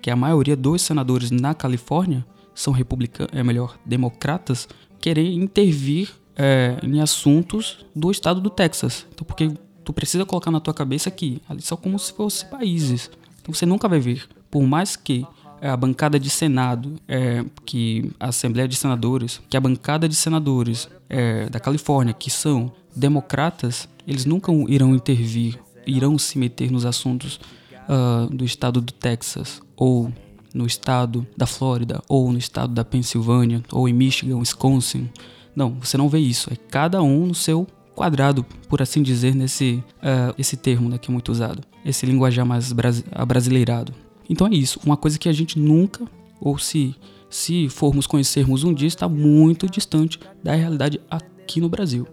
que 0.00 0.10
a 0.10 0.16
maioria 0.16 0.56
dos 0.56 0.82
senadores 0.82 1.30
na 1.30 1.54
Califórnia 1.54 2.26
são 2.54 2.72
republicanos, 2.72 3.32
é 3.32 3.42
melhor, 3.42 3.78
democratas, 3.86 4.68
querer 5.00 5.32
intervir 5.32 6.10
é, 6.36 6.76
em 6.82 7.00
assuntos 7.00 7.86
do 7.94 8.10
estado 8.10 8.40
do 8.40 8.50
Texas. 8.50 9.06
Então, 9.14 9.24
porque 9.24 9.52
tu 9.84 9.92
precisa 9.92 10.26
colocar 10.26 10.50
na 10.50 10.58
tua 10.58 10.74
cabeça 10.74 11.08
que 11.08 11.40
ali 11.48 11.62
são 11.62 11.78
como 11.78 11.98
se 12.00 12.12
fossem 12.12 12.48
países. 12.48 13.10
Então 13.40 13.54
você 13.54 13.64
nunca 13.64 13.88
vai 13.88 14.00
ver, 14.00 14.28
por 14.50 14.62
mais 14.62 14.96
que 14.96 15.24
a 15.68 15.76
bancada 15.76 16.18
de 16.18 16.28
Senado, 16.28 16.94
é, 17.06 17.44
que 17.64 18.10
a 18.18 18.28
Assembleia 18.28 18.66
de 18.66 18.76
Senadores, 18.76 19.40
que 19.48 19.56
a 19.56 19.60
bancada 19.60 20.08
de 20.08 20.14
senadores 20.14 20.88
é, 21.08 21.48
da 21.48 21.60
Califórnia, 21.60 22.12
que 22.12 22.30
são 22.30 22.72
democratas, 22.94 23.88
eles 24.06 24.24
nunca 24.24 24.52
irão 24.68 24.94
intervir, 24.94 25.58
irão 25.86 26.18
se 26.18 26.38
meter 26.38 26.70
nos 26.70 26.84
assuntos 26.84 27.40
uh, 27.88 28.34
do 28.34 28.44
estado 28.44 28.80
do 28.80 28.92
Texas 28.92 29.60
ou 29.76 30.12
no 30.54 30.66
estado 30.66 31.26
da 31.36 31.46
Flórida 31.46 32.02
ou 32.08 32.30
no 32.32 32.38
estado 32.38 32.74
da 32.74 32.84
Pensilvânia 32.84 33.62
ou 33.72 33.88
em 33.88 33.92
Michigan, 33.92 34.38
Wisconsin. 34.38 35.08
Não, 35.54 35.70
você 35.80 35.96
não 35.96 36.08
vê 36.08 36.18
isso. 36.18 36.52
É 36.52 36.56
cada 36.56 37.02
um 37.02 37.26
no 37.26 37.34
seu 37.34 37.66
quadrado, 37.94 38.44
por 38.68 38.82
assim 38.82 39.02
dizer, 39.02 39.34
nesse 39.34 39.82
uh, 39.98 40.34
esse 40.38 40.56
termo 40.56 40.88
né, 40.88 40.98
que 40.98 41.10
é 41.10 41.12
muito 41.12 41.30
usado, 41.30 41.62
esse 41.84 42.06
linguajar 42.06 42.44
mais 42.44 42.72
bras 42.72 43.04
abrasileirado. 43.12 43.94
Então 44.28 44.46
é 44.46 44.54
isso, 44.54 44.80
uma 44.84 44.96
coisa 44.96 45.18
que 45.18 45.28
a 45.28 45.32
gente 45.32 45.58
nunca, 45.58 46.06
ou 46.40 46.58
se, 46.58 46.94
se 47.28 47.68
formos 47.68 48.06
conhecermos 48.06 48.64
um 48.64 48.72
dia, 48.72 48.88
está 48.88 49.08
muito 49.08 49.68
distante 49.68 50.18
da 50.42 50.54
realidade 50.54 51.00
aqui 51.10 51.60
no 51.60 51.68
Brasil. 51.68 52.06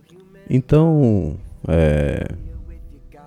Então, 0.49 1.37
é, 1.67 2.27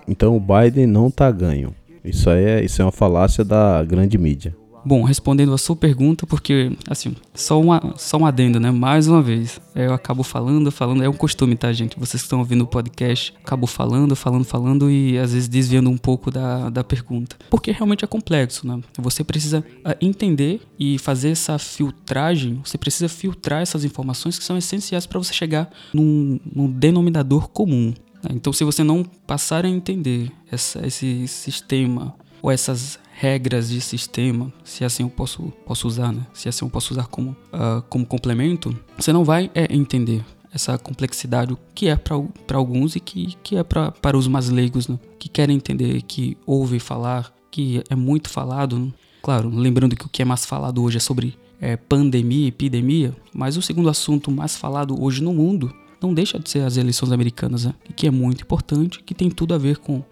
então 0.07 0.35
o 0.35 0.39
Biden 0.39 0.87
não 0.87 1.07
está 1.07 1.31
ganho. 1.31 1.73
Isso 2.03 2.29
é, 2.29 2.63
isso 2.63 2.81
é 2.81 2.85
uma 2.85 2.91
falácia 2.91 3.45
da 3.45 3.83
grande 3.83 4.17
mídia. 4.17 4.55
Bom, 4.85 5.03
respondendo 5.03 5.53
a 5.53 5.57
sua 5.57 5.75
pergunta, 5.75 6.27
porque, 6.27 6.71
assim, 6.89 7.15
só, 7.33 7.59
uma, 7.59 7.93
só 7.97 8.17
um 8.17 8.25
adendo, 8.25 8.59
né? 8.59 8.69
Mais 8.69 9.07
uma 9.07 9.21
vez, 9.21 9.61
eu 9.73 9.93
acabo 9.93 10.23
falando, 10.23 10.71
falando, 10.71 11.03
é 11.03 11.09
um 11.09 11.13
costume, 11.13 11.55
tá, 11.55 11.71
gente? 11.71 11.97
Vocês 11.97 12.21
que 12.21 12.25
estão 12.25 12.39
ouvindo 12.39 12.63
o 12.63 12.67
podcast, 12.67 13.33
acabo 13.43 13.65
falando, 13.65 14.15
falando, 14.15 14.43
falando 14.43 14.91
e 14.91 15.17
às 15.17 15.33
vezes 15.33 15.47
desviando 15.47 15.89
um 15.89 15.97
pouco 15.97 16.29
da, 16.29 16.69
da 16.69 16.83
pergunta. 16.83 17.37
Porque 17.49 17.71
realmente 17.71 18.03
é 18.03 18.07
complexo, 18.07 18.67
né? 18.67 18.81
Você 18.99 19.23
precisa 19.23 19.59
uh, 19.59 19.95
entender 20.01 20.61
e 20.77 20.97
fazer 20.99 21.29
essa 21.29 21.57
filtragem, 21.57 22.61
você 22.63 22.77
precisa 22.77 23.07
filtrar 23.07 23.61
essas 23.61 23.85
informações 23.85 24.37
que 24.37 24.43
são 24.43 24.57
essenciais 24.57 25.05
para 25.05 25.19
você 25.19 25.33
chegar 25.33 25.69
num, 25.93 26.39
num 26.53 26.69
denominador 26.69 27.47
comum. 27.47 27.93
Né? 28.23 28.31
Então, 28.31 28.51
se 28.51 28.63
você 28.63 28.83
não 28.83 29.03
passar 29.25 29.65
a 29.65 29.69
entender 29.69 30.31
essa, 30.51 30.85
esse 30.85 31.27
sistema 31.27 32.13
ou 32.41 32.51
essas 32.51 32.99
regras 33.23 33.69
de 33.69 33.79
sistema, 33.79 34.51
se 34.65 34.83
assim 34.83 35.03
eu 35.03 35.09
posso, 35.09 35.43
posso 35.65 35.87
usar, 35.87 36.11
né? 36.11 36.27
Se 36.33 36.49
assim 36.49 36.65
eu 36.65 36.69
posso 36.69 36.93
usar 36.93 37.07
como, 37.07 37.29
uh, 37.53 37.81
como 37.87 38.05
complemento, 38.05 38.77
você 38.97 39.13
não 39.13 39.23
vai 39.23 39.49
é, 39.55 39.73
entender 39.73 40.25
essa 40.53 40.77
complexidade, 40.77 41.55
que 41.73 41.87
é 41.87 41.95
para 41.95 42.57
alguns 42.57 42.97
e 42.97 42.99
que, 42.99 43.33
que 43.41 43.55
é 43.55 43.63
pra, 43.63 43.91
para 43.91 44.17
os 44.17 44.27
mais 44.27 44.49
leigos, 44.49 44.89
né? 44.89 44.99
que 45.17 45.29
querem 45.29 45.55
entender, 45.55 46.01
que 46.01 46.37
ouvem 46.45 46.79
falar, 46.79 47.33
que 47.49 47.81
é 47.89 47.95
muito 47.95 48.29
falado. 48.29 48.77
Né? 48.77 48.91
Claro, 49.21 49.47
lembrando 49.49 49.95
que 49.95 50.05
o 50.05 50.09
que 50.09 50.21
é 50.21 50.25
mais 50.25 50.45
falado 50.45 50.83
hoje 50.83 50.97
é 50.97 50.99
sobre 50.99 51.33
é, 51.61 51.77
pandemia, 51.77 52.49
epidemia, 52.49 53.15
mas 53.33 53.55
o 53.55 53.61
segundo 53.61 53.87
assunto 53.87 54.29
mais 54.29 54.57
falado 54.57 55.01
hoje 55.01 55.23
no 55.23 55.33
mundo 55.33 55.73
não 56.01 56.13
deixa 56.13 56.37
de 56.37 56.49
ser 56.49 56.59
as 56.59 56.75
eleições 56.75 57.13
americanas, 57.13 57.63
né? 57.63 57.73
que 57.95 58.05
é 58.05 58.11
muito 58.11 58.41
importante, 58.41 59.01
que 59.01 59.15
tem 59.15 59.29
tudo 59.29 59.53
a 59.53 59.57
ver 59.57 59.77
com 59.77 60.03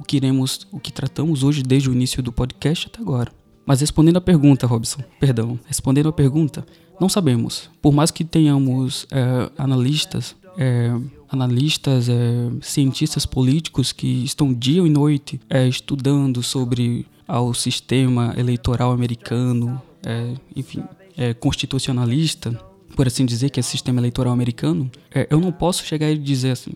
o 0.00 0.04
que 0.04 0.16
iremos, 0.16 0.66
o 0.72 0.80
que 0.80 0.90
tratamos 0.90 1.44
hoje 1.44 1.62
desde 1.62 1.90
o 1.90 1.92
início 1.92 2.22
do 2.22 2.32
podcast 2.32 2.86
até 2.86 3.00
agora. 3.00 3.30
Mas 3.66 3.80
respondendo 3.80 4.16
a 4.16 4.20
pergunta, 4.20 4.66
Robson, 4.66 5.02
perdão, 5.20 5.60
respondendo 5.66 6.08
a 6.08 6.12
pergunta, 6.12 6.66
não 6.98 7.08
sabemos. 7.08 7.70
Por 7.80 7.92
mais 7.92 8.10
que 8.10 8.24
tenhamos 8.24 9.06
é, 9.10 9.50
analistas, 9.56 10.34
é, 10.56 10.90
analistas, 11.28 12.08
é, 12.08 12.14
cientistas 12.60 13.26
políticos 13.26 13.92
que 13.92 14.24
estão 14.24 14.52
dia 14.52 14.82
e 14.82 14.90
noite 14.90 15.40
é, 15.48 15.68
estudando 15.68 16.42
sobre 16.42 17.06
o 17.28 17.54
sistema 17.54 18.34
eleitoral 18.36 18.90
americano, 18.90 19.80
é, 20.04 20.34
enfim, 20.56 20.82
é, 21.16 21.32
constitucionalista, 21.34 22.58
por 22.96 23.06
assim 23.06 23.24
dizer, 23.24 23.50
que 23.50 23.60
é 23.60 23.62
o 23.62 23.64
sistema 23.64 24.00
eleitoral 24.00 24.32
americano, 24.32 24.90
eu 25.30 25.38
não 25.38 25.52
posso 25.52 25.84
chegar 25.86 26.10
e 26.10 26.18
dizer 26.18 26.50
assim, 26.50 26.72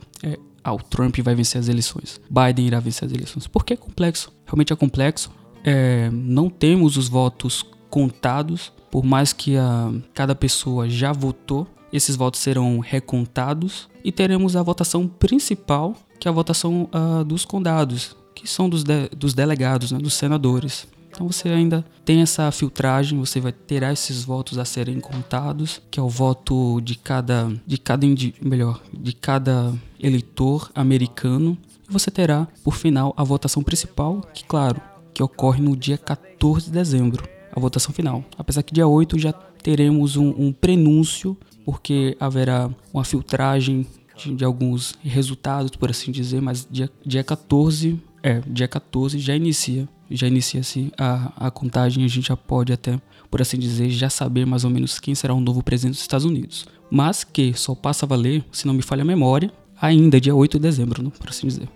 ah, 0.64 0.72
o 0.72 0.78
Trump 0.78 1.18
vai 1.18 1.34
vencer 1.34 1.60
as 1.60 1.68
eleições, 1.68 2.20
Biden 2.28 2.66
irá 2.66 2.80
vencer 2.80 3.06
as 3.06 3.12
eleições, 3.12 3.46
porque 3.46 3.74
é 3.74 3.76
complexo, 3.76 4.32
realmente 4.46 4.72
é 4.72 4.76
complexo. 4.76 5.30
É, 5.62 6.10
não 6.10 6.50
temos 6.50 6.96
os 6.96 7.08
votos 7.08 7.64
contados, 7.88 8.72
por 8.90 9.04
mais 9.04 9.32
que 9.32 9.56
a, 9.56 9.92
cada 10.12 10.34
pessoa 10.34 10.88
já 10.88 11.12
votou, 11.12 11.66
esses 11.92 12.16
votos 12.16 12.40
serão 12.40 12.80
recontados. 12.80 13.88
E 14.02 14.10
teremos 14.10 14.56
a 14.56 14.62
votação 14.62 15.06
principal, 15.06 15.94
que 16.18 16.26
é 16.26 16.30
a 16.30 16.32
votação 16.34 16.88
uh, 16.92 17.24
dos 17.24 17.44
condados, 17.44 18.16
que 18.34 18.48
são 18.48 18.68
dos, 18.68 18.82
de, 18.82 19.08
dos 19.16 19.32
delegados, 19.32 19.92
né, 19.92 19.98
dos 19.98 20.14
senadores. 20.14 20.88
Então 21.14 21.30
você 21.30 21.48
ainda 21.48 21.84
tem 22.04 22.22
essa 22.22 22.50
filtragem, 22.50 23.18
você 23.18 23.40
vai 23.40 23.52
ter 23.52 23.84
esses 23.84 24.24
votos 24.24 24.58
a 24.58 24.64
serem 24.64 24.98
contados, 24.98 25.80
que 25.88 26.00
é 26.00 26.02
o 26.02 26.08
voto 26.08 26.80
de 26.80 26.96
cada 26.96 27.52
de 27.64 27.78
cada 27.78 28.04
melhor, 28.42 28.82
de 28.92 29.12
cada 29.12 29.72
eleitor 30.00 30.70
americano. 30.74 31.56
E 31.88 31.92
você 31.92 32.10
terá, 32.10 32.48
por 32.64 32.74
final, 32.74 33.14
a 33.16 33.22
votação 33.22 33.62
principal, 33.62 34.22
que 34.34 34.44
claro, 34.44 34.80
que 35.12 35.22
ocorre 35.22 35.62
no 35.62 35.76
dia 35.76 35.96
14 35.96 36.66
de 36.66 36.72
dezembro, 36.72 37.22
a 37.52 37.60
votação 37.60 37.94
final. 37.94 38.24
Apesar 38.36 38.64
que 38.64 38.74
dia 38.74 38.86
8 38.86 39.16
já 39.16 39.32
teremos 39.32 40.16
um, 40.16 40.30
um 40.36 40.52
prenúncio, 40.52 41.36
porque 41.64 42.16
haverá 42.18 42.68
uma 42.92 43.04
filtragem 43.04 43.86
de, 44.16 44.34
de, 44.34 44.44
alguns 44.44 44.94
resultados, 45.02 45.70
por 45.70 45.90
assim 45.90 46.10
dizer, 46.10 46.42
mas 46.42 46.66
dia, 46.68 46.90
dia 47.06 47.22
14, 47.22 48.00
é, 48.22 48.40
dia 48.46 48.66
14 48.66 49.18
já 49.18 49.34
inicia 49.34 49.88
já 50.10 50.26
inicia-se 50.26 50.92
a, 50.98 51.46
a 51.46 51.50
contagem, 51.50 52.04
a 52.04 52.08
gente 52.08 52.28
já 52.28 52.36
pode 52.36 52.72
até, 52.72 53.00
por 53.30 53.40
assim 53.40 53.58
dizer, 53.58 53.90
já 53.90 54.10
saber 54.10 54.46
mais 54.46 54.64
ou 54.64 54.70
menos 54.70 54.98
quem 54.98 55.14
será 55.14 55.34
o 55.34 55.40
novo 55.40 55.62
presidente 55.62 55.94
dos 55.94 56.02
Estados 56.02 56.26
Unidos. 56.26 56.66
Mas 56.90 57.24
que 57.24 57.54
só 57.54 57.74
passa 57.74 58.06
a 58.06 58.08
valer, 58.08 58.44
se 58.52 58.66
não 58.66 58.74
me 58.74 58.82
falha 58.82 59.02
a 59.02 59.06
memória, 59.06 59.50
ainda 59.80 60.20
dia 60.20 60.34
8 60.34 60.58
de 60.58 60.62
dezembro, 60.62 61.02
né, 61.02 61.10
por 61.18 61.28
assim 61.28 61.46
dizer. 61.46 61.68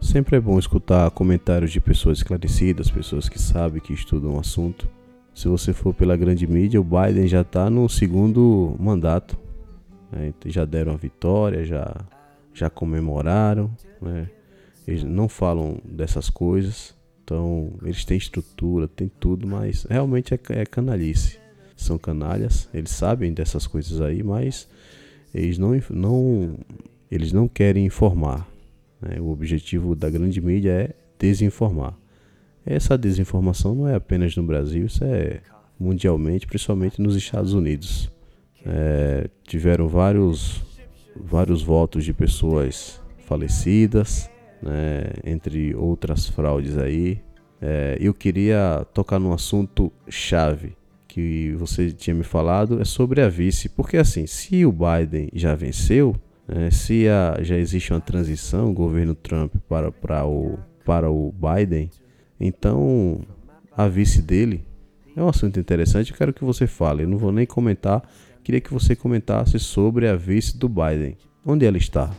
Sempre 0.00 0.36
é 0.36 0.40
bom 0.40 0.58
escutar 0.58 1.10
comentários 1.10 1.72
de 1.72 1.80
pessoas 1.80 2.18
esclarecidas, 2.18 2.90
pessoas 2.90 3.28
que 3.28 3.40
sabem, 3.40 3.80
que 3.80 3.92
estudam 3.92 4.34
o 4.34 4.40
assunto. 4.40 4.88
Se 5.34 5.48
você 5.48 5.72
for 5.72 5.92
pela 5.92 6.16
grande 6.16 6.46
mídia, 6.46 6.80
o 6.80 6.84
Biden 6.84 7.26
já 7.26 7.42
está 7.42 7.68
no 7.68 7.88
segundo 7.88 8.74
mandato. 8.78 9.36
Né? 10.10 10.32
Já 10.46 10.64
deram 10.64 10.92
a 10.92 10.96
vitória, 10.96 11.64
já, 11.64 11.94
já 12.54 12.70
comemoraram. 12.70 13.70
Né? 14.00 14.30
Eles 14.86 15.02
não 15.02 15.28
falam 15.28 15.78
dessas 15.84 16.30
coisas. 16.30 16.95
Então, 17.26 17.72
eles 17.82 18.04
têm 18.04 18.16
estrutura, 18.16 18.86
têm 18.86 19.10
tudo, 19.18 19.48
mas 19.48 19.82
realmente 19.82 20.32
é, 20.32 20.38
é 20.50 20.64
canalice. 20.64 21.40
São 21.76 21.98
canalhas, 21.98 22.68
eles 22.72 22.92
sabem 22.92 23.34
dessas 23.34 23.66
coisas 23.66 24.00
aí, 24.00 24.22
mas 24.22 24.68
eles 25.34 25.58
não, 25.58 25.72
não, 25.90 26.56
eles 27.10 27.32
não 27.32 27.48
querem 27.48 27.84
informar. 27.84 28.48
Né? 29.02 29.20
O 29.20 29.30
objetivo 29.30 29.96
da 29.96 30.08
grande 30.08 30.40
mídia 30.40 30.70
é 30.70 30.94
desinformar. 31.18 31.98
Essa 32.64 32.96
desinformação 32.96 33.74
não 33.74 33.88
é 33.88 33.96
apenas 33.96 34.36
no 34.36 34.44
Brasil, 34.44 34.86
isso 34.86 35.02
é 35.02 35.40
mundialmente, 35.80 36.46
principalmente 36.46 37.02
nos 37.02 37.16
Estados 37.16 37.52
Unidos. 37.52 38.08
É, 38.64 39.28
tiveram 39.42 39.88
vários, 39.88 40.62
vários 41.16 41.60
votos 41.60 42.04
de 42.04 42.12
pessoas 42.12 43.00
falecidas, 43.26 44.30
né, 44.62 45.04
entre 45.24 45.74
outras 45.74 46.28
fraudes 46.28 46.76
aí. 46.78 47.20
É, 47.60 47.96
eu 48.00 48.12
queria 48.12 48.86
tocar 48.92 49.18
num 49.18 49.32
assunto 49.32 49.92
chave 50.08 50.76
que 51.08 51.54
você 51.56 51.90
tinha 51.90 52.14
me 52.14 52.22
falado, 52.22 52.80
é 52.80 52.84
sobre 52.84 53.22
a 53.22 53.28
vice. 53.28 53.70
Porque 53.70 53.96
assim, 53.96 54.26
se 54.26 54.66
o 54.66 54.72
Biden 54.72 55.30
já 55.32 55.54
venceu, 55.54 56.14
né, 56.46 56.70
se 56.70 57.08
a, 57.08 57.38
já 57.42 57.56
existe 57.56 57.92
uma 57.92 58.00
transição, 58.00 58.74
governo 58.74 59.14
Trump 59.14 59.54
para, 59.66 59.90
para, 59.90 60.26
o, 60.26 60.58
para 60.84 61.10
o 61.10 61.32
Biden, 61.32 61.90
então 62.38 63.22
a 63.74 63.88
vice 63.88 64.20
dele 64.20 64.62
é 65.16 65.22
um 65.22 65.28
assunto 65.28 65.58
interessante. 65.58 66.12
Eu 66.12 66.18
quero 66.18 66.34
que 66.34 66.44
você 66.44 66.66
fale, 66.66 67.04
eu 67.04 67.08
não 67.08 67.16
vou 67.16 67.32
nem 67.32 67.46
comentar, 67.46 68.02
queria 68.44 68.60
que 68.60 68.72
você 68.72 68.94
comentasse 68.94 69.58
sobre 69.58 70.06
a 70.06 70.14
vice 70.14 70.58
do 70.58 70.68
Biden. 70.68 71.16
Onde 71.44 71.64
ela 71.64 71.78
está? 71.78 72.10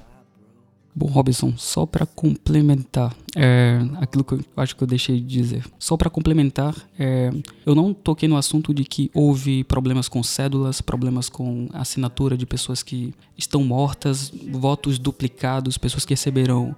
Bom, 0.97 1.05
Robson, 1.05 1.53
só 1.57 1.85
para 1.85 2.07
complementar 2.07 3.15
é, 3.35 3.79
aquilo 4.01 4.23
que 4.23 4.33
eu 4.33 4.43
acho 4.57 4.75
que 4.75 4.81
eu 4.81 4.87
deixei 4.87 5.21
de 5.21 5.27
dizer. 5.27 5.63
Só 5.77 5.95
para 5.95 6.09
complementar, 6.09 6.75
é, 6.97 7.29
eu 7.63 7.75
não 7.75 7.93
toquei 7.93 8.27
no 8.27 8.35
assunto 8.35 8.73
de 8.73 8.83
que 8.83 9.11
houve 9.13 9.63
problemas 9.63 10.09
com 10.09 10.23
cédulas, 10.23 10.81
problemas 10.81 11.29
com 11.29 11.69
assinatura 11.71 12.35
de 12.35 12.47
pessoas 12.47 12.81
que 12.81 13.13
estão 13.37 13.63
mortas, 13.63 14.33
votos 14.51 14.97
duplicados, 14.97 15.77
pessoas 15.77 16.03
que 16.03 16.13
receberam 16.13 16.75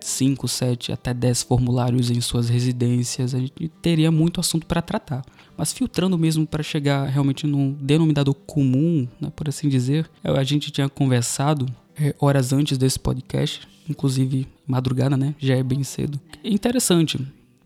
5, 0.00 0.44
uh, 0.44 0.48
7, 0.48 0.90
até 0.90 1.14
10 1.14 1.44
formulários 1.44 2.10
em 2.10 2.20
suas 2.20 2.48
residências. 2.48 3.36
A 3.36 3.38
gente 3.38 3.68
teria 3.80 4.10
muito 4.10 4.40
assunto 4.40 4.66
para 4.66 4.82
tratar. 4.82 5.24
Mas 5.56 5.72
filtrando 5.72 6.18
mesmo 6.18 6.44
para 6.44 6.64
chegar 6.64 7.06
realmente 7.06 7.46
num 7.46 7.72
denominador 7.80 8.34
comum, 8.34 9.06
né, 9.20 9.30
por 9.36 9.48
assim 9.48 9.68
dizer, 9.68 10.10
a 10.24 10.42
gente 10.42 10.72
tinha 10.72 10.88
conversado 10.88 11.66
é, 11.98 12.14
horas 12.20 12.52
antes 12.52 12.78
desse 12.78 12.98
podcast, 12.98 13.66
inclusive 13.88 14.46
madrugada, 14.66 15.16
né? 15.16 15.34
Já 15.38 15.56
é 15.56 15.62
bem 15.62 15.82
cedo. 15.82 16.20
É 16.42 16.48
interessante. 16.48 17.20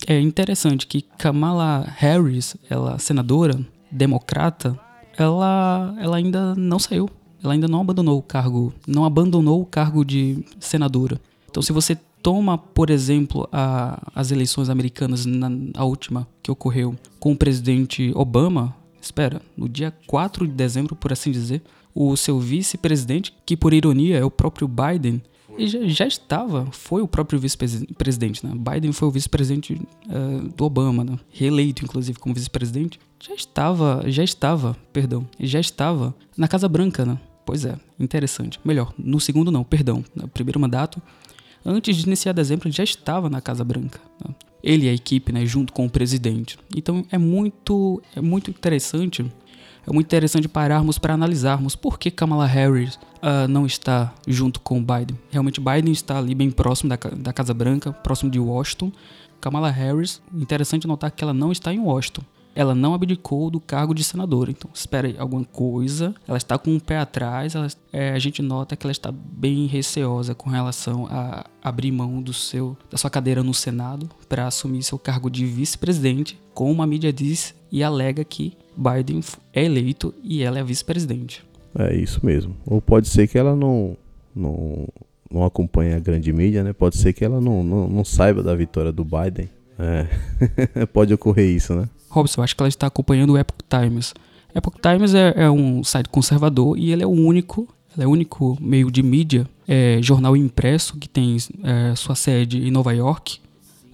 É 0.07 0.20
interessante 0.20 0.87
que 0.87 1.03
Kamala 1.03 1.85
Harris, 1.97 2.57
ela 2.70 2.99
senadora 2.99 3.59
democrata, 3.91 4.79
ela 5.16 5.95
ela 5.99 6.16
ainda 6.16 6.55
não 6.55 6.79
saiu. 6.79 7.09
Ela 7.43 7.53
ainda 7.53 7.68
não 7.68 7.81
abandonou 7.81 8.18
o 8.18 8.22
cargo, 8.22 8.72
não 8.87 9.05
abandonou 9.05 9.61
o 9.61 9.66
cargo 9.66 10.05
de 10.05 10.45
senadora. 10.59 11.20
Então, 11.49 11.62
se 11.62 11.72
você 11.72 11.97
toma, 12.22 12.59
por 12.59 12.91
exemplo, 12.91 13.49
a, 13.53 14.11
as 14.14 14.31
eleições 14.31 14.68
americanas, 14.68 15.24
na, 15.24 15.49
a 15.74 15.85
última 15.85 16.26
que 16.43 16.51
ocorreu 16.51 16.97
com 17.20 17.33
o 17.33 17.37
presidente 17.37 18.12
Obama, 18.14 18.74
espera, 19.01 19.41
no 19.57 19.68
dia 19.68 19.95
4 20.07 20.47
de 20.47 20.53
dezembro, 20.53 20.97
por 20.97 21.12
assim 21.12 21.31
dizer, 21.31 21.62
o 22.01 22.17
seu 22.17 22.39
vice-presidente, 22.39 23.35
que 23.45 23.57
por 23.57 23.75
ironia 23.75 24.19
é 24.19 24.25
o 24.25 24.31
próprio 24.31 24.69
Biden, 24.69 25.21
e 25.59 25.67
já, 25.67 25.85
já 25.89 26.07
estava, 26.07 26.69
foi 26.71 27.03
o 27.03 27.09
próprio 27.09 27.41
vice-presidente, 27.41 28.47
né? 28.47 28.53
Biden 28.55 28.93
foi 28.93 29.09
o 29.09 29.11
vice-presidente 29.11 29.75
uh, 29.75 30.49
do 30.57 30.65
Obama, 30.65 31.03
né? 31.03 31.19
reeleito 31.33 31.85
inclusive 31.85 32.17
como 32.21 32.33
vice-presidente, 32.33 33.01
já 33.21 33.35
estava, 33.35 34.05
já 34.07 34.23
estava, 34.23 34.77
perdão, 34.93 35.27
já 35.41 35.59
estava 35.59 36.15
na 36.37 36.47
Casa 36.47 36.69
Branca, 36.69 37.05
né? 37.05 37.19
Pois 37.45 37.65
é, 37.65 37.77
interessante. 37.99 38.61
Melhor, 38.65 38.95
no 38.97 39.19
segundo 39.19 39.51
não, 39.51 39.65
perdão, 39.65 40.05
no 40.15 40.29
primeiro 40.29 40.61
mandato, 40.61 41.03
antes 41.67 41.97
de 41.97 42.07
iniciar 42.07 42.33
dezembro, 42.33 42.71
já 42.71 42.85
estava 42.85 43.29
na 43.29 43.41
Casa 43.41 43.65
Branca. 43.65 44.01
Né? 44.25 44.33
Ele 44.63 44.87
e 44.87 44.89
a 44.89 44.93
equipe, 44.93 45.33
né, 45.33 45.45
junto 45.45 45.73
com 45.73 45.87
o 45.87 45.91
presidente. 45.91 46.59
Então 46.77 47.05
é 47.11 47.19
muito, 47.19 48.01
é 48.15 48.21
muito 48.21 48.51
interessante 48.51 49.25
é 49.89 49.93
muito 49.93 50.07
interessante 50.07 50.49
pararmos 50.49 50.99
para 50.99 51.14
analisarmos 51.14 51.74
por 51.74 51.99
que 51.99 52.11
Kamala 52.11 52.47
Harris 52.47 52.97
uh, 52.97 53.49
não 53.49 53.64
está 53.64 54.12
junto 54.26 54.61
com 54.61 54.84
Biden. 54.84 55.18
Realmente, 55.30 55.61
Biden 55.61 55.93
está 55.93 56.18
ali 56.18 56.34
bem 56.34 56.51
próximo 56.51 56.91
da, 56.91 56.99
da 57.16 57.32
Casa 57.32 57.55
Branca, 57.55 57.93
próximo 57.93 58.30
de 58.30 58.39
Washington. 58.39 58.93
Kamala 59.41 59.70
Harris, 59.70 60.20
interessante 60.34 60.86
notar 60.86 61.11
que 61.11 61.24
ela 61.24 61.32
não 61.32 61.51
está 61.51 61.72
em 61.72 61.78
Washington 61.78 62.22
ela 62.59 62.75
não 62.75 62.93
abdicou 62.93 63.51
do 63.51 63.61
cargo 63.61 63.95
de 63.95 64.03
senadora. 64.03 64.51
Então, 64.51 64.69
espera 64.75 65.07
aí, 65.07 65.15
alguma 65.17 65.45
coisa. 65.45 66.13
Ela 66.27 66.37
está 66.37 66.59
com 66.59 66.73
um 66.73 66.81
pé 66.81 66.99
atrás. 66.99 67.55
Ela, 67.55 67.69
é, 67.93 68.11
a 68.11 68.19
gente 68.19 68.43
nota 68.43 68.75
que 68.75 68.85
ela 68.85 68.91
está 68.91 69.13
bem 69.13 69.67
receosa 69.67 70.35
com 70.35 70.51
relação 70.51 71.07
a 71.09 71.47
abrir 71.63 71.93
mão 71.93 72.21
do 72.21 72.33
seu, 72.33 72.77
da 72.91 72.99
sua 72.99 73.11
cadeira 73.11 73.45
no 73.45 73.55
Senado 73.55 74.09
para 74.29 74.49
assumir 74.49 74.83
seu 74.83 74.99
cargo 74.99 75.31
de 75.31 75.47
vice-presidente, 75.47 76.37
como 76.53 76.83
a 76.83 76.87
mídia 76.87 77.13
diz 77.13 77.55
e 77.71 77.81
alega 77.81 78.25
que 78.25 78.55
Biden 78.77 79.21
é 79.53 79.65
eleito 79.65 80.13
e 80.21 80.43
ela 80.43 80.59
é 80.59 80.65
vice-presidente. 80.65 81.47
É 81.79 81.95
isso 81.95 82.19
mesmo. 82.27 82.57
Ou 82.67 82.83
pode 82.83 83.07
ser 83.07 83.29
que 83.29 83.39
ela 83.39 83.55
não, 83.55 83.97
não, 84.35 84.89
não 85.31 85.45
acompanhe 85.45 85.95
a 85.95 86.01
grande 86.01 86.33
mídia, 86.33 86.65
né? 86.65 86.73
Pode 86.73 86.97
ser 86.97 87.13
que 87.13 87.25
ela 87.25 87.41
não, 87.41 87.63
não, 87.63 87.89
não 87.89 88.05
saiba 88.05 88.43
da 88.43 88.57
vitória 88.57 88.91
do 88.91 89.05
Biden. 89.05 89.49
É. 89.79 90.87
pode 90.93 91.14
ocorrer 91.14 91.49
isso, 91.49 91.74
né? 91.74 91.89
Robson, 92.09 92.43
acho 92.43 92.57
que 92.57 92.62
ela 92.62 92.68
está 92.68 92.87
acompanhando 92.87 93.35
o 93.35 93.39
Epoch 93.39 93.62
Times. 93.68 94.14
Epoch 94.55 94.79
Times 94.81 95.14
é, 95.14 95.35
é 95.37 95.51
um 95.51 95.85
site 95.85 96.09
conservador 96.09 96.76
e 96.79 96.91
ele 96.91 97.03
é 97.03 97.07
o 97.07 97.11
único, 97.11 97.68
é 97.97 98.07
o 98.07 98.11
único 98.11 98.57
meio 98.61 98.91
de 98.91 99.03
mídia, 99.03 99.47
é, 99.66 99.99
jornal 100.03 100.37
impresso 100.37 100.97
que 100.97 101.09
tem 101.09 101.37
é, 101.62 101.95
sua 101.95 102.14
sede 102.14 102.66
em 102.66 102.70
Nova 102.70 102.93
York. 102.93 103.41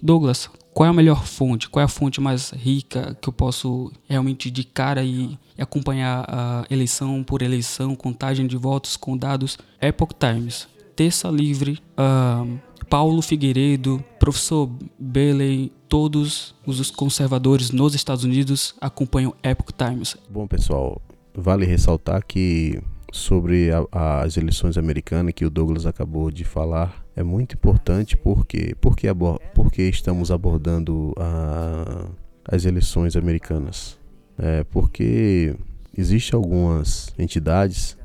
Douglas, 0.00 0.48
qual 0.72 0.86
é 0.86 0.90
a 0.90 0.92
melhor 0.92 1.24
fonte? 1.24 1.68
Qual 1.68 1.80
é 1.80 1.84
a 1.84 1.88
fonte 1.88 2.20
mais 2.20 2.50
rica 2.50 3.16
que 3.20 3.28
eu 3.28 3.32
posso 3.32 3.92
realmente 4.08 4.50
de 4.50 4.64
cara 4.64 5.02
e 5.04 5.38
acompanhar 5.58 6.24
a 6.28 6.64
eleição 6.70 7.22
por 7.22 7.42
eleição, 7.42 7.94
contagem 7.94 8.46
de 8.46 8.56
votos 8.56 8.96
com 8.96 9.16
dados? 9.16 9.58
Epoch 9.80 10.14
Times, 10.18 10.66
Terça 10.96 11.28
Livre, 11.28 11.78
uh, 11.98 12.58
Paulo 12.88 13.20
Figueiredo, 13.22 14.02
professor 14.18 14.70
Bailey, 14.98 15.72
todos 15.88 16.54
os 16.66 16.90
conservadores 16.90 17.70
nos 17.70 17.94
Estados 17.94 18.24
Unidos 18.24 18.74
acompanham 18.80 19.34
Epoch 19.42 19.72
Times. 19.72 20.16
Bom, 20.30 20.46
pessoal, 20.46 21.00
vale 21.34 21.66
ressaltar 21.66 22.24
que 22.24 22.80
sobre 23.12 23.70
a, 23.70 24.22
as 24.22 24.36
eleições 24.36 24.76
americanas 24.76 25.32
que 25.34 25.44
o 25.44 25.50
Douglas 25.50 25.86
acabou 25.86 26.30
de 26.30 26.44
falar 26.44 27.04
é 27.14 27.22
muito 27.22 27.54
importante 27.54 28.16
porque 28.16 28.74
porque, 28.80 29.06
porque 29.54 29.82
estamos 29.82 30.30
abordando 30.30 31.14
a, 31.16 32.08
as 32.44 32.64
eleições 32.64 33.16
americanas. 33.16 33.98
É 34.36 34.64
porque 34.64 35.54
existem 35.96 36.36
algumas 36.36 37.14
entidades 37.16 37.96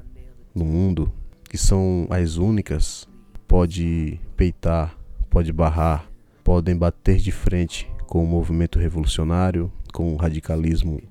no 0.53 0.63
mundo 0.63 1.11
que 1.49 1.57
são 1.57 2.07
as 2.11 2.37
únicas 2.37 3.07
pode 3.47 4.19
peitar, 4.37 4.95
pode 5.29 5.51
barrar, 5.51 6.07
podem 6.43 6.77
bater 6.77 7.17
de 7.17 7.31
frente 7.31 7.89
com 8.05 8.23
o 8.23 8.27
movimento 8.27 8.77
revolucionário, 8.77 9.71
com 9.91 10.13
o 10.13 10.15
radicalismo 10.15 11.01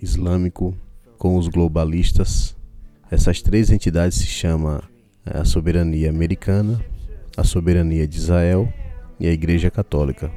islâmico, 0.00 0.74
com 1.18 1.36
os 1.36 1.48
globalistas. 1.48 2.56
Essas 3.10 3.42
três 3.42 3.70
entidades 3.70 4.18
se 4.18 4.26
chamam 4.26 4.80
é, 5.26 5.38
a 5.38 5.44
soberania 5.44 6.10
americana, 6.10 6.80
a 7.36 7.42
soberania 7.42 8.06
de 8.06 8.16
Israel 8.16 8.72
e 9.18 9.26
a 9.26 9.32
Igreja 9.32 9.70
Católica. 9.70 10.30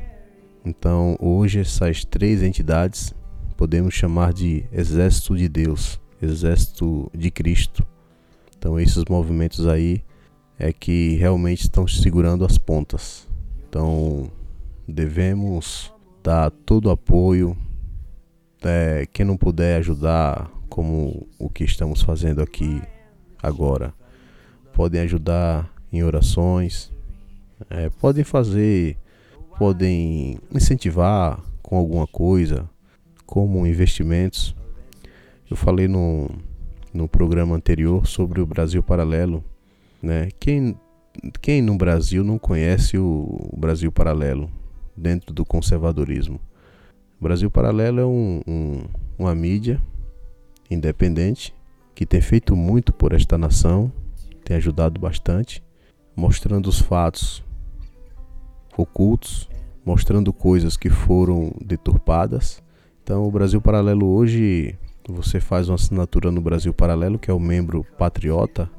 Então, 0.65 1.15
hoje 1.19 1.59
essas 1.59 2.03
três 2.03 2.41
entidades 2.41 3.13
podemos 3.55 3.93
chamar 3.93 4.33
de 4.33 4.65
exército 4.71 5.37
de 5.37 5.47
Deus, 5.47 5.99
exército 6.19 7.11
de 7.13 7.29
Cristo. 7.29 7.85
Então, 8.61 8.79
esses 8.79 9.03
movimentos 9.09 9.65
aí 9.65 10.03
é 10.59 10.71
que 10.71 11.15
realmente 11.15 11.61
estão 11.61 11.87
segurando 11.87 12.45
as 12.45 12.59
pontas. 12.59 13.27
Então 13.67 14.29
devemos 14.87 15.91
dar 16.21 16.51
todo 16.51 16.85
o 16.85 16.91
apoio. 16.91 17.57
É, 18.63 19.07
quem 19.11 19.25
não 19.25 19.35
puder 19.35 19.79
ajudar, 19.79 20.51
como 20.69 21.27
o 21.39 21.49
que 21.49 21.63
estamos 21.63 22.03
fazendo 22.03 22.39
aqui 22.43 22.79
agora, 23.41 23.91
podem 24.71 25.01
ajudar 25.01 25.73
em 25.91 26.03
orações, 26.03 26.93
é, 27.67 27.89
podem 27.89 28.23
fazer, 28.23 28.95
podem 29.57 30.37
incentivar 30.53 31.41
com 31.63 31.75
alguma 31.75 32.05
coisa, 32.05 32.69
como 33.25 33.65
investimentos. 33.65 34.55
Eu 35.49 35.57
falei 35.57 35.87
no, 35.87 36.29
no 36.93 37.07
programa 37.07 37.55
anterior 37.55 38.05
sobre 38.05 38.41
o 38.41 38.45
Brasil 38.45 38.81
Paralelo 38.83 39.43
né? 40.01 40.29
Quem, 40.39 40.75
quem 41.41 41.61
no 41.61 41.77
Brasil 41.77 42.23
não 42.23 42.39
conhece 42.39 42.97
o 42.97 43.49
Brasil 43.55 43.91
Paralelo 43.91 44.49
dentro 44.97 45.33
do 45.33 45.45
conservadorismo? 45.45 46.39
O 47.19 47.23
Brasil 47.23 47.51
Paralelo 47.51 47.99
é 47.99 48.05
um, 48.05 48.41
um, 48.47 48.83
uma 49.17 49.35
mídia 49.35 49.79
independente 50.69 51.53
que 51.93 52.05
tem 52.05 52.21
feito 52.21 52.55
muito 52.55 52.91
por 52.91 53.13
esta 53.13 53.37
nação, 53.37 53.91
tem 54.43 54.57
ajudado 54.57 54.99
bastante, 54.99 55.61
mostrando 56.15 56.67
os 56.67 56.79
fatos 56.79 57.43
ocultos, 58.75 59.47
mostrando 59.85 60.33
coisas 60.33 60.75
que 60.77 60.89
foram 60.89 61.53
deturpadas. 61.63 62.63
Então, 63.03 63.27
o 63.27 63.31
Brasil 63.31 63.61
Paralelo 63.61 64.07
hoje, 64.07 64.75
você 65.07 65.39
faz 65.39 65.69
uma 65.69 65.75
assinatura 65.75 66.31
no 66.31 66.41
Brasil 66.41 66.73
Paralelo, 66.73 67.19
que 67.19 67.31
é 67.31 67.33
o 67.33 67.39
membro 67.39 67.83
patriota, 67.97 68.69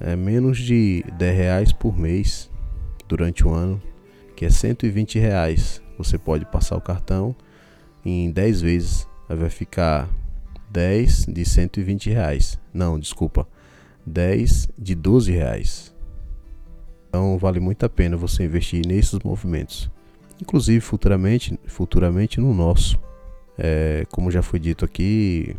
é 0.00 0.14
menos 0.16 0.58
de 0.58 1.04
10 1.16 1.36
reais 1.36 1.72
por 1.72 1.96
mês 1.96 2.50
durante 3.08 3.46
o 3.46 3.52
ano, 3.52 3.82
que 4.36 4.44
é 4.44 4.50
120 4.50 5.18
reais. 5.18 5.82
Você 5.98 6.16
pode 6.16 6.44
passar 6.46 6.76
o 6.76 6.80
cartão 6.80 7.34
em 8.04 8.30
10 8.30 8.60
vezes, 8.60 9.08
aí 9.28 9.36
vai 9.36 9.50
ficar 9.50 10.08
10 10.70 11.26
de 11.26 11.44
120 11.44 12.10
reais. 12.10 12.58
Não, 12.72 12.98
desculpa, 12.98 13.46
10 14.06 14.68
de 14.78 14.94
12 14.94 15.32
reais. 15.32 15.94
Então 17.08 17.38
vale 17.38 17.58
muito 17.58 17.84
a 17.84 17.88
pena 17.88 18.16
você 18.16 18.44
investir 18.44 18.86
nesses 18.86 19.18
movimentos. 19.20 19.90
Inclusive 20.40 20.80
futuramente, 20.80 21.58
futuramente 21.66 22.40
no 22.40 22.54
nosso. 22.54 23.00
É, 23.58 24.06
como 24.12 24.30
já 24.30 24.40
foi 24.40 24.60
dito 24.60 24.84
aqui, 24.84 25.56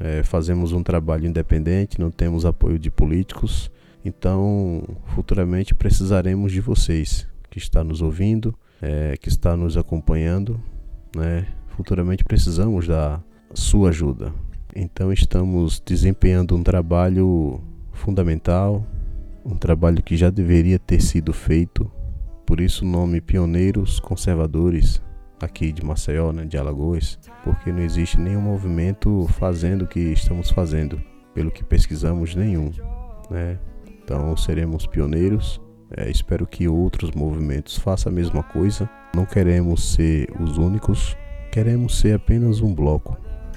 é, 0.00 0.22
fazemos 0.22 0.72
um 0.72 0.82
trabalho 0.82 1.26
independente, 1.26 2.00
não 2.00 2.10
temos 2.10 2.46
apoio 2.46 2.78
de 2.78 2.90
políticos. 2.90 3.70
Então, 4.04 4.82
futuramente 5.14 5.74
precisaremos 5.74 6.50
de 6.50 6.60
vocês 6.60 7.28
que 7.50 7.58
está 7.58 7.84
nos 7.84 8.00
ouvindo, 8.00 8.54
é, 8.80 9.16
que 9.20 9.28
está 9.28 9.54
nos 9.54 9.76
acompanhando, 9.76 10.58
né? 11.14 11.46
Futuramente 11.68 12.24
precisamos 12.24 12.88
da 12.88 13.22
sua 13.54 13.90
ajuda. 13.90 14.32
Então, 14.74 15.12
estamos 15.12 15.80
desempenhando 15.84 16.56
um 16.56 16.62
trabalho 16.62 17.60
fundamental, 17.92 18.84
um 19.44 19.56
trabalho 19.56 20.02
que 20.02 20.16
já 20.16 20.30
deveria 20.30 20.78
ter 20.78 21.00
sido 21.00 21.32
feito. 21.32 21.90
Por 22.46 22.60
isso, 22.60 22.84
o 22.84 22.88
nome 22.88 23.20
Pioneiros 23.20 24.00
Conservadores 24.00 25.00
aqui 25.40 25.72
de 25.72 25.84
Maceió, 25.84 26.32
né, 26.32 26.44
de 26.44 26.56
Alagoas, 26.56 27.18
porque 27.44 27.72
não 27.72 27.80
existe 27.80 28.18
nenhum 28.18 28.40
movimento 28.40 29.26
fazendo 29.38 29.82
o 29.82 29.86
que 29.86 30.00
estamos 30.00 30.50
fazendo, 30.50 31.02
pelo 31.34 31.50
que 31.50 31.64
pesquisamos 31.64 32.34
nenhum, 32.34 32.70
né? 33.30 33.58
Então 34.04 34.36
seremos 34.36 34.86
pioneiros. 34.86 35.60
É, 35.96 36.10
espero 36.10 36.46
que 36.46 36.66
outros 36.68 37.10
movimentos 37.12 37.76
façam 37.76 38.10
a 38.10 38.14
mesma 38.14 38.42
coisa. 38.42 38.88
Não 39.14 39.26
queremos 39.26 39.92
ser 39.94 40.28
os 40.40 40.56
únicos, 40.56 41.16
queremos 41.50 41.98
ser 41.98 42.14
apenas 42.14 42.60
um 42.60 42.74
bloco, 42.74 43.16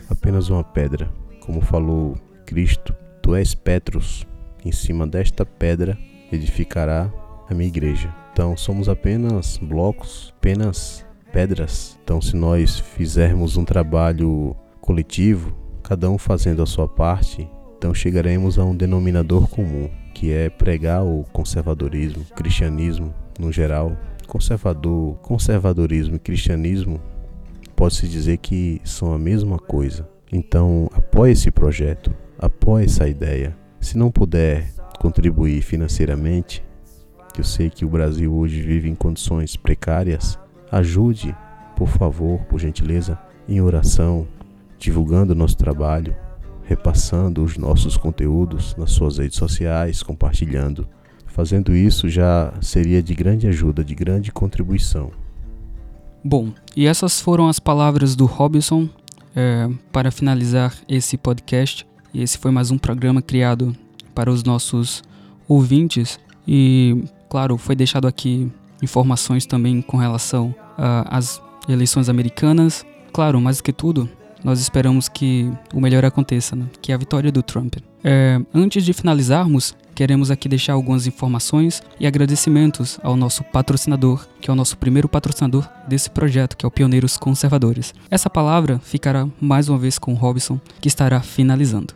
apenas 0.10 0.50
uma 0.50 0.64
pedra. 0.64 1.10
Como 1.40 1.62
falou 1.62 2.16
Cristo, 2.46 2.96
tu 3.22 3.36
és 3.36 3.56
Petros, 3.56 4.28
em 4.64 4.72
cima 4.72 5.08
desta 5.08 5.46
pedra 5.46 5.98
edificará 6.32 7.12
a 7.50 7.54
minha 7.54 7.68
igreja. 7.68 8.14
Então 8.34 8.58
somos 8.58 8.90
apenas 8.90 9.58
blocos, 9.58 10.34
apenas 10.38 11.06
pedras. 11.36 12.00
Então 12.02 12.22
se 12.22 12.34
nós 12.34 12.80
fizermos 12.80 13.58
um 13.58 13.66
trabalho 13.66 14.56
coletivo, 14.80 15.54
cada 15.84 16.10
um 16.10 16.18
fazendo 16.18 16.64
a 16.64 16.66
sua 16.66 16.88
parte, 16.88 17.46
então 17.78 17.94
chegaremos 17.94 18.58
a 18.58 18.64
um 18.64 18.74
denominador 18.74 19.50
comum 19.50 19.90
que 20.14 20.32
é 20.32 20.50
pregar 20.50 21.04
o 21.04 21.26
conservadorismo, 21.34 22.26
o 22.32 22.34
cristianismo 22.36 23.14
no 23.38 23.52
geral. 23.52 23.98
Conservador, 24.26 25.16
conservadorismo 25.18 26.16
e 26.16 26.20
cristianismo 26.20 27.02
pode-se 27.76 28.08
dizer 28.08 28.38
que 28.38 28.80
são 28.86 29.14
a 29.14 29.20
mesma 29.20 29.60
coisa. 29.60 30.08
Então, 30.32 30.90
apoie 30.94 31.34
esse 31.34 31.52
projeto, 31.52 32.16
apoie 32.40 32.86
essa 32.86 33.10
ideia. 33.10 33.58
Se 33.82 33.98
não 33.98 34.10
puder 34.10 34.72
contribuir 35.02 35.62
financeiramente, 35.62 36.64
eu 37.38 37.44
sei 37.44 37.70
que 37.70 37.84
o 37.84 37.90
Brasil 37.90 38.34
hoje 38.34 38.62
vive 38.62 38.90
em 38.90 38.96
condições 38.96 39.58
precárias, 39.58 40.40
ajude, 40.76 41.34
por 41.76 41.88
favor, 41.88 42.40
por 42.42 42.60
gentileza, 42.60 43.18
em 43.48 43.62
oração, 43.62 44.28
divulgando 44.78 45.32
o 45.32 45.36
nosso 45.36 45.56
trabalho, 45.56 46.14
repassando 46.64 47.42
os 47.44 47.58
nossos 47.58 47.96
conteúdos 47.96 48.76
nas 48.78 48.92
suas 48.92 49.18
redes 49.18 49.38
sociais, 49.38 50.04
compartilhando. 50.04 50.86
Fazendo 51.28 51.74
isso 51.74 52.10
já 52.10 52.54
seria 52.62 53.02
de 53.02 53.16
grande 53.16 53.48
ajuda, 53.48 53.86
de 53.86 53.96
grande 53.96 54.34
contribuição. 54.34 55.12
Bom, 56.22 56.52
e 56.76 56.88
essas 56.88 57.22
foram 57.22 57.48
as 57.48 57.60
palavras 57.60 58.16
do 58.16 58.26
Robson 58.26 58.90
é, 59.34 59.70
para 59.94 60.12
finalizar 60.12 60.76
esse 60.90 61.18
podcast. 61.18 61.88
E 62.14 62.22
esse 62.22 62.38
foi 62.38 62.52
mais 62.52 62.70
um 62.70 62.78
programa 62.78 63.22
criado 63.22 63.76
para 64.14 64.30
os 64.30 64.44
nossos 64.44 65.04
ouvintes. 65.48 66.20
E, 66.46 67.06
claro, 67.30 67.58
foi 67.58 67.76
deixado 67.76 68.08
aqui 68.08 68.52
informações 68.82 69.46
também 69.46 69.82
com 69.82 69.98
relação 69.98 70.54
às 70.78 71.42
eleições 71.68 72.10
americanas. 72.10 72.86
Claro, 73.12 73.40
mais 73.40 73.58
do 73.58 73.64
que 73.64 73.74
tudo, 73.74 74.10
nós 74.44 74.60
esperamos 74.60 75.10
que 75.10 75.52
o 75.74 75.82
melhor 75.82 76.06
aconteça, 76.06 76.56
né? 76.56 76.66
que 76.80 76.92
é 76.92 76.96
a 76.96 76.98
vitória 76.98 77.32
do 77.32 77.42
Trump. 77.42 77.78
É, 78.04 78.40
antes 78.54 78.86
de 78.86 78.94
finalizarmos, 78.94 79.76
queremos 79.96 80.30
aqui 80.30 80.48
deixar 80.48 80.74
algumas 80.74 81.08
informações 81.08 81.82
e 82.00 82.06
agradecimentos 82.06 83.00
ao 83.02 83.18
nosso 83.18 83.44
patrocinador, 83.46 84.28
que 84.40 84.48
é 84.48 84.54
o 84.54 84.56
nosso 84.56 84.78
primeiro 84.78 85.10
patrocinador 85.10 85.68
desse 85.88 86.12
projeto, 86.12 86.56
que 86.56 86.64
é 86.64 86.68
o 86.68 86.72
Pioneiros 86.72 87.18
Conservadores. 87.18 87.92
Essa 88.12 88.30
palavra 88.30 88.80
ficará 88.84 89.28
mais 89.42 89.68
uma 89.68 89.80
vez 89.80 89.98
com 89.98 90.14
o 90.14 90.16
Robson, 90.16 90.60
que 90.80 90.88
estará 90.88 91.22
finalizando. 91.22 91.96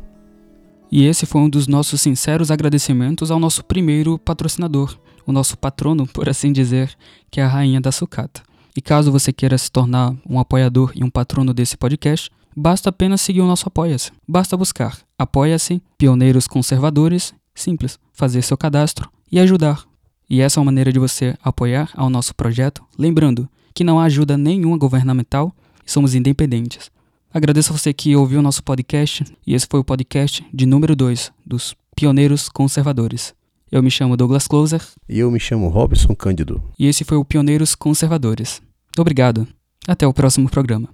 E 0.91 1.05
esse 1.05 1.25
foi 1.25 1.39
um 1.39 1.49
dos 1.49 1.65
nossos 1.65 2.01
sinceros 2.01 2.51
agradecimentos 2.51 3.31
ao 3.31 3.39
nosso 3.39 3.63
primeiro 3.63 4.19
patrocinador, 4.19 4.97
o 5.25 5.31
nosso 5.31 5.57
patrono, 5.57 6.05
por 6.05 6.27
assim 6.27 6.51
dizer, 6.51 6.93
que 7.31 7.39
é 7.39 7.43
a 7.43 7.47
Rainha 7.47 7.79
da 7.79 7.91
Sucata. 7.91 8.41
E 8.75 8.81
caso 8.81 9.11
você 9.13 9.31
queira 9.31 9.57
se 9.57 9.71
tornar 9.71 10.13
um 10.27 10.39
apoiador 10.39 10.91
e 10.93 11.05
um 11.05 11.09
patrono 11.09 11.53
desse 11.53 11.77
podcast, 11.77 12.29
basta 12.53 12.89
apenas 12.89 13.21
seguir 13.21 13.39
o 13.39 13.47
nosso 13.47 13.67
Apoia-se. 13.67 14.11
Basta 14.27 14.57
buscar 14.57 14.97
Apoia-se, 15.17 15.81
Pioneiros 15.97 16.47
Conservadores, 16.47 17.33
simples, 17.55 17.97
fazer 18.11 18.41
seu 18.41 18.57
cadastro 18.57 19.09
e 19.31 19.39
ajudar. 19.39 19.83
E 20.29 20.41
essa 20.41 20.59
é 20.59 20.61
uma 20.61 20.65
maneira 20.65 20.91
de 20.91 20.99
você 20.99 21.35
apoiar 21.41 21.89
ao 21.95 22.09
nosso 22.09 22.35
projeto, 22.35 22.83
lembrando 22.97 23.49
que 23.73 23.83
não 23.83 23.99
há 23.99 24.03
ajuda 24.03 24.37
nenhuma 24.37 24.77
governamental 24.77 25.53
e 25.85 25.91
somos 25.91 26.13
independentes. 26.13 26.91
Agradeço 27.33 27.71
a 27.71 27.77
você 27.77 27.93
que 27.93 28.15
ouviu 28.15 28.39
o 28.39 28.43
nosso 28.43 28.63
podcast 28.63 29.23
e 29.45 29.53
esse 29.53 29.67
foi 29.69 29.79
o 29.79 29.83
podcast 29.83 30.45
de 30.53 30.65
número 30.65 30.95
2 30.95 31.31
dos 31.45 31.75
Pioneiros 31.95 32.49
Conservadores. 32.49 33.33
Eu 33.71 33.83
me 33.83 33.91
chamo 33.91 34.17
Douglas 34.17 34.47
Closer. 34.47 34.81
E 35.07 35.19
eu 35.19 35.29
me 35.29 35.39
chamo 35.39 35.67
Robson 35.67 36.15
Cândido. 36.15 36.63
E 36.77 36.87
esse 36.87 37.03
foi 37.03 37.17
o 37.17 37.25
Pioneiros 37.25 37.75
Conservadores. 37.75 38.61
Obrigado. 38.97 39.47
Até 39.87 40.07
o 40.07 40.13
próximo 40.13 40.49
programa. 40.49 40.89